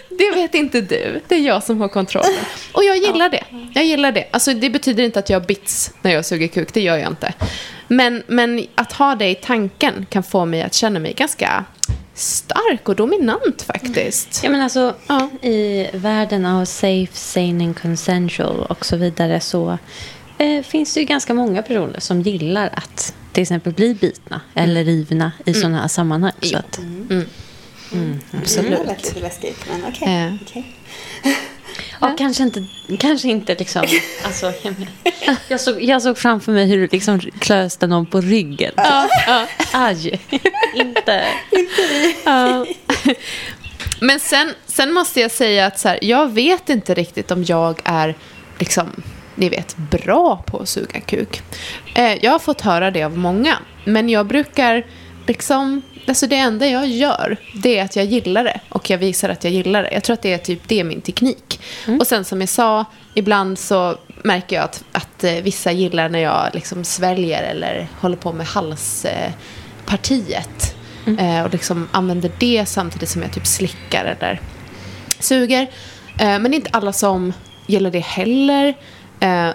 det 0.18 0.32
vet 0.32 0.56
inte 0.56 0.82
du. 0.82 1.22
Det 1.28 1.36
är 1.36 1.40
jag 1.40 1.64
som 1.64 1.82
har 1.82 1.88
kontrollen. 1.88 2.40
Och 2.72 2.84
jag 2.84 2.98
gillar 2.98 3.30
det. 3.30 3.44
Jag 3.74 3.86
gillar 3.86 4.12
det. 4.12 4.28
Alltså, 4.32 4.54
det 4.54 4.70
betyder 4.70 5.04
inte 5.04 5.20
att 5.20 5.30
jag 5.30 5.44
bits 5.44 5.92
när 6.02 6.14
jag 6.14 6.26
suger 6.26 6.48
kuk. 6.48 6.74
Det 6.74 6.82
gör 6.82 6.98
jag 6.98 7.10
inte. 7.10 7.34
Men, 7.88 8.24
men 8.28 8.68
att 8.76 8.92
ha 8.92 9.16
det 9.16 9.30
i 9.30 9.36
tanken 9.36 10.06
kan 10.10 10.24
få 10.24 10.46
mig 10.46 10.62
att 10.62 10.74
känna 10.74 11.00
mig 11.00 11.14
ganska 11.14 11.66
stark 12.16 12.90
och 12.90 12.96
dominant 12.96 13.62
faktiskt. 13.62 14.42
Ja, 14.44 14.50
men 14.50 14.62
alltså, 14.62 14.96
Ja. 15.08 15.30
I 15.42 15.88
världen 15.94 16.46
av 16.46 16.66
safe, 16.66 17.14
sane 17.14 17.64
and 17.64 17.80
consensual 17.80 18.60
och 18.60 18.86
så 18.86 18.96
vidare 18.96 19.40
så 19.40 19.78
eh, 20.38 20.64
finns 20.64 20.94
det 20.94 21.00
ju 21.00 21.06
ganska 21.06 21.34
många 21.34 21.62
personer 21.62 22.00
som 22.00 22.22
gillar 22.22 22.70
att 22.74 23.14
till 23.32 23.42
exempel 23.42 23.74
bli 23.74 23.94
bitna 23.94 24.42
eller 24.54 24.84
rivna 24.84 25.32
i 25.46 25.54
sådana 25.54 25.82
här 25.82 25.88
sammanhang. 25.88 26.32
Så 26.42 26.58
att, 26.58 26.80
Absolut. 28.32 28.70
Mm, 28.70 28.86
det 28.86 28.86
lät 28.86 29.04
lite 29.04 29.20
läskigt, 29.20 29.66
men 29.72 29.86
okej. 29.94 30.26
Eh. 30.26 30.34
okej. 30.42 30.76
Ja, 32.02 32.16
kanske 32.18 32.44
inte, 32.44 32.66
kanske 33.00 33.28
inte 33.28 33.56
liksom... 33.56 33.86
Alltså, 34.24 34.54
jag, 35.48 35.60
såg, 35.62 35.84
jag 35.84 36.02
såg 36.02 36.18
framför 36.18 36.52
mig 36.52 36.66
hur 36.68 36.78
du 36.78 36.88
liksom 36.92 37.20
klöste 37.20 37.88
någon 37.88 38.06
på 38.06 38.22
ryggen. 38.22 38.74
Aj, 39.72 40.22
inte... 40.76 41.26
Ja. 42.26 42.66
Men 44.00 44.20
sen, 44.20 44.54
sen 44.66 44.94
måste 44.94 45.22
jag 45.22 45.32
säga 45.32 45.66
att 45.66 45.80
så 45.80 45.88
här, 45.88 46.00
jag 46.02 46.34
vet 46.34 46.70
inte 46.70 46.94
riktigt 46.94 47.32
om 47.32 47.44
jag 47.44 47.82
är 47.84 48.16
liksom, 48.60 49.04
ni 49.36 49.50
vet, 49.50 49.78
bra 49.78 50.44
på 50.48 50.60
att 50.60 50.70
suga 50.70 51.00
kuk. 51.00 51.42
Eh, 51.96 52.26
jag 52.26 52.32
har 52.32 52.40
fått 52.40 52.62
höra 52.62 52.92
det 52.92 53.04
av 53.04 53.18
många. 53.18 53.58
Men 53.86 54.10
jag 54.10 54.26
brukar 54.26 54.86
liksom 55.28 55.82
alltså 56.08 56.28
det 56.28 56.36
enda 56.36 56.68
jag 56.68 56.88
gör, 56.88 57.38
det 57.54 57.80
är 57.80 57.86
att 57.86 57.96
jag 57.96 58.06
gillar 58.06 58.44
det. 58.44 58.60
Och 58.70 58.90
jag 58.90 58.98
visar 58.98 59.30
att 59.30 59.44
jag 59.44 59.54
gillar 59.54 59.84
det. 59.84 59.90
Jag 59.94 60.04
tror 60.04 60.14
att 60.14 60.22
det 60.22 60.34
är 60.34 60.38
typ 60.38 60.60
det 60.68 60.80
är 60.80 60.84
min 60.84 61.02
teknik. 61.02 61.60
Och 62.00 62.08
sen 62.08 62.26
som 62.26 62.40
jag 62.40 62.50
sa, 62.50 62.86
ibland 63.14 63.60
så 63.60 63.98
märker 64.24 64.56
jag 64.56 64.66
att, 64.66 64.84
att 64.92 65.24
eh, 65.24 65.34
vissa 65.34 65.72
gillar 65.72 66.10
när 66.10 66.20
jag 66.20 66.50
liksom 66.54 66.84
sväljer 66.84 67.44
eller 67.44 67.88
håller 68.00 68.18
på 68.18 68.34
med 68.34 68.48
halspartiet. 68.48 70.76
Eh, 71.20 71.44
och 71.44 71.52
liksom 71.52 71.90
använder 71.92 72.32
det 72.40 72.66
samtidigt 72.66 73.10
som 73.10 73.22
jag 73.22 73.34
typ 73.34 73.48
slickar 73.48 74.06
eller 74.06 74.42
suger. 75.20 75.62
Eh, 76.20 76.40
men 76.40 76.44
det 76.44 76.50
är 76.50 76.56
inte 76.56 76.70
alla 76.74 76.94
som 76.94 77.34
gillar 77.68 77.92
det 77.92 78.00
heller. 78.00 78.74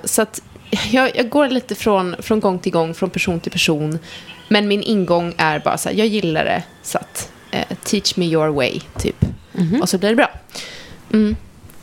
Så 0.04 0.22
att 0.22 0.42
jag, 0.90 1.16
jag 1.16 1.28
går 1.28 1.48
lite 1.48 1.74
från, 1.74 2.16
från 2.18 2.40
gång 2.40 2.58
till 2.58 2.72
gång, 2.72 2.94
från 2.94 3.10
person 3.10 3.40
till 3.40 3.52
person. 3.52 3.98
Men 4.52 4.68
min 4.68 4.82
ingång 4.82 5.34
är 5.38 5.58
bara 5.58 5.78
så 5.78 5.88
här, 5.88 5.96
jag 5.96 6.06
gillar 6.06 6.44
det, 6.44 6.62
så 6.82 6.98
att 6.98 7.32
eh, 7.50 7.76
teach 7.84 8.16
me 8.16 8.24
your 8.24 8.48
way, 8.48 8.80
typ. 8.98 9.16
Och 9.80 9.88
så 9.88 9.98
blir 9.98 10.10
det 10.10 10.16
bra. 10.16 10.30
Mm. 11.12 11.36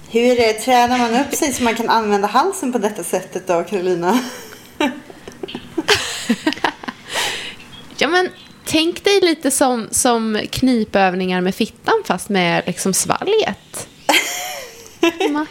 Hur 0.09 0.39
eh, 0.39 0.51
tränar 0.51 0.97
man 0.97 1.21
upp 1.21 1.33
sig 1.33 1.53
så 1.53 1.63
man 1.63 1.75
kan 1.75 1.89
använda 1.89 2.27
halsen 2.27 2.71
på 2.71 2.77
detta 2.77 3.03
sättet 3.03 3.47
då, 3.47 3.63
Carolina? 3.63 4.19
Ja, 7.99 8.07
men 8.07 8.29
tänk 8.65 9.03
dig 9.03 9.21
lite 9.21 9.51
som, 9.51 9.87
som 9.91 10.41
knipövningar 10.51 11.41
med 11.41 11.55
fittan, 11.55 12.03
fast 12.05 12.29
med 12.29 12.63
liksom 12.65 12.93
svalget. 12.93 13.87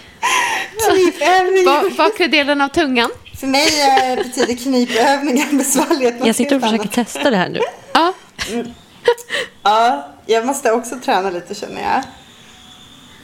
Bakre 1.96 2.26
delen 2.30 2.60
av 2.60 2.68
tungan. 2.68 3.10
För 3.40 3.46
mig 3.46 3.66
eh, 3.82 4.16
betyder 4.16 4.54
knipövningar 4.54 5.52
något 5.52 6.26
Jag 6.26 6.36
sitter 6.36 6.56
och 6.56 6.62
försöker 6.62 6.88
testa 6.88 7.30
det 7.30 7.36
här 7.36 7.48
nu. 7.48 7.60
Ja. 7.94 8.12
Ja, 9.62 10.08
jag 10.26 10.46
måste 10.46 10.72
också 10.72 10.98
träna 11.04 11.30
lite 11.30 11.54
känner 11.54 11.82
jag. 11.82 12.02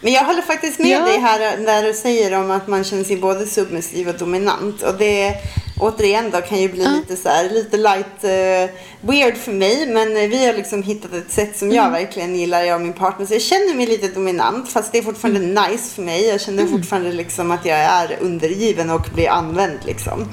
Men 0.02 0.12
jag 0.12 0.24
håller 0.24 0.42
faktiskt 0.42 0.78
med 0.78 0.88
Ja. 0.90 1.04
dig 1.04 1.18
här 1.18 1.58
när 1.58 1.82
du 1.82 1.94
säger 1.94 2.38
om 2.40 2.50
att 2.50 2.68
man 2.68 2.84
känner 2.84 3.04
sig 3.04 3.16
både 3.16 3.46
submissiv 3.46 4.08
och 4.08 4.14
dominant. 4.18 4.82
Och 4.82 4.94
det 4.98 5.34
återigen 5.80 6.30
då 6.30 6.40
kan 6.40 6.58
ju 6.60 6.68
bli 6.68 6.86
lite 6.88 7.16
så 7.16 7.28
här, 7.28 7.50
lite 7.50 7.76
light 7.76 8.24
eh, 8.24 8.74
weird 9.00 9.36
för 9.36 9.52
mig. 9.52 9.86
Men 9.86 10.14
vi 10.14 10.46
har 10.46 10.52
liksom 10.54 10.82
hittat 10.82 11.12
ett 11.14 11.30
sätt 11.32 11.58
som 11.58 11.70
jag 11.72 11.90
verkligen 11.90 12.36
gillar, 12.36 12.62
jag 12.62 12.74
och 12.74 12.80
min 12.80 12.92
partner. 12.92 13.26
Så 13.26 13.34
jag 13.34 13.42
känner 13.42 13.74
mig 13.74 13.86
lite 13.86 14.08
dominant 14.08 14.72
fast 14.72 14.92
det 14.92 14.98
är 14.98 15.02
fortfarande 15.02 15.40
nice 15.40 15.94
för 15.94 16.02
mig. 16.02 16.26
Jag 16.28 16.40
känner 16.40 16.66
fortfarande 16.66 17.12
liksom 17.12 17.50
att 17.50 17.64
jag 17.66 17.78
är 17.78 18.16
undergiven 18.20 18.90
och 18.90 19.06
blir 19.14 19.28
använd 19.30 19.78
liksom. 19.86 20.28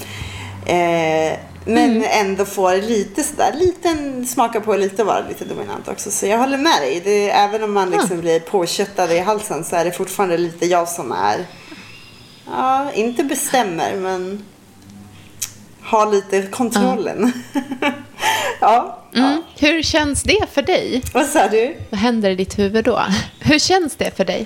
Eh, 0.65 1.33
men 1.73 2.03
ändå 2.03 2.45
får 2.45 2.75
lite 2.75 3.23
sådär, 3.23 3.53
liten, 3.53 4.25
smaka 4.27 4.61
på 4.61 4.75
lite 4.75 5.03
vara 5.03 5.27
lite 5.27 5.45
dominant 5.45 5.87
också. 5.87 6.11
Så 6.11 6.25
jag 6.25 6.37
håller 6.37 6.57
med 6.57 6.81
dig. 6.81 7.01
Det, 7.03 7.29
även 7.29 7.63
om 7.63 7.73
man 7.73 7.89
liksom 7.89 8.21
blir 8.21 8.39
påköttad 8.39 9.11
i 9.11 9.19
halsen 9.19 9.63
så 9.63 9.75
är 9.75 9.85
det 9.85 9.91
fortfarande 9.91 10.37
lite 10.37 10.65
jag 10.65 10.89
som 10.89 11.11
är, 11.11 11.45
ja, 12.45 12.91
inte 12.93 13.23
bestämmer 13.23 13.95
men 13.95 14.43
har 15.81 16.11
lite 16.11 16.41
kontrollen. 16.41 17.31
ja. 18.61 18.95
Mm. 19.15 19.41
Hur 19.59 19.83
känns 19.83 20.23
det 20.23 20.45
för 20.53 20.61
dig? 20.61 21.03
Vad 21.13 21.25
sa 21.25 21.47
du? 21.47 21.75
Vad 21.89 21.99
händer 21.99 22.29
i 22.29 22.35
ditt 22.35 22.59
huvud 22.59 22.85
då? 22.85 23.05
Hur 23.39 23.59
känns 23.59 23.95
det 23.95 24.17
för 24.17 24.25
dig? 24.25 24.45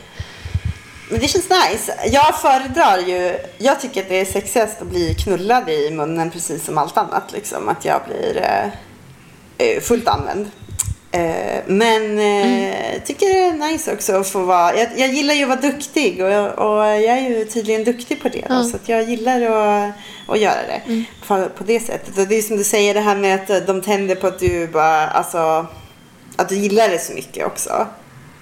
Men 1.14 1.22
det 1.22 1.28
känns 1.28 1.50
nice. 1.50 1.94
Jag 2.06 2.42
föredrar 2.42 2.98
ju, 2.98 3.38
jag 3.58 3.80
tycker 3.80 4.02
att 4.02 4.10
det 4.10 4.20
är 4.22 4.26
sexigast 4.26 4.82
att 4.82 4.88
bli 4.88 5.16
knullad 5.16 5.70
i 5.70 5.92
munnen 5.92 6.32
precis 6.32 6.66
som 6.66 6.78
allt 6.78 6.98
annat. 6.98 7.32
Liksom. 7.34 7.70
Att 7.70 7.86
jag 7.86 8.02
blir 8.08 8.38
eh, 8.38 8.66
eh, 9.68 9.82
fullt 9.82 10.08
använd. 10.08 10.52
Eh, 11.12 11.62
men 11.68 12.20
eh, 12.20 13.02
tycker 13.06 13.26
det 13.26 13.40
är 13.40 13.72
nice 13.72 13.94
också 13.94 14.16
att 14.16 14.28
få 14.28 14.40
vara, 14.40 14.78
jag, 14.78 14.88
jag 14.98 15.10
gillar 15.10 15.34
ju 15.34 15.44
att 15.44 15.50
vara 15.50 15.62
duktig 15.72 16.24
och 16.24 16.30
jag, 16.30 16.60
och 16.60 16.86
jag 16.86 17.18
är 17.18 17.30
ju 17.30 17.46
tydligen 17.46 17.84
duktig 17.84 18.22
på 18.22 18.30
det. 18.30 18.46
Då, 18.50 18.54
Ja. 18.56 18.64
Så 18.64 18.76
att 18.76 18.90
jag 18.90 19.04
gillar 19.10 19.42
att, 19.42 19.94
att 20.28 20.40
göra 20.40 20.62
det 20.68 21.06
på, 21.28 21.50
på 21.58 21.64
det 21.64 21.80
sättet. 21.80 22.18
Och 22.18 22.28
det 22.28 22.36
är 22.36 22.42
som 22.42 22.58
du 22.58 22.64
säger 22.64 22.94
det 22.94 23.02
här 23.02 23.16
med 23.16 23.36
att 23.36 23.68
de 23.68 23.82
tänder 23.82 24.16
på 24.16 24.28
att 24.28 24.40
du 24.40 24.68
bara, 24.68 25.08
alltså, 25.08 25.68
att 26.36 26.50
du 26.50 26.56
gillar 26.56 26.90
det 26.90 27.00
så 27.00 27.14
mycket 27.14 27.46
också. 27.46 27.88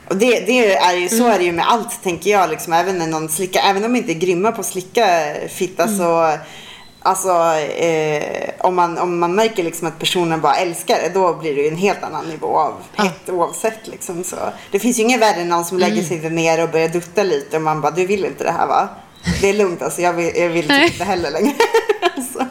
Och 0.09 0.17
det, 0.17 0.39
det 0.39 0.75
är 0.75 0.93
ju, 0.97 1.09
så 1.09 1.27
är 1.27 1.37
det 1.39 1.43
ju 1.45 1.51
med 1.51 1.65
allt 1.71 2.03
tänker 2.03 2.31
jag. 2.31 2.49
Liksom, 2.49 2.73
även 2.73 2.97
när 2.97 3.07
någon 3.07 3.29
slickar, 3.29 3.61
även 3.65 3.83
om 3.85 3.93
de 3.93 3.99
inte 3.99 4.11
är 4.11 4.19
grymma 4.19 4.51
på 4.51 4.59
att 4.61 4.67
slicka 4.67 5.05
fitta 5.49 5.87
så 5.87 6.37
Alltså 7.03 7.29
eh, 7.59 8.49
om, 8.59 8.75
man, 8.75 8.97
om 8.97 9.19
man 9.19 9.35
märker 9.35 9.63
liksom 9.63 9.87
att 9.87 9.99
personen 9.99 10.41
bara 10.41 10.55
älskar 10.55 10.95
det 11.03 11.09
då 11.13 11.33
blir 11.33 11.55
det 11.55 11.61
ju 11.61 11.67
en 11.67 11.75
helt 11.77 12.03
annan 12.03 12.25
nivå 12.25 12.57
av 12.59 12.73
hett 12.95 13.29
oavsett. 13.29 13.87
Liksom, 13.87 14.23
så. 14.23 14.35
Det 14.71 14.79
finns 14.79 14.99
ju 14.99 15.03
ingen 15.03 15.19
värre 15.19 15.41
än 15.41 15.49
någon 15.49 15.65
som 15.65 15.77
lägger 15.79 16.03
sig 16.03 16.29
ner 16.29 16.63
och 16.63 16.69
börjar 16.69 16.87
dutta 16.89 17.23
lite 17.23 17.55
och 17.57 17.61
man 17.63 17.81
bara 17.81 17.91
du 17.91 18.05
vill 18.05 18.25
inte 18.25 18.43
det 18.43 18.51
här 18.51 18.67
va? 18.67 18.89
Det 19.41 19.49
är 19.49 19.53
lugnt 19.53 19.81
alltså 19.81 20.01
jag 20.01 20.13
vill, 20.13 20.31
jag 20.35 20.49
vill 20.49 20.67
typ 20.67 20.91
inte 20.91 21.03
heller 21.03 21.31
längre. 21.31 21.53
alltså, 22.15 22.45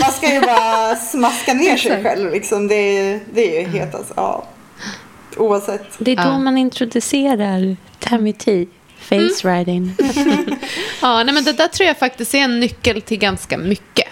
man 0.00 0.12
ska 0.12 0.34
ju 0.34 0.40
bara 0.40 0.96
smaska 0.96 1.54
ner 1.54 1.76
sig 1.76 2.02
själv 2.04 2.30
liksom. 2.32 2.68
Det, 2.68 2.74
är- 2.74 3.20
det 3.34 3.56
är 3.56 3.60
ju 3.60 3.78
helt 3.78 3.94
alltså. 3.94 4.12
Ja. 4.16 4.44
Oavsett. 5.36 5.84
Det 5.98 6.10
är 6.12 6.16
då 6.16 6.22
Ja. 6.22 6.38
man 6.38 6.58
introducerar 6.58 7.76
Tammy 7.98 8.32
T. 8.32 8.66
Face 8.98 9.54
riding. 9.58 9.94
Ja, 11.02 11.22
nej, 11.24 11.34
men 11.34 11.44
det 11.44 11.52
där 11.52 11.68
tror 11.68 11.86
jag 11.86 11.98
faktiskt 11.98 12.34
är 12.34 12.38
en 12.38 12.60
nyckel 12.60 13.02
till 13.02 13.18
ganska 13.18 13.58
mycket. 13.58 14.08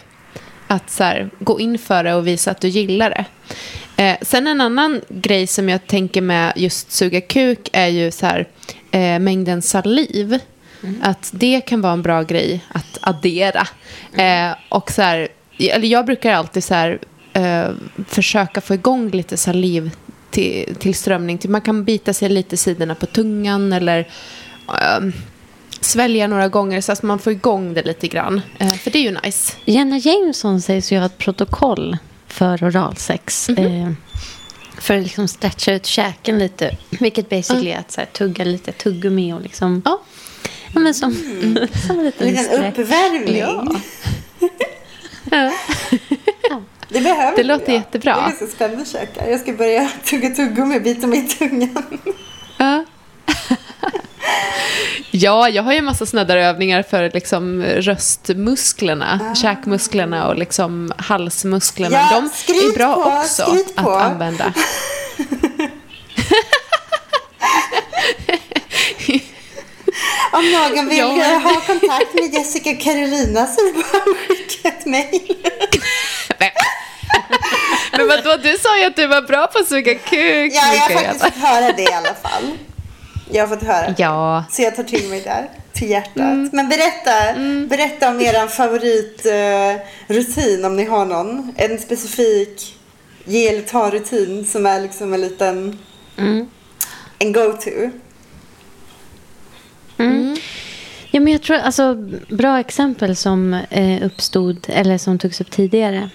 Att 0.66 0.90
så 0.90 1.04
här, 1.04 1.30
gå 1.38 1.60
in 1.60 1.78
för 1.78 2.04
det 2.04 2.14
och 2.14 2.26
visa 2.26 2.50
att 2.50 2.60
du 2.60 2.68
gillar 2.68 3.10
det. 3.10 3.24
Eh, 4.02 4.16
sen 4.22 4.46
en 4.46 4.60
annan 4.60 5.00
grej 5.08 5.46
som 5.46 5.68
jag 5.68 5.86
tänker 5.86 6.20
med 6.20 6.52
just 6.56 6.92
suga 6.92 7.20
kuk 7.20 7.68
är 7.72 7.86
ju 7.88 8.10
så 8.10 8.26
här, 8.26 8.48
eh, 8.90 9.18
mängden 9.18 9.62
saliv. 9.62 10.38
Att 11.02 11.30
det 11.34 11.60
kan 11.60 11.80
vara 11.80 11.92
en 11.92 12.02
bra 12.02 12.22
grej 12.22 12.64
att 12.68 12.98
addera. 13.00 13.66
Eh, 14.16 14.54
och 14.68 14.90
så 14.90 15.02
här, 15.02 15.28
eller 15.58 15.88
jag 15.88 16.06
brukar 16.06 16.32
alltid 16.32 16.64
så 16.64 16.74
här, 16.74 16.98
eh, 17.32 17.64
försöka 18.08 18.60
få 18.60 18.74
igång 18.74 19.10
lite 19.10 19.36
saliv 19.36 19.90
till, 20.32 20.74
till 20.78 20.94
strömning. 20.94 21.38
Typ 21.38 21.50
man 21.50 21.60
kan 21.60 21.84
bita 21.84 22.12
sig 22.12 22.28
lite 22.28 22.56
sidorna 22.56 22.94
på 22.94 23.06
tungan 23.06 23.72
eller 23.72 24.08
ehm, 24.80 25.12
svälja 25.80 26.26
några 26.26 26.48
gånger 26.48 26.80
så 26.80 26.92
att 26.92 27.02
man 27.02 27.18
får 27.18 27.32
igång 27.32 27.74
det 27.74 27.82
lite 27.82 28.08
grann. 28.08 28.40
Eh, 28.58 28.72
för 28.72 28.90
det 28.90 28.98
är 28.98 29.02
ju 29.02 29.18
nice. 29.24 29.52
Jenna 29.64 29.98
Jameson 29.98 30.60
sägs 30.60 30.92
ju 30.92 30.98
ha 30.98 31.06
ett 31.06 31.18
protokoll 31.18 31.96
för 32.26 32.64
oralsex. 32.64 33.48
eh, 33.48 33.92
för 34.78 34.96
att 34.96 35.02
liksom 35.02 35.28
stretcha 35.28 35.72
ut 35.72 35.86
käken 35.86 36.38
lite. 36.38 36.76
Vilket 36.90 37.28
basically 37.30 37.70
är 37.70 37.78
att 37.78 37.92
så 37.92 38.00
här, 38.00 38.06
tugga 38.12 38.44
lite 38.44 38.72
tuggummi 38.72 39.32
och 39.32 39.40
liksom... 39.40 39.82
Ja. 39.84 40.00
Ja, 40.74 40.80
men 40.80 40.94
som, 40.94 41.12
som 41.86 41.98
en 41.98 41.98
En 41.98 42.04
liten 42.04 42.26
liten 42.28 42.44
stretch. 42.44 42.78
uppvärmning. 42.78 43.36
Ja. 43.38 43.66
Det 46.92 47.00
behöver 47.00 47.36
Det 47.36 47.42
låter 47.42 47.72
ja. 47.72 47.78
jättebra. 47.78 48.14
Det 48.14 48.20
är 48.20 48.28
ganska 48.28 48.46
spännande 48.46 48.84
käkar. 48.84 49.26
Jag 49.26 49.40
ska 49.40 49.52
börja 49.52 49.88
tugga 50.04 50.30
tuggummi 50.30 50.78
och 50.78 50.82
bita 50.82 51.06
mig 51.06 51.18
i 51.18 51.28
tungan. 51.28 51.98
Ja. 52.58 52.84
ja, 55.10 55.48
jag 55.48 55.62
har 55.62 55.72
ju 55.72 55.78
en 55.78 55.84
massa 55.84 56.06
snöddarövningar 56.06 56.82
för 56.82 57.10
liksom 57.14 57.62
röstmusklerna, 57.62 59.34
käkmusklerna 59.42 60.28
och 60.28 60.36
liksom 60.36 60.92
halsmusklerna. 60.98 61.96
Ja, 61.96 62.28
De 62.46 62.52
är 62.52 62.74
bra 62.74 62.94
på, 62.94 63.00
också 63.00 63.42
skryt 63.42 63.76
på. 63.76 63.90
att 63.90 64.12
använda. 64.12 64.52
Om 70.32 70.52
någon 70.52 70.88
vill 70.88 70.98
Ja. 70.98 71.38
ha 71.44 71.60
kontakt 71.60 72.14
med 72.14 72.34
Jessica 72.34 72.74
Carolina 72.74 73.46
så 73.46 73.60
är 73.60 73.72
det 73.72 73.78
bara 73.92 74.02
att 74.02 74.16
skicka 74.28 74.68
ett 74.68 74.86
mejl. 74.86 75.36
Men 77.96 78.08
vadå, 78.08 78.36
du 78.42 78.58
sa 78.58 78.78
ju 78.78 78.84
att 78.84 78.96
du 78.96 79.06
var 79.06 79.22
bra 79.22 79.46
på 79.46 79.58
att 79.58 79.68
suga 79.68 79.94
kuk. 79.94 80.52
Ja, 80.54 80.74
jag 80.74 80.80
har 80.80 80.88
faktiskt 81.02 81.24
fått 81.24 81.34
höra 81.34 81.72
det 81.72 81.82
i 81.82 81.92
alla 81.92 82.14
fall. 82.14 82.58
Jag 83.30 83.46
har 83.46 83.56
fått 83.56 83.66
höra 83.66 83.86
det. 83.86 83.94
Ja, 83.98 84.44
Så 84.50 84.62
jag 84.62 84.76
tar 84.76 84.82
till 84.82 85.08
mig 85.08 85.20
där, 85.20 85.50
till 85.72 85.90
hjärtat. 85.90 86.16
Mm. 86.16 86.50
Men 86.52 86.68
berätta, 86.68 87.12
berätta 87.68 88.08
om 88.08 88.20
er 88.20 88.46
favoritrutin, 88.46 90.60
eh, 90.60 90.66
om 90.66 90.76
ni 90.76 90.84
har 90.84 91.04
någon. 91.04 91.54
En 91.56 91.78
specifik 91.78 92.76
ge 93.24 93.48
eller 93.48 93.62
ta-rutin 93.62 94.46
som 94.46 94.66
är 94.66 94.80
liksom 94.80 95.14
en 95.14 95.20
liten, 95.20 95.78
Mm. 96.18 96.46
en 97.18 97.32
go-to. 97.32 97.90
Ja, 101.10 101.20
men 101.20 101.32
jag 101.32 101.42
tror, 101.42 101.56
alltså, 101.56 101.94
bra 102.28 102.60
exempel 102.60 103.16
som 103.16 103.54
eh, 103.54 104.06
uppstod, 104.06 104.66
eller 104.68 104.98
som 104.98 105.18
togs 105.18 105.40
upp 105.40 105.50
tidigare. 105.50 106.10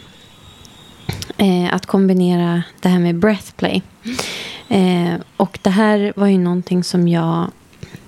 Eh, 1.37 1.73
att 1.73 1.85
kombinera 1.85 2.63
det 2.81 2.89
här 2.89 2.99
med 2.99 3.15
breathplay. 3.15 3.83
Eh, 4.69 5.13
och 5.37 5.59
det 5.61 5.69
här 5.69 6.13
var 6.15 6.27
ju 6.27 6.37
någonting 6.37 6.83
som 6.83 7.07
jag 7.07 7.51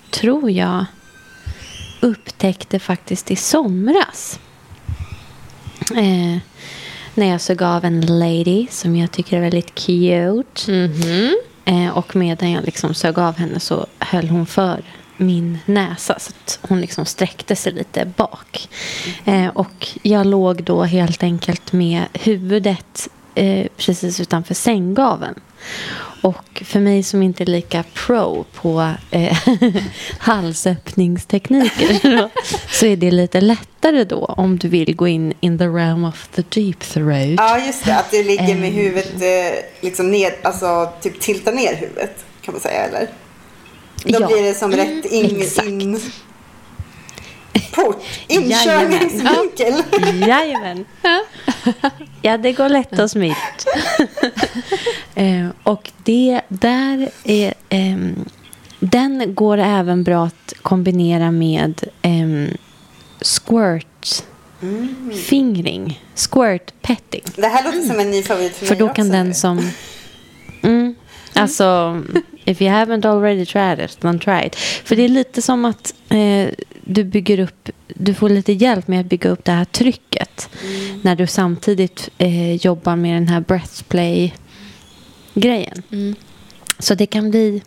tror 0.10 0.52
jag 0.52 0.86
upptäckte 2.00 2.80
faktiskt 2.80 3.32
i 3.32 3.36
somras. 3.36 4.40
Eh, 5.96 6.38
när 7.14 7.26
jag 7.26 7.42
såg 7.42 7.64
av 7.64 7.86
en 7.86 8.02
lady 8.02 8.68
som 8.70 8.96
jag 8.96 9.12
tycker 9.12 9.38
är 9.38 9.42
väldigt 9.42 9.76
cute. 9.76 10.72
Mhm. 10.72 11.36
Eh, 11.66 11.98
och 11.98 12.16
medan 12.16 12.52
jag 12.52 12.66
liksom 12.66 12.94
sög 12.94 13.20
av 13.20 13.38
henne 13.38 13.60
så 13.60 13.86
höll 14.00 14.30
hon 14.30 14.46
för 14.46 14.84
min 15.20 15.58
näsa 15.66 16.20
så 16.20 16.32
att 16.32 16.60
hon 16.62 16.82
liksom 16.82 17.06
sträckte 17.06 17.56
sig 17.56 17.72
lite 17.74 18.06
bak. 18.06 18.70
Eh, 19.26 19.48
och 19.48 19.88
jag 20.02 20.26
låg 20.28 20.64
då 20.64 20.84
helt 20.84 21.24
enkelt 21.24 21.74
med 21.74 22.04
huvudet 22.14 23.08
eh, 23.36 23.68
precis 23.78 24.20
utanför 24.20 24.54
sänggaveln. 24.54 25.36
Och 26.22 26.64
för 26.66 26.80
mig 26.80 27.04
som 27.04 27.24
inte 27.24 27.44
är 27.44 27.46
lika 27.46 27.84
pro 27.94 28.46
på 28.54 28.92
eh, 29.12 29.38
halsöppningstekniker 30.20 31.94
så, 32.02 32.30
så 32.80 32.86
är 32.86 32.98
det 32.98 33.12
lite 33.12 33.42
lättare 33.42 34.04
då 34.04 34.26
om 34.26 34.58
du 34.58 34.68
vill 34.68 34.96
gå 34.96 35.08
in 35.08 35.34
in 35.40 35.58
the 35.58 35.68
realm 35.68 36.06
of 36.06 36.28
the 36.28 36.42
deep 36.50 36.80
throat. 36.80 37.34
Ja, 37.38 37.60
just 37.66 37.86
det. 37.86 37.96
Att 37.96 38.12
du 38.12 38.24
ligger 38.24 38.56
med 38.56 38.70
Eh. 38.70 38.76
huvudet 38.76 39.14
eh, 39.14 39.60
liksom 39.82 40.12
ner, 40.12 40.34
alltså 40.44 40.94
typ 41.02 41.20
tilta 41.20 41.52
ner 41.52 41.76
huvudet 41.76 42.26
kan 42.42 42.54
man 42.54 42.62
säga, 42.62 42.84
eller? 42.86 43.08
Då 44.04 44.18
Ja. 44.22 44.28
blir 44.28 44.44
det 44.44 44.54
som 44.54 44.72
rätt 44.72 45.06
in, 45.06 45.42
exakt. 45.42 45.68
in 45.68 46.00
port, 47.72 48.04
inkörningsvinkel. 48.28 49.74
Jajamän. 50.28 50.86
Ja, 52.22 52.38
det 52.38 52.52
går 52.52 52.70
lätt 52.70 53.00
och 53.00 53.12
smidigt. 53.12 53.66
eh, 55.16 55.48
och 55.64 55.92
det 56.04 56.42
där 56.48 57.10
är... 57.24 57.54
ehm, 57.70 58.26
den 58.80 59.36
går 59.36 59.58
även 59.58 60.04
bra 60.04 60.26
att 60.26 60.54
kombinera 60.62 61.32
med 61.32 61.84
um, 62.04 62.48
squirt 63.22 64.24
fingring. 65.26 66.04
Squirt 66.16 66.74
petting. 66.82 67.24
Det 67.36 67.48
här 67.48 67.64
låter 67.64 67.82
som 67.82 68.00
en 68.00 68.12
ny 68.12 68.24
favorit 68.24 68.56
för, 68.56 68.66
För 68.66 68.76
mig 68.76 68.80
då 68.80 68.88
kan 68.88 69.08
också. 69.08 69.12
den 69.12 69.34
som... 69.36 69.70
Mm, 70.62 70.96
alltså, 71.34 72.02
if 72.46 72.62
you 72.62 72.72
haven't 72.72 73.06
already 73.06 73.46
tried 73.46 73.80
it, 73.80 74.00
then 74.00 74.20
try 74.20 74.46
it. 74.46 74.56
För 74.56 74.96
det 74.96 75.04
är 75.04 75.10
lite 75.10 75.42
som 75.42 75.66
att 75.66 75.94
eh, 76.10 76.48
du 76.82 77.04
bygger 77.04 77.40
upp... 77.40 77.70
Du 77.88 78.14
får 78.14 78.30
lite 78.30 78.54
hjälp 78.54 78.88
med 78.88 79.00
att 79.00 79.06
bygga 79.06 79.30
upp 79.30 79.46
det 79.46 79.52
här 79.52 79.66
trycket. 79.66 80.50
När 81.02 81.16
du 81.16 81.28
samtidigt 81.28 82.10
eh, 82.18 82.56
jobbar 82.56 82.96
med 82.96 83.16
den 83.16 83.28
här 83.28 83.40
breathplay-grejen. 83.40 85.84
Mm. 85.92 86.16
Så 86.80 86.96
det 86.96 87.06
kan 87.06 87.30
bli... 87.30 87.62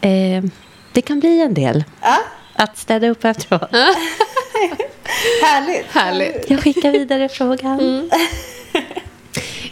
Eh, 0.00 0.44
det 0.92 1.02
kan 1.02 1.20
bli 1.20 1.40
en 1.40 1.54
del. 1.54 1.84
Ja, 2.02 2.18
Att 2.52 2.78
städa 2.78 3.08
upp 3.08 3.24
efteråt. 3.24 3.68
härligt. 5.42 5.86
Härligt. 5.86 6.50
Jag 6.50 6.60
skickar 6.60 6.92
vidare 6.92 7.28
frågan. 7.28 7.78
Gud, 7.78 8.10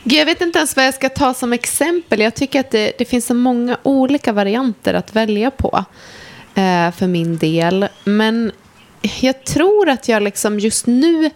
jag 0.05 0.27
vet 0.27 0.41
inte 0.41 0.59
ens 0.59 0.77
vad 0.77 0.87
jag 0.87 0.95
ska 0.95 1.09
ta 1.09 1.35
som 1.35 1.53
exempel. 1.53 2.21
Jag 2.21 2.35
tycker 2.35 2.61
att 2.61 2.71
det, 2.71 2.93
det 2.99 3.05
finns 3.05 3.27
så 3.27 3.35
många 3.35 3.79
olika 3.83 4.33
varianter 4.33 4.95
att 4.95 5.17
välja 5.17 5.51
på 5.51 5.85
eh, 6.55 6.91
för 6.91 7.07
min 7.07 7.37
del. 7.37 7.89
Men 8.05 8.53
jag 9.21 9.45
tror 9.45 9.89
att 9.89 10.09
jag 10.09 10.23
liksom 10.23 10.61
just 10.61 10.87
nu 10.87 11.31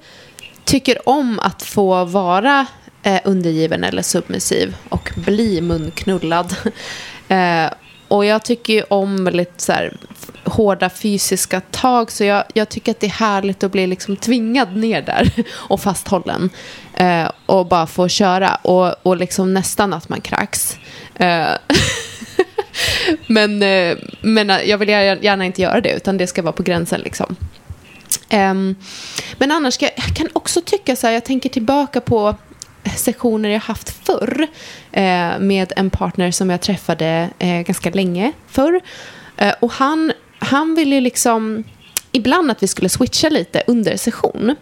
tycker 0.64 1.08
om 1.08 1.38
att 1.38 1.62
få 1.62 2.04
vara 2.04 2.66
eh, 3.02 3.20
undergiven 3.24 3.84
eller 3.84 4.02
submissiv 4.02 4.76
och 4.88 5.12
bli 5.16 5.60
munknullad. 5.60 6.56
Eh, 7.28 7.70
och 8.08 8.24
jag 8.24 8.44
tycker 8.44 8.72
ju 8.72 8.82
om 8.82 9.24
väldigt 9.24 9.60
så 9.60 9.72
här 9.72 9.96
hårda 10.46 10.90
fysiska 10.90 11.60
tag 11.60 12.12
så 12.12 12.24
jag, 12.24 12.44
jag 12.54 12.68
tycker 12.68 12.92
att 12.92 13.00
det 13.00 13.06
är 13.06 13.10
härligt 13.10 13.64
att 13.64 13.72
bli 13.72 13.86
liksom 13.86 14.16
tvingad 14.16 14.76
ner 14.76 15.02
där 15.02 15.30
och 15.52 15.80
fasthållen 15.80 16.50
eh, 16.94 17.30
och 17.46 17.66
bara 17.66 17.86
få 17.86 18.08
köra 18.08 18.54
och, 18.54 18.94
och 19.02 19.16
liksom 19.16 19.54
nästan 19.54 19.92
att 19.92 20.08
man 20.08 20.20
kräks. 20.20 20.76
Eh, 21.14 21.48
men, 23.26 23.62
eh, 23.62 23.96
men 24.20 24.50
eh, 24.50 24.60
jag 24.62 24.78
vill 24.78 24.88
gärna, 24.88 25.44
inte 25.44 25.62
göra 25.62 25.80
det 25.80 25.92
utan 25.92 26.18
det 26.18 26.26
ska 26.26 26.42
vara 26.42 26.52
på 26.52 26.62
gränsen 26.62 27.00
liksom. 27.00 27.36
Ehm, 28.28 28.76
men 29.38 29.52
annars 29.52 29.74
ska, 29.74 29.84
jag 29.84 30.16
kan 30.16 30.28
också 30.32 30.60
tycka 30.60 30.96
så 30.96 31.06
här, 31.06 31.14
jag 31.14 31.24
tänker 31.24 31.48
tillbaka 31.48 32.00
på 32.00 32.36
sessioner 32.96 33.48
jag 33.48 33.60
haft 33.60 34.06
förr 34.06 34.46
eh, 34.92 35.38
med 35.38 35.72
en 35.76 35.90
partner 35.90 36.30
som 36.30 36.50
jag 36.50 36.60
träffade 36.60 37.30
eh, 37.38 37.60
ganska 37.60 37.90
länge 37.90 38.32
förr. 38.48 38.80
Eh, 39.36 39.54
och 39.60 39.72
han, 39.72 40.12
han 40.46 40.74
ville 40.74 40.94
ju 40.94 41.00
liksom 41.00 41.64
ibland 42.12 42.50
att 42.50 42.62
vi 42.62 42.66
skulle 42.66 42.88
switcha 42.88 43.28
lite 43.28 43.62
under 43.66 43.96
session. 43.96 44.56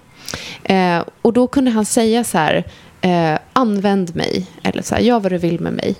Eh, 0.62 1.02
och 1.22 1.32
då 1.32 1.46
kunde 1.46 1.70
han 1.70 1.84
säga 1.84 2.24
så 2.24 2.38
här, 2.38 2.64
eh, 3.00 3.38
använd 3.52 4.16
mig, 4.16 4.46
eller 4.62 4.82
så 4.82 4.94
här, 4.94 5.02
gör 5.02 5.20
vad 5.20 5.32
du 5.32 5.38
vill 5.38 5.60
med 5.60 5.72
mig. 5.72 5.94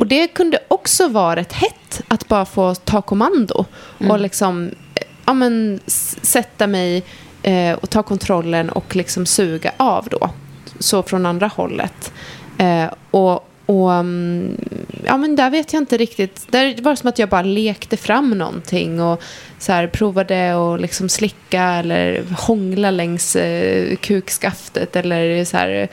Och 0.00 0.06
det 0.06 0.28
kunde 0.28 0.58
också 0.68 1.08
vara 1.08 1.36
rätt 1.36 1.52
hett 1.52 2.02
att 2.08 2.28
bara 2.28 2.44
få 2.44 2.74
ta 2.74 3.02
kommando 3.02 3.64
och 4.08 4.20
liksom 4.20 4.70
eh, 4.94 5.02
ja, 5.26 5.34
men, 5.34 5.80
sätta 6.22 6.66
mig 6.66 7.02
eh, 7.42 7.72
och 7.72 7.90
ta 7.90 8.02
kontrollen 8.02 8.70
och 8.70 8.96
liksom 8.96 9.26
suga 9.26 9.72
av 9.76 10.08
då. 10.10 10.30
Så 10.78 11.02
från 11.02 11.26
andra 11.26 11.46
hållet. 11.46 12.12
Eh, 12.58 12.86
och 13.10 13.49
och 13.70 13.92
mm, 13.92 14.56
ja, 15.04 15.16
men 15.16 15.36
där 15.36 15.50
vet 15.50 15.72
jag 15.72 15.82
inte 15.82 15.96
riktigt. 15.96 16.46
Där 16.52 16.82
var 16.82 16.90
det 16.90 16.96
som 16.96 17.08
att 17.08 17.18
jag 17.18 17.28
bara 17.28 17.42
lekte 17.42 17.96
fram 17.96 18.30
någonting 18.30 19.00
och 19.02 19.22
så 19.58 19.72
här, 19.72 19.86
provade 19.86 20.74
att 20.74 20.80
liksom 20.80 21.08
slicka 21.08 21.62
eller 21.62 22.24
hångla 22.38 22.90
längs 22.90 23.36
eh, 23.36 23.96
kukskaftet 23.96 24.96
eller 24.96 25.44
så 25.44 25.56
här, 25.56 25.88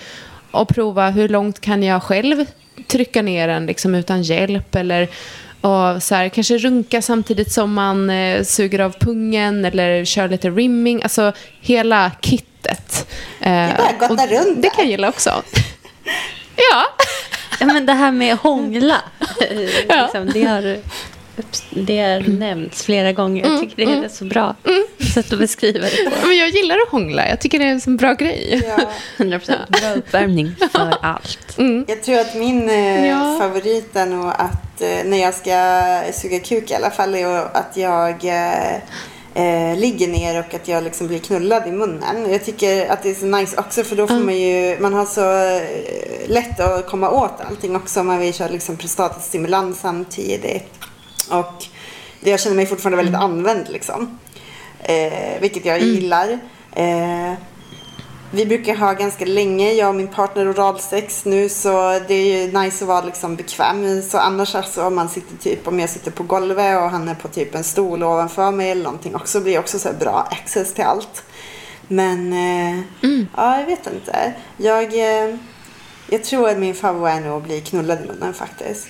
och 0.51 0.67
prova 0.69 1.09
hur 1.09 1.30
långt 1.30 1.61
kan 1.61 1.84
jag 1.84 2.03
själv 2.03 2.45
trycka 2.88 3.21
ner 3.21 3.47
den 3.47 3.65
liksom, 3.65 3.95
utan 3.95 4.21
hjälp 4.21 4.75
eller 4.75 5.07
och 5.61 6.03
så 6.03 6.15
här, 6.15 6.30
kanske 6.30 6.57
runka 6.57 7.01
samtidigt 7.01 7.51
som 7.51 7.73
man 7.73 8.09
eh, 8.09 8.43
suger 8.43 8.80
av 8.80 8.93
pungen 8.99 9.65
eller 9.65 10.05
kör 10.05 10.30
lite 10.30 10.49
rimming. 10.49 11.03
Alltså 11.03 11.34
hela 11.61 12.11
kittet. 12.21 13.07
Eh, 13.41 13.51
Det 13.51 13.51
är 13.51 13.78
bara 13.78 14.07
gotta 14.07 14.23
och 14.23 14.30
runt 14.30 14.61
Det 14.61 14.69
kan 14.69 14.84
jag 14.84 14.91
gilla 14.91 15.09
också. 15.09 15.30
ja. 16.71 16.84
Ja, 17.60 17.66
men 17.66 17.86
det 17.86 17.93
här 17.93 18.12
med 18.12 18.36
hångla. 18.38 18.95
Ja. 19.89 20.01
liksom, 20.03 20.30
det, 20.34 20.43
har, 20.43 20.78
det 21.70 21.99
har 21.99 22.20
nämnts 22.39 22.84
flera 22.84 23.12
gånger. 23.12 23.45
Jag 23.49 23.60
tycker 23.62 23.86
det 23.86 23.91
är 23.91 24.03
ett 24.05 24.14
så 24.14 24.26
bra 24.26 24.55
sätt 25.14 25.34
att 25.34 25.39
beskriva 25.39 25.80
det 25.86 26.10
på. 26.22 26.28
Men 26.28 26.38
jag 26.38 26.49
gillar 26.49 26.76
att 26.76 26.89
hångla. 26.91 27.30
Jag 27.30 27.39
tycker 27.41 27.60
det 27.60 27.66
är 27.66 27.70
en 27.70 27.82
sån 27.82 27.97
bra 27.97 28.14
grej. 28.14 28.64
Ja. 28.78 28.84
100% 29.18 29.41
bra 29.68 29.93
uppvärmning 29.95 30.55
för 30.72 30.93
allt. 31.01 31.58
Jag 31.88 32.03
tror 32.03 32.20
att 32.20 32.36
min 32.36 32.70
eh, 32.70 33.08
Ja. 33.08 33.38
favorit 33.39 33.95
är 33.95 34.05
nog 34.05 34.28
att 34.38 34.82
eh, 34.82 34.89
när 35.05 35.18
jag 35.22 35.34
ska 35.34 36.01
suga 36.14 36.39
kuk 36.39 36.72
i 36.72 36.76
alla 36.76 36.91
fall 36.91 37.16
är 37.16 37.20
ju 37.20 37.38
att 37.53 37.72
jag 37.78 38.26
eh, 38.26 38.78
eh, 39.38 39.78
ligger 39.78 40.08
ner 40.08 40.40
och 40.40 40.54
att 40.54 40.68
jag 40.68 40.84
liksom 40.84 41.08
blir 41.08 41.20
knullad 41.20 41.68
i 41.68 41.72
munnen. 41.72 42.32
Jag 42.32 42.46
tycker 42.46 42.90
att 42.90 43.04
det 43.04 43.10
är 43.10 43.16
så 43.16 43.26
nice 43.26 43.58
också 43.58 43.84
för 43.84 43.96
då 43.96 44.08
får 44.08 44.16
man 44.16 44.38
ju, 44.38 44.80
man 44.80 44.94
har 44.94 45.06
så 45.06 45.32
eh, 45.56 46.30
lätt 46.30 46.60
att 46.60 46.88
komma 46.88 47.10
åt 47.10 47.42
allting 47.50 47.76
också 47.76 48.04
man 48.04 48.20
vill 48.20 48.34
köra 48.34 48.48
liksom 48.50 48.78
prostatastimulans 48.78 49.80
samtidigt. 49.80 50.74
Och 51.30 51.66
det, 52.22 52.30
jag 52.30 52.40
känner 52.40 52.56
mig 52.56 52.66
fortfarande 52.66 52.98
väldigt 52.98 53.16
använd 53.16 53.70
liksom. 53.70 54.20
Eh, 54.80 55.42
vilket 55.42 55.66
jag 55.66 55.82
gillar. 55.82 56.40
Eh, 56.76 57.34
vi 58.32 58.45
brukar 58.45 58.75
ha 58.75 58.93
ganska 58.93 59.25
länge, 59.25 59.73
jag 59.73 59.89
och 59.89 59.95
min 59.95 60.07
partner 60.07 60.51
oralsex 60.51 61.25
nu 61.25 61.49
så 61.49 61.99
det 62.07 62.13
är 62.13 62.45
ju 62.45 62.59
nice 62.59 62.84
att 62.84 62.88
vara 62.88 63.01
liksom 63.05 63.36
bekväm. 63.36 64.01
Så 64.01 64.17
annars 64.17 64.55
alltså 64.55 64.84
om 64.84 64.95
man 64.95 65.09
sitter 65.09 65.38
typ, 65.38 65.67
om 65.67 65.80
jag 65.80 65.89
sitter 65.89 66.11
på 66.11 66.23
golvet 66.23 66.78
och 66.78 66.89
han 66.89 67.07
är 67.07 67.15
på 67.15 67.28
typ 67.28 67.55
en 67.55 67.63
stol 67.63 68.03
ovanför 68.03 68.51
mig 68.51 68.71
eller 68.71 68.84
någonting 68.84 69.15
också 69.15 69.41
blir 69.41 69.59
också 69.59 69.80
så 69.80 69.93
bra 69.99 70.28
access 70.32 70.73
till 70.73 70.84
allt. 70.84 71.23
Men 71.88 72.34
eh, 72.34 72.80
ja, 73.36 73.59
jag 73.59 73.65
vet 73.65 73.88
inte. 73.88 74.34
Jag, 74.57 74.84
eh, 74.93 75.36
jag 76.09 76.23
tror 76.23 76.49
att 76.49 76.57
min 76.57 76.75
favorit 76.75 77.15
är 77.15 77.21
nog 77.21 77.38
att 77.38 77.43
bli 77.43 77.61
knullad 77.61 77.99
i 78.05 78.07
munnen 78.07 78.34
faktiskt. 78.34 78.88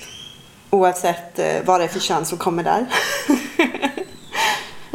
Oavsett 0.69 1.39
eh, 1.39 1.55
vad 1.65 1.79
det 1.79 1.83
är 1.83 1.87
för 1.87 1.99
kön 1.99 2.25
som 2.25 2.37
kommer 2.37 2.63
där. 2.63 2.85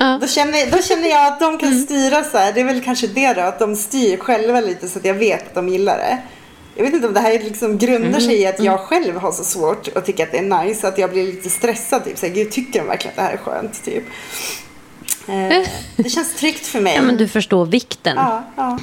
Ja. 0.02 0.18
Då 0.20 0.26
känner, 0.26 0.70
då 0.70 0.82
känner 0.82 1.08
jag 1.08 1.26
att 1.26 1.40
de 1.40 1.58
kan 1.58 1.78
styra 1.78 2.24
så 2.24 2.38
här. 2.38 2.52
Det 2.52 2.60
är 2.60 2.64
väl 2.64 2.82
kanske 2.82 3.06
det 3.06 3.32
då, 3.32 3.40
att 3.40 3.58
de 3.58 3.76
styr 3.76 4.16
själva 4.16 4.60
lite 4.60 4.88
så 4.88 4.98
att 4.98 5.04
jag 5.04 5.14
vet 5.14 5.48
att 5.48 5.54
de 5.54 5.68
gillar 5.68 5.98
det. 5.98 6.18
Jag 6.74 6.84
vet 6.84 6.94
inte 6.94 7.06
om 7.06 7.14
det 7.14 7.20
här 7.20 7.32
liksom 7.32 7.78
grundar 7.78 8.20
sig 8.20 8.40
i 8.40 8.46
att 8.46 8.60
jag 8.60 8.80
själv 8.80 9.16
har 9.16 9.32
så 9.32 9.44
svårt 9.44 9.88
att 9.96 10.06
tycka 10.06 10.22
att 10.22 10.32
det 10.32 10.38
är 10.38 10.64
nice. 10.64 10.88
Att 10.88 10.98
jag 10.98 11.10
blir 11.10 11.26
lite 11.26 11.50
stressad. 11.50 12.04
Typ. 12.04 12.18
Så 12.18 12.26
här, 12.26 12.34
Gud, 12.34 12.50
tycker 12.50 12.80
de 12.80 12.86
verkligen 12.86 13.10
att 13.10 13.16
det 13.16 13.22
här 13.22 13.32
är 13.32 13.36
skönt? 13.36 13.84
Typ. 13.84 14.04
Eh, 15.28 15.68
det 15.96 16.10
känns 16.10 16.34
tryggt 16.34 16.66
för 16.66 16.80
mig. 16.80 16.94
Ja, 16.94 17.02
men 17.02 17.16
du 17.16 17.28
förstår 17.28 17.66
vikten 17.66 18.16
ja, 18.16 18.44
ja. 18.56 18.78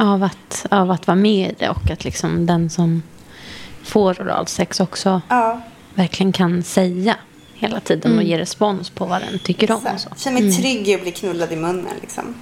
av, 0.00 0.22
att, 0.22 0.66
av 0.70 0.90
att 0.90 1.06
vara 1.06 1.16
med 1.16 1.50
i 1.50 1.54
det 1.58 1.68
och 1.68 1.90
att 1.90 2.04
liksom 2.04 2.46
den 2.46 2.70
som 2.70 3.02
får 3.82 4.22
oralsex 4.22 4.80
också 4.80 5.22
ja. 5.28 5.60
verkligen 5.94 6.32
kan 6.32 6.62
säga 6.62 7.16
hela 7.54 7.80
tiden 7.80 8.18
och 8.18 8.24
ge 8.24 8.38
respons 8.38 8.90
på 8.90 9.04
vad 9.04 9.22
den 9.22 9.38
tycker 9.38 9.72
om. 9.72 9.80
Så, 9.80 9.88
Och 9.94 10.00
så. 10.00 10.08
Känner 10.16 10.42
mig 10.42 10.52
trygg 10.52 10.88
i 10.88 10.94
att 10.94 11.02
bli 11.02 11.12
knullad 11.12 11.52
i 11.52 11.56
munnen. 11.56 11.94
Liksom. 12.00 12.34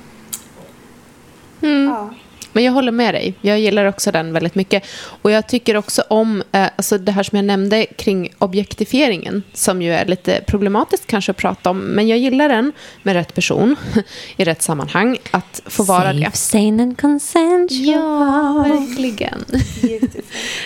Mm. 1.62 1.84
Ja. 1.84 2.14
Men 2.52 2.64
jag 2.64 2.72
håller 2.72 2.92
med 2.92 3.14
dig. 3.14 3.34
Jag 3.40 3.60
gillar 3.60 3.84
också 3.84 4.12
den 4.12 4.32
väldigt 4.32 4.54
mycket. 4.54 4.84
Och 5.22 5.30
jag 5.30 5.48
tycker 5.48 5.76
också 5.76 6.02
om 6.08 6.42
eh, 6.52 6.66
alltså 6.76 6.98
det 6.98 7.12
här 7.12 7.22
som 7.22 7.36
jag 7.36 7.44
nämnde 7.44 7.86
kring 7.86 8.32
objektifieringen, 8.38 9.42
som 9.52 9.82
ju 9.82 9.92
är 9.92 10.06
lite 10.06 10.40
problematiskt 10.46 11.06
kanske 11.06 11.30
att 11.30 11.36
prata 11.36 11.70
om. 11.70 11.78
Men 11.78 12.08
jag 12.08 12.18
gillar 12.18 12.48
den 12.48 12.72
med 13.02 13.14
rätt 13.14 13.34
person, 13.34 13.76
i 14.36 14.44
rätt 14.44 14.62
sammanhang, 14.62 15.18
att 15.30 15.62
få 15.66 15.82
vara 15.82 16.12
Safe, 16.12 16.24
det. 16.24 16.36
sane 16.36 16.82
and 16.82 17.00
consensual. 17.00 17.86
Ja, 17.86 18.66
verkligen. 18.68 19.44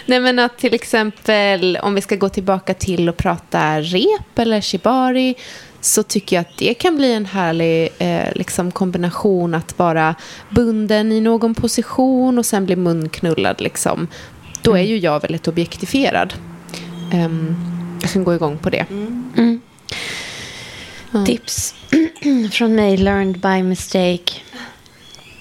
Nej, 0.07 0.20
men 0.20 0.39
att 0.39 0.59
till 0.59 0.74
exempel, 0.74 1.78
om 1.82 1.95
vi 1.95 2.01
ska 2.01 2.16
gå 2.16 2.28
tillbaka 2.28 2.74
till 2.74 3.09
att 3.09 3.16
prata 3.16 3.80
rep 3.80 4.39
eller 4.39 4.61
shibari, 4.61 5.34
så 5.87 6.03
tycker 6.03 6.37
jag 6.37 6.41
att 6.41 6.57
det 6.59 6.74
kan 6.74 6.97
bli 6.97 7.12
en 7.12 7.26
härlig 7.26 7.89
eh, 7.99 8.32
liksom 8.34 8.70
kombination 8.70 9.55
att 9.55 9.78
vara 9.78 10.14
bunden 10.51 11.12
i 11.12 11.20
någon 11.20 11.55
position 11.55 12.39
och 12.39 12.47
sen 12.47 12.66
bli 12.66 12.76
munknullad. 12.76 13.61
Liksom. 13.61 14.09
Då 14.62 14.74
är 14.76 14.82
ju 14.82 14.99
jag 14.99 15.22
väldigt 15.22 15.49
objektifierad. 15.49 16.34
Um, 17.14 17.57
jag 18.03 18.11
kan 18.11 18.24
gå 18.24 18.34
igång 18.34 18.59
på 18.59 18.70
det. 18.70 18.87
Mm. 18.91 19.61
Tips 21.26 21.74
från 22.53 22.74
mig, 22.74 22.97
learned 22.97 23.41
by 23.41 23.62
mistake. 23.62 24.32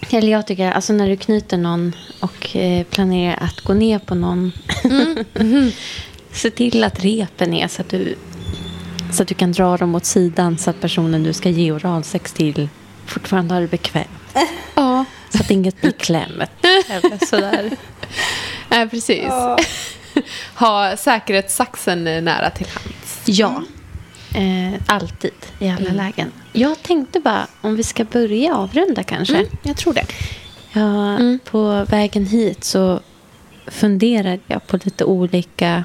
Eller 0.09 0.31
jag 0.31 0.47
tycker, 0.47 0.71
alltså 0.71 0.93
när 0.93 1.09
du 1.09 1.17
knyter 1.17 1.57
någon 1.57 1.95
och 2.19 2.55
eh, 2.55 2.83
planerar 2.83 3.37
att 3.41 3.61
gå 3.61 3.73
ner 3.73 3.99
på 3.99 4.15
någon. 4.15 4.51
se 6.31 6.49
till 6.49 6.83
att 6.83 7.03
repen 7.03 7.53
är 7.53 7.67
så 7.67 7.81
att 7.81 7.89
du 7.89 8.15
så 9.11 9.21
att 9.23 9.27
du 9.29 9.35
kan 9.35 9.51
dra 9.51 9.77
dem 9.77 9.95
åt 9.95 10.05
sidan 10.05 10.57
så 10.57 10.69
att 10.69 10.81
personen 10.81 11.23
du 11.23 11.33
ska 11.33 11.49
ge 11.49 11.71
oralsex 11.71 12.33
till 12.33 12.69
fortfarande 13.05 13.53
har 13.53 13.61
det 13.61 13.67
bekvämt. 13.67 14.07
Ja, 14.75 15.05
Så 15.29 15.37
att 15.41 15.51
inget 15.51 15.81
blir 15.81 15.91
klämmet. 15.91 16.51
Eller 16.89 17.25
sådär. 17.25 17.71
eh, 18.69 18.85
precis. 18.89 19.23
Ja. 19.27 19.57
Ha 20.55 20.97
säkerhetssaxen 20.97 22.03
nära 22.03 22.49
till 22.49 22.67
hands. 22.67 23.21
Ja, 23.25 23.63
eh, 24.35 24.81
alltid 24.87 25.31
i 25.59 25.69
alla 25.69 25.91
lägen. 25.91 26.31
Jag 26.53 26.83
tänkte 26.83 27.19
bara 27.19 27.47
om 27.61 27.75
vi 27.75 27.83
ska 27.83 28.03
börja 28.03 28.55
avrunda 28.55 29.03
kanske. 29.03 29.35
Mm, 29.35 29.47
jag 29.63 29.77
tror 29.77 29.93
det. 29.93 30.05
Ja, 30.73 31.17
På 31.51 31.85
vägen 31.89 32.25
hit 32.25 32.63
så 32.63 32.99
funderade 33.67 34.39
jag 34.47 34.67
på 34.67 34.79
lite 34.83 35.05
olika 35.05 35.83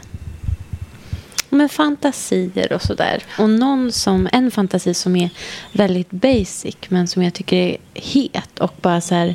men 1.50 1.68
fantasier 1.68 2.72
och 2.72 2.82
sådär. 2.82 3.22
Och 3.38 3.50
någon 3.50 3.92
som, 3.92 4.28
en 4.32 4.50
fantasi 4.50 4.94
som 4.94 5.16
är 5.16 5.30
väldigt 5.72 6.10
basic 6.10 6.76
men 6.88 7.08
som 7.08 7.22
jag 7.22 7.34
tycker 7.34 7.56
är 7.56 7.76
het 7.94 8.58
och 8.58 8.74
bara 8.80 9.00
så 9.00 9.14
här 9.14 9.34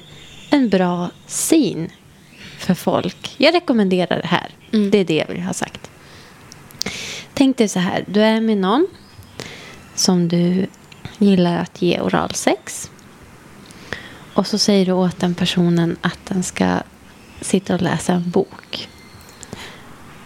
en 0.49 0.70
bra 0.70 1.09
scene 1.28 1.89
för 2.57 2.74
folk. 2.74 3.36
Jag 3.38 3.53
rekommenderar 3.53 4.22
det 4.22 4.28
här. 4.28 4.49
Det 4.91 4.97
är 4.97 5.05
det 5.05 5.16
jag 5.16 5.28
vill 5.28 5.41
ha 5.41 5.53
sagt. 5.53 5.91
Tänk 7.34 7.57
dig 7.57 7.68
så 7.68 7.80
här, 7.80 8.05
du 8.07 8.22
är 8.22 8.41
med 8.41 8.57
någon 8.57 8.88
som 9.95 10.28
du 10.28 10.68
gillar 11.18 11.57
att 11.57 11.82
ge 11.82 11.99
oralsex. 11.99 12.91
Och 14.34 14.47
så 14.47 14.57
säger 14.57 14.86
du 14.86 14.91
åt 14.91 15.20
den 15.20 15.36
personen 15.36 15.97
att 16.01 16.20
den 16.28 16.43
ska 16.43 16.78
sitta 17.41 17.74
och 17.74 17.82
läsa 17.82 18.13
en 18.13 18.30
bok. 18.30 18.89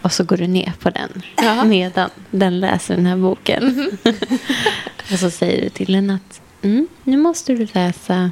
Och 0.02 0.12
så 0.14 0.24
går 0.24 0.38
du 0.38 0.48
ner 0.48 0.74
på 0.80 0.90
den 0.90 1.22
Ja. 1.38 1.64
medan 1.64 2.10
den 2.32 2.60
läser 2.60 2.96
den 2.96 3.06
här 3.06 3.18
boken. 3.18 3.92
och 5.14 5.20
så 5.20 5.30
säger 5.32 5.62
du 5.62 5.70
till 5.70 5.94
den 5.94 6.10
att 6.10 6.42
mm, 6.62 6.88
nu 7.04 7.18
måste 7.18 7.54
du 7.54 7.68
läsa 7.74 8.32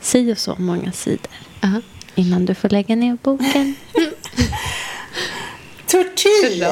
si 0.00 0.32
och 0.32 0.38
så 0.38 0.54
många 0.58 0.92
sidor 0.92 1.30
Aha. 1.64 1.80
innan 2.14 2.44
du 2.44 2.54
får 2.54 2.68
lägga 2.68 2.96
ner 2.96 3.18
boken. 3.22 3.74
Tortyr! 5.86 6.60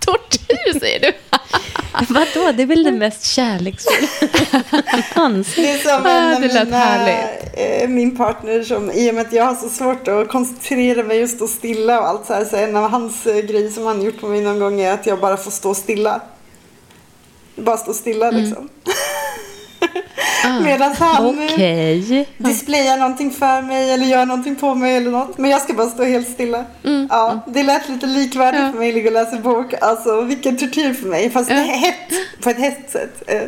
Tortyr 0.00 0.78
säger 0.80 1.00
du. 1.00 1.12
Vadå? 2.08 2.52
Det 2.52 2.62
är 2.62 2.66
väl 2.66 2.82
det 2.84 2.92
mest 2.92 3.24
kärleksfulla 3.24 4.08
någonsin. 5.16 5.64
Det 5.64 5.70
är 5.70 5.78
som 5.78 6.06
Ah, 6.06 6.10
en 6.10 6.34
av 6.34 6.40
mina, 6.40 6.76
härligt. 6.76 7.82
eh, 7.82 7.88
min 7.88 8.16
partner 8.16 8.62
som, 8.62 8.90
i 8.90 9.10
och 9.10 9.14
med 9.14 9.26
att 9.26 9.32
jag 9.32 9.44
har 9.44 9.54
så 9.54 9.68
svårt 9.68 10.08
att 10.08 10.28
koncentrera 10.28 11.02
mig 11.02 11.22
och 11.22 11.28
stå 11.30 11.46
stilla 11.48 12.00
och 12.00 12.06
allt 12.08 12.26
så 12.26 12.34
här, 12.34 12.44
så 12.44 12.56
en 12.56 12.76
av 12.76 12.90
hans 12.90 13.26
eh, 13.26 13.36
grejer 13.40 13.70
som 13.70 13.86
han 13.86 14.02
gjort 14.02 14.20
på 14.20 14.26
mig 14.28 14.40
någon 14.40 14.58
gång 14.58 14.80
är 14.80 14.92
att 14.92 15.06
jag 15.06 15.20
bara 15.20 15.36
får 15.36 15.50
stå 15.50 15.74
stilla. 15.74 16.20
Bara 17.56 17.76
stå 17.76 17.92
stilla 17.92 18.28
Mm. 18.28 18.44
liksom. 19.94 20.64
Medan 20.64 20.92
han 20.98 21.26
Okej. 21.54 22.28
displayar 22.38 22.96
någonting 22.96 23.30
för 23.30 23.62
mig 23.62 23.92
eller 23.92 24.06
gör 24.06 24.26
någonting 24.26 24.56
på 24.56 24.74
mig 24.74 24.96
eller 24.96 25.10
något. 25.10 25.38
Men 25.38 25.50
jag 25.50 25.62
ska 25.62 25.72
bara 25.74 25.86
stå 25.90 26.04
helt 26.04 26.28
stilla. 26.28 26.64
Ja, 27.10 27.40
det 27.46 27.62
lät 27.62 27.88
lite 27.88 28.06
likvärdigt 28.06 28.54
Mm. 28.60 28.66
Ja. 28.66 28.72
för 28.72 28.78
mig 28.78 28.88
att 28.88 28.94
ligga 28.94 29.08
och 29.08 29.12
läsa 29.14 29.36
bok. 29.36 29.74
Alltså 29.80 30.20
vilken 30.20 30.56
tortyr 30.58 30.92
för 30.94 31.06
mig. 31.08 31.30
Fast 31.30 31.50
Ja. 31.50 31.56
hett. 31.56 32.12
På 32.42 32.50
ett 32.50 32.58
hett 32.58 32.90
sätt. 32.90 33.22
Eh, 33.26 33.42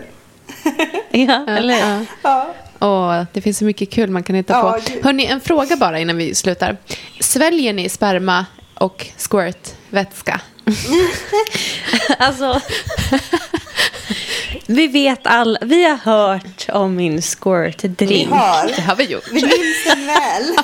Ja, 1.10 1.44
eller 1.48 1.74
Ja. 1.78 2.00
Ja. 2.22 2.46
Åh, 2.80 3.22
det 3.32 3.40
finns 3.40 3.58
så 3.58 3.64
mycket 3.64 3.90
kul 3.90 4.10
man 4.10 4.22
kan 4.22 4.36
hitta 4.36 4.52
Ja, 4.52 4.72
på. 4.72 4.92
gud. 4.92 5.04
Hörni, 5.04 5.26
en 5.26 5.40
fråga 5.40 5.76
bara 5.76 5.98
innan 6.00 6.16
vi 6.16 6.34
slutar. 6.34 6.76
Sväljer 7.20 7.72
ni 7.72 7.88
sperma 7.88 8.46
och 8.74 9.06
squirt-vätska? 9.16 10.40
Alltså, 12.18 12.60
vi 14.66 14.86
vet 14.86 15.26
alla, 15.26 15.58
vi 15.62 15.84
har 15.84 15.96
hört 15.96 16.66
om 16.72 16.96
min 16.96 17.16
Vi 17.16 17.20
squirt-drink. 17.20 18.28
har. 18.30 18.66
Det 18.76 18.82
har 18.82 18.96
vi 18.96 19.04
gjort. 19.04 19.28
Vi 19.32 19.42
minns 19.42 19.84
den 19.86 20.06
väl. 20.06 20.56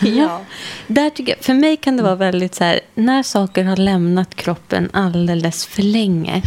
Ja. 0.18 0.40
Där 0.86 1.10
tycker 1.10 1.32
jag, 1.32 1.44
för 1.44 1.54
mig 1.54 1.76
kan 1.76 1.96
det 1.96 2.02
vara 2.02 2.14
väldigt 2.14 2.54
så 2.54 2.64
här, 2.64 2.80
när 2.94 3.22
saker 3.22 3.64
har 3.64 3.76
lämnat 3.76 4.34
kroppen 4.34 4.90
alldeles 4.92 5.66
för 5.66 5.82
länge, 5.82 6.42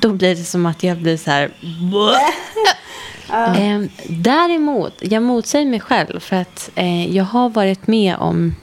då 0.00 0.08
blir 0.12 0.34
det 0.34 0.44
som 0.44 0.66
att 0.66 0.82
jag 0.82 0.96
blir 0.98 1.16
så 1.16 1.30
här... 1.30 1.50
Eh, 3.56 3.82
däremot, 4.08 4.92
jag 5.00 5.22
motsäger 5.22 5.66
mig 5.66 5.80
själv 5.80 6.20
för 6.20 6.36
att 6.36 6.70
eh, 6.74 7.16
jag 7.16 7.24
har 7.24 7.48
varit 7.48 7.86
med 7.86 8.16
om 8.16 8.54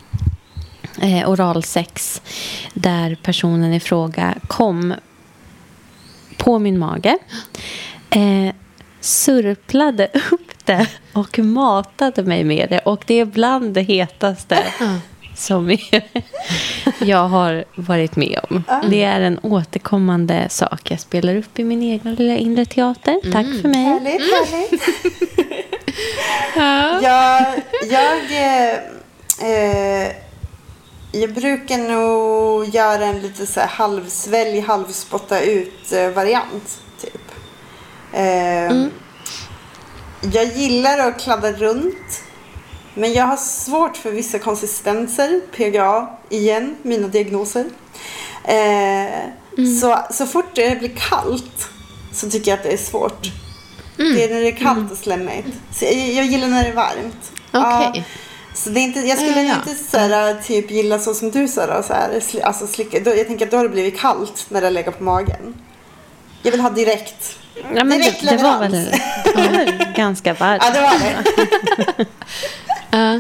eh, 1.02 1.30
oralsex 1.30 2.22
där 2.74 3.18
personen 3.24 3.74
i 3.74 3.80
fråga 3.80 4.36
kom 4.48 4.94
på 6.44 6.60
min 6.60 6.80
mage, 6.80 7.18
eh, 8.10 8.56
surplade 9.00 10.08
upp 10.32 10.66
det 10.66 10.88
och 11.14 11.40
matade 11.40 12.24
mig 12.24 12.44
med 12.44 12.70
det. 12.70 12.80
Och 12.80 13.04
det 13.08 13.20
är 13.20 13.26
bland 13.26 13.74
det 13.74 13.82
hetaste 13.82 14.64
som 15.36 15.78
jag 17.00 17.28
har 17.28 17.64
varit 17.76 18.16
med 18.16 18.40
om. 18.50 18.64
Det 18.90 19.04
är 19.04 19.22
en 19.22 19.40
återkommande 19.40 20.50
sak 20.50 20.92
jag 20.92 21.00
spelar 21.00 21.36
upp 21.36 21.60
i 21.60 21.64
min 21.64 21.84
egna 21.84 22.12
lilla 22.12 22.38
inre 22.38 22.66
teater. 22.66 23.32
Tack 23.32 23.46
för 23.62 23.68
mig. 23.70 23.84
Härligt, 23.84 24.22
härligt. 24.22 24.84
jag, 27.04 27.62
jag, 27.90 28.18
eh, 28.32 28.74
eh, 30.06 30.12
jag 31.12 31.34
brukar 31.34 31.78
nog 31.78 32.66
göra 32.76 33.06
en 33.06 33.20
lite 33.22 33.48
så 33.48 33.60
här 33.60 33.68
halvsvälj, 33.68 34.60
halvspotta 34.60 35.42
ut 35.42 35.92
eh, 35.92 36.10
variant. 36.10 36.80
Typ. 37.02 37.22
Eh, 38.14 38.68
Jag 40.34 40.46
gillar 40.46 40.98
att 41.00 41.20
kladda 41.22 41.52
runt. 41.52 42.24
Men 42.94 43.14
jag 43.14 43.26
har 43.26 43.38
svårt 43.38 43.98
för 43.98 44.12
vissa 44.12 44.40
konsistenser. 44.40 45.42
PGA, 45.56 46.08
igen, 46.30 46.76
mina 46.82 47.08
diagnoser. 47.08 47.66
Eh, 48.44 49.20
så, 49.82 50.00
så 50.12 50.26
fort 50.26 50.56
det 50.56 50.80
blir 50.80 50.92
kallt 51.10 51.70
så 52.14 52.30
tycker 52.30 52.52
jag 52.52 52.58
att 52.58 52.64
det 52.64 52.74
är 52.74 52.78
svårt. 52.78 53.32
Det 53.98 54.24
är 54.24 54.34
när 54.34 54.42
det 54.42 54.48
är 54.48 54.56
kallt 54.56 54.92
och 54.92 54.98
slemmigt. 54.98 55.48
Så 55.74 55.86
jag, 55.86 55.94
jag 55.94 56.26
gillar 56.26 56.48
när 56.48 56.64
det 56.64 56.70
är 56.70 56.74
varmt. 56.76 57.32
Ja, 57.52 57.90
Okej. 57.90 58.06
Så 58.54 58.70
det 58.70 58.80
är 58.80 58.82
inte, 58.82 59.00
jag 59.00 59.18
skulle 59.18 59.42
Ja, 59.42 59.56
inte 59.56 59.84
så 59.84 59.98
här, 59.98 60.34
typ 60.34 60.72
gilla 60.72 61.00
så 61.00 61.14
som 61.14 61.32
du 61.32 61.48
sa 61.48 61.68
då, 61.68 61.84
så 61.84 61.94
här, 61.94 62.20
sli, 62.20 62.42
alltså 62.42 62.68
slicka. 62.68 63.00
Då, 63.00 63.16
jag 63.16 63.28
tänker 63.28 63.46
att 63.46 63.52
då 63.52 63.58
har 63.58 63.64
det 63.64 63.70
blivit 63.70 64.00
kallt 64.00 64.46
när 64.50 64.62
det 64.62 64.70
legat 64.70 64.98
på 64.98 65.04
magen. 65.04 65.56
Jag 66.44 66.52
vill 66.52 66.62
ha 66.62 66.70
direkt. 66.70 67.38
Ja, 67.76 67.84
men 67.84 67.90
direkt 67.90 68.22
det, 68.22 68.32
leverans. 68.32 68.74
det 68.74 69.34
var 69.36 69.50
väl 69.50 69.86
ganska 69.96 70.34
varmt. 70.34 70.64
Ja, 70.66 70.72
det 70.74 70.82
var 70.82 71.00
det. 71.98 72.06
Ja. 72.94 73.20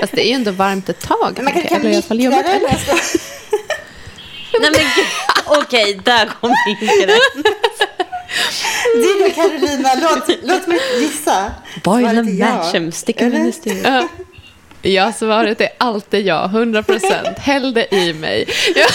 Fast 0.00 0.12
det 0.12 0.26
är 0.26 0.28
ju 0.28 0.34
ändå 0.34 0.50
varmt 0.50 0.88
ett 0.88 1.00
tag. 1.00 1.32
Men 1.36 1.44
man 1.44 1.52
kan 1.52 2.02
fall 2.02 2.16
mikra 2.16 2.30
det. 2.30 2.42
vet. 2.42 2.46
eller? 2.46 2.70
Nej, 4.60 4.70
men 4.70 4.72
gud. 4.72 5.06
Okej, 5.46 6.00
där 6.04 6.26
kom 6.26 6.54
min 6.66 6.76
gräns. 6.76 7.20
Du 8.94 9.18
då 9.24 9.30
Carolina, 9.34 9.94
låt, 9.94 10.28
låt 10.42 10.66
mig 10.66 10.78
gissa. 11.00 11.52
Boil 11.84 12.04
Svaret 12.04 12.18
and 12.18 12.28
är 12.28 13.84
ja. 13.84 14.08
Ja. 14.82 14.90
Ja, 14.90 15.12
svaret 15.12 15.60
är 15.60 15.68
alltid 15.78 16.26
ja. 16.26 16.44
100 16.44 16.82
procent. 16.82 17.38
Häll 17.38 17.74
det 17.74 17.94
i 17.94 18.12
mig. 18.12 18.48
Ja. 18.74 18.86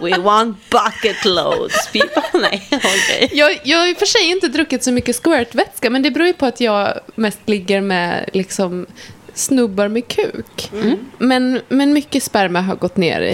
We 0.00 0.18
want 0.18 0.56
bucket 0.70 1.24
loads, 1.24 1.88
people. 1.92 2.40
Nej, 2.40 2.68
okej. 2.70 3.30
Jag, 3.32 3.60
jag 3.62 3.78
har 3.78 3.86
i 3.86 3.92
och 3.92 3.98
för 3.98 4.06
sig 4.06 4.30
inte 4.30 4.48
druckit 4.48 4.84
så 4.84 4.92
mycket 4.92 5.16
squirtvätska, 5.24 5.90
men 5.90 6.02
det 6.02 6.10
beror 6.10 6.26
ju 6.26 6.32
på 6.32 6.46
att 6.46 6.60
jag 6.60 7.00
mest 7.14 7.38
ligger 7.46 7.80
med 7.80 8.30
liksom 8.32 8.86
snubbar 9.34 9.88
med 9.88 10.08
kuk. 10.08 10.70
Men, 11.18 11.60
men 11.68 11.92
mycket 11.92 12.22
sperma 12.22 12.60
har 12.60 12.76
gått 12.76 12.96
ner 12.96 13.20
i, 13.20 13.32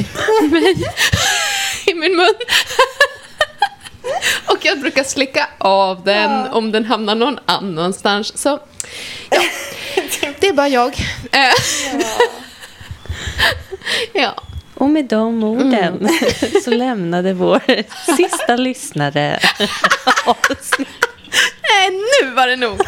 i 1.90 1.94
min 1.94 2.16
mun. 2.16 2.34
Och 4.46 4.58
jag 4.62 4.80
brukar 4.80 5.04
slicka 5.04 5.48
av 5.58 6.04
den 6.04 6.46
om 6.46 6.72
den 6.72 6.84
hamnar 6.84 7.14
någon 7.14 7.38
annanstans. 7.46 8.38
Så 8.38 8.60
ja, 9.30 9.42
det 10.40 10.48
är 10.48 10.52
bara 10.52 10.68
jag. 10.68 10.94
Ja. 14.12 14.34
Och 14.74 14.88
med 14.88 15.04
de 15.04 15.44
orden 15.44 16.08
så 16.64 16.70
lämnade 16.70 17.32
vår 17.34 17.62
sista 18.16 18.56
lyssnare 18.56 19.38
oss. 20.26 20.70
Nej, 21.62 21.90
nu 22.22 22.30
var 22.30 22.46
det 22.46 22.56
nog. 22.56 22.80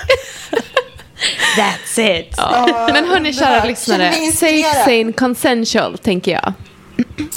That's 1.56 2.00
it. 2.20 2.34
Ja. 2.36 2.88
Men 2.92 3.04
hörni, 3.08 3.32
kära 3.32 3.64
lyssnare. 3.64 4.12
Safe, 4.32 4.74
sane, 4.84 5.12
consensual, 5.12 5.98
tänker 5.98 6.32
jag. 6.32 6.52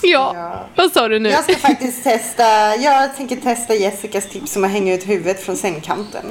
Ja, 0.04 0.32
Ja. 0.36 0.70
vad 0.76 0.92
sa 0.92 1.08
du 1.08 1.20
nu? 1.20 1.30
Jag 1.30 1.44
ska 1.44 1.56
faktiskt 1.56 2.04
testa, 2.04 2.76
jag 2.76 3.18
tänker 3.18 3.36
testa 3.36 3.76
Jessicas 3.76 4.30
tips 4.30 4.56
om 4.56 4.64
att 4.64 4.72
hänga 4.72 4.94
ut 4.94 5.08
huvudet 5.08 5.44
från 5.46 5.58
sängkanten. 5.58 6.26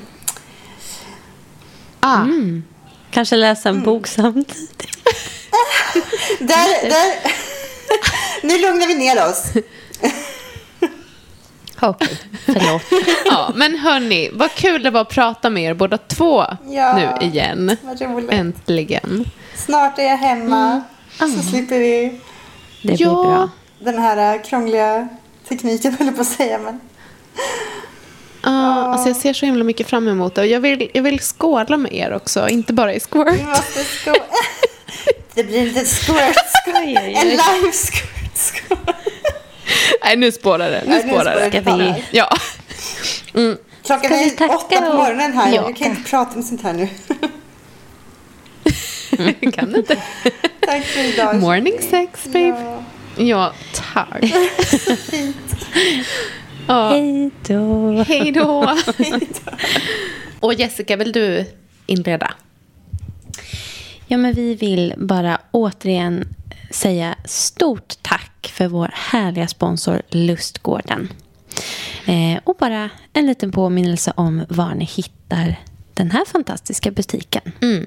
Ah, 2.01 2.25
Kanske 3.17 3.37
läsa 3.37 3.69
en 3.69 3.83
bok 3.83 4.07
samtidigt. 4.07 4.79
Där, 6.39 6.89
där. 6.91 7.14
nu 8.43 8.59
lugnar 8.59 8.87
vi 8.87 8.95
ner 8.95 9.29
oss. 9.29 9.45
Okej, 11.81 12.19
förlåt. 12.45 12.83
ja, 13.25 13.53
men 13.55 13.79
hörni, 13.79 14.31
vad 14.33 14.55
kul 14.55 14.83
det 14.83 14.91
var 14.91 15.01
att 15.01 15.09
prata 15.09 15.51
med 15.51 15.62
er 15.62 15.75
båda 15.75 15.99
två 15.99 16.45
Ja. 16.69 17.17
nu 17.21 17.27
igen. 17.27 17.77
Äntligen. 18.31 19.25
Snart 19.55 19.99
är 19.99 20.03
jag 20.05 20.17
hemma. 20.17 20.83
Så 21.19 21.43
slipper 21.51 21.79
vi 21.79 22.21
Det 22.83 22.89
blir 22.89 23.03
Ja. 23.03 23.09
bra. 23.23 23.51
den 23.79 23.99
här 23.99 24.35
äh, 24.35 24.43
krångliga 24.43 25.09
tekniken, 25.49 25.95
höll 25.99 26.07
jag 26.07 26.17
på 26.17 26.23
att 26.23 26.29
säga. 26.29 26.59
Men... 26.59 26.81
Ah, 28.49 28.85
alltså 28.93 29.09
jag 29.09 29.17
ser 29.17 29.33
så 29.33 29.47
himla 29.47 29.65
mycket 29.65 29.87
fram 29.89 30.09
emot 30.09 30.35
det. 30.35 30.41
Och 30.41 30.47
jag 30.47 30.61
vill, 30.61 30.91
jag 30.95 31.03
vill 31.03 31.21
skåla 31.21 31.77
med 31.77 31.93
er 31.93 32.13
också, 32.13 32.49
inte 32.49 32.73
bara 32.73 32.95
i 32.95 33.01
squirt. 33.01 33.41
Det 35.35 35.45
blir 35.45 35.59
en 35.59 35.65
liten 35.69 35.87
squirt. 35.87 36.37
En 36.67 37.29
live 37.29 37.73
squirt. 37.73 38.79
Nej, 40.05 40.17
nu 40.17 40.33
spårar 40.33 40.71
det. 40.71 40.83
Nu 40.87 41.01
spårar 41.01 41.51
det. 41.51 41.63
Ska 41.63 41.77
vi... 41.77 42.05
Ja. 42.11 42.37
Klockan 43.85 44.05
Ska 44.05 44.09
vi 44.09 44.35
är 44.45 44.55
åtta 44.55 44.81
på 44.81 44.97
morgonen 44.97 45.33
här. 45.33 45.55
Ja. 45.55 45.63
Jag 45.67 45.77
kan 45.77 45.91
inte 45.91 46.11
prata 46.11 46.37
om 46.37 46.43
sånt 46.43 46.63
här 46.63 46.73
nu. 46.73 46.89
kan 49.51 49.73
du 49.73 49.79
inte? 49.79 49.97
Tack 50.61 50.85
för 50.85 51.01
idag. 51.01 51.37
Morning 51.37 51.79
sex, 51.91 52.25
babe. 52.25 52.49
Ja, 52.49 52.83
Ja, 53.19 53.53
tack. 53.73 54.25
Ja. 56.67 56.89
Hej 56.89 57.31
då. 57.47 57.91
Hej 58.09 58.33
då. 58.33 58.77
Och 60.41 60.55
Jessica, 60.55 60.97
vill 60.97 61.12
du 61.12 61.45
inleda? 61.87 62.35
Ja, 64.07 64.17
men 64.17 64.35
vi 64.35 64.55
vill 64.55 64.95
bara 64.97 65.41
återigen 65.51 66.35
säga 66.71 67.14
stort 67.25 67.95
tack 68.03 68.53
för 68.55 68.69
vår 68.69 68.91
härliga 68.95 69.49
sponsor 69.49 70.03
Lustgården. 70.11 71.09
Eh, 72.07 72.41
och 72.45 72.57
bara 72.57 72.91
en 73.12 73.27
liten 73.27 73.53
påminnelse 73.53 74.12
om 74.17 74.45
var 74.49 74.75
ni 74.75 74.85
hittar 74.85 75.57
den 75.95 76.11
här 76.11 76.25
fantastiska 76.25 76.91
butiken. 76.91 77.53
Mm. 77.62 77.87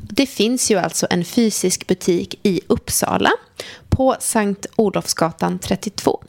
Det 0.00 0.26
finns 0.26 0.70
ju 0.70 0.78
alltså 0.78 1.06
en 1.10 1.24
fysisk 1.24 1.86
butik 1.86 2.40
i 2.42 2.60
Uppsala 2.66 3.30
på 3.88 4.16
Sankt 4.20 4.66
Olofsgatan 4.76 5.58
32. 5.58 6.22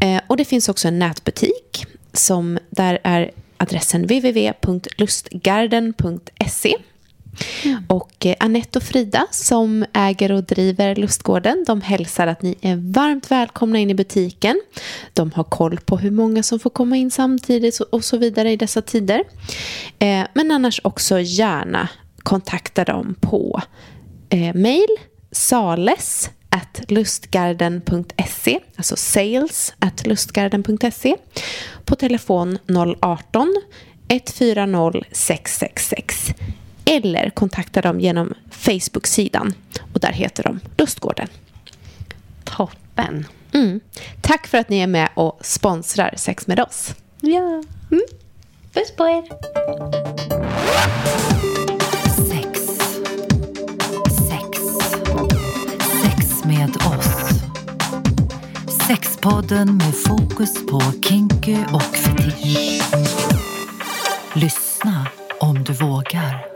Eh, 0.00 0.20
och 0.26 0.36
det 0.36 0.44
finns 0.44 0.68
också 0.68 0.88
en 0.88 0.98
nätbutik 0.98 1.86
som 2.12 2.58
där 2.70 2.98
är 3.02 3.30
adressen 3.56 4.02
www.lustgarden.se. 4.02 6.76
Och 7.88 8.26
eh, 8.26 8.34
Anette 8.40 8.78
och 8.78 8.82
Frida 8.82 9.26
som 9.30 9.84
äger 9.92 10.32
och 10.32 10.44
driver 10.44 10.96
Lustgården 10.96 11.64
de 11.66 11.80
hälsar 11.80 12.26
att 12.26 12.42
ni 12.42 12.54
är 12.60 12.92
varmt 12.92 13.30
välkomna 13.30 13.78
in 13.78 13.90
i 13.90 13.94
butiken. 13.94 14.60
De 15.12 15.32
har 15.32 15.44
koll 15.44 15.80
på 15.80 15.98
hur 15.98 16.10
många 16.10 16.42
som 16.42 16.58
får 16.58 16.70
komma 16.70 16.96
in 16.96 17.10
samtidigt 17.10 17.80
och 17.80 18.04
så 18.04 18.16
vidare 18.16 18.52
i 18.52 18.56
dessa 18.56 18.82
tider. 18.82 19.24
Eh, 19.98 20.26
men 20.34 20.50
annars 20.50 20.80
också 20.84 21.20
gärna 21.20 21.88
kontakta 22.22 22.84
dem 22.84 23.14
på 23.20 23.62
eh, 24.28 24.54
mail 24.54 24.88
sales 25.32 26.30
at 26.50 26.80
lustgarden.se 26.88 28.60
alltså 28.76 28.96
sales 28.96 29.74
at 29.78 30.06
lustgarden.se 30.06 31.16
på 31.84 31.96
telefon 31.96 32.58
018 33.00 33.54
140 34.08 35.04
666 35.12 36.34
eller 36.84 37.30
kontakta 37.30 37.80
dem 37.80 38.00
genom 38.00 38.34
Facebook-sidan 38.50 39.54
och 39.92 40.00
där 40.00 40.12
heter 40.12 40.42
de 40.42 40.60
Lustgården. 40.76 41.28
Toppen. 42.44 43.26
Mm. 43.52 43.80
Tack 44.20 44.46
för 44.46 44.58
att 44.58 44.68
ni 44.68 44.80
är 44.80 44.86
med 44.86 45.08
och 45.14 45.38
sponsrar 45.40 46.14
Sex 46.16 46.46
med 46.46 46.60
oss. 46.60 46.94
Ja. 47.20 47.62
Mm. 47.90 48.04
Puss 48.72 48.92
på 48.96 49.08
er. 49.08 49.24
Sex 56.40 56.44
med 56.44 56.76
oss. 56.76 57.42
Sexpodden 58.86 59.76
med 59.76 59.94
fokus 59.94 60.66
på 60.66 60.80
kinky 60.80 61.56
och 61.72 61.82
fetisch. 61.82 62.82
Lyssna 64.34 65.06
om 65.40 65.64
du 65.64 65.72
vågar. 65.72 66.49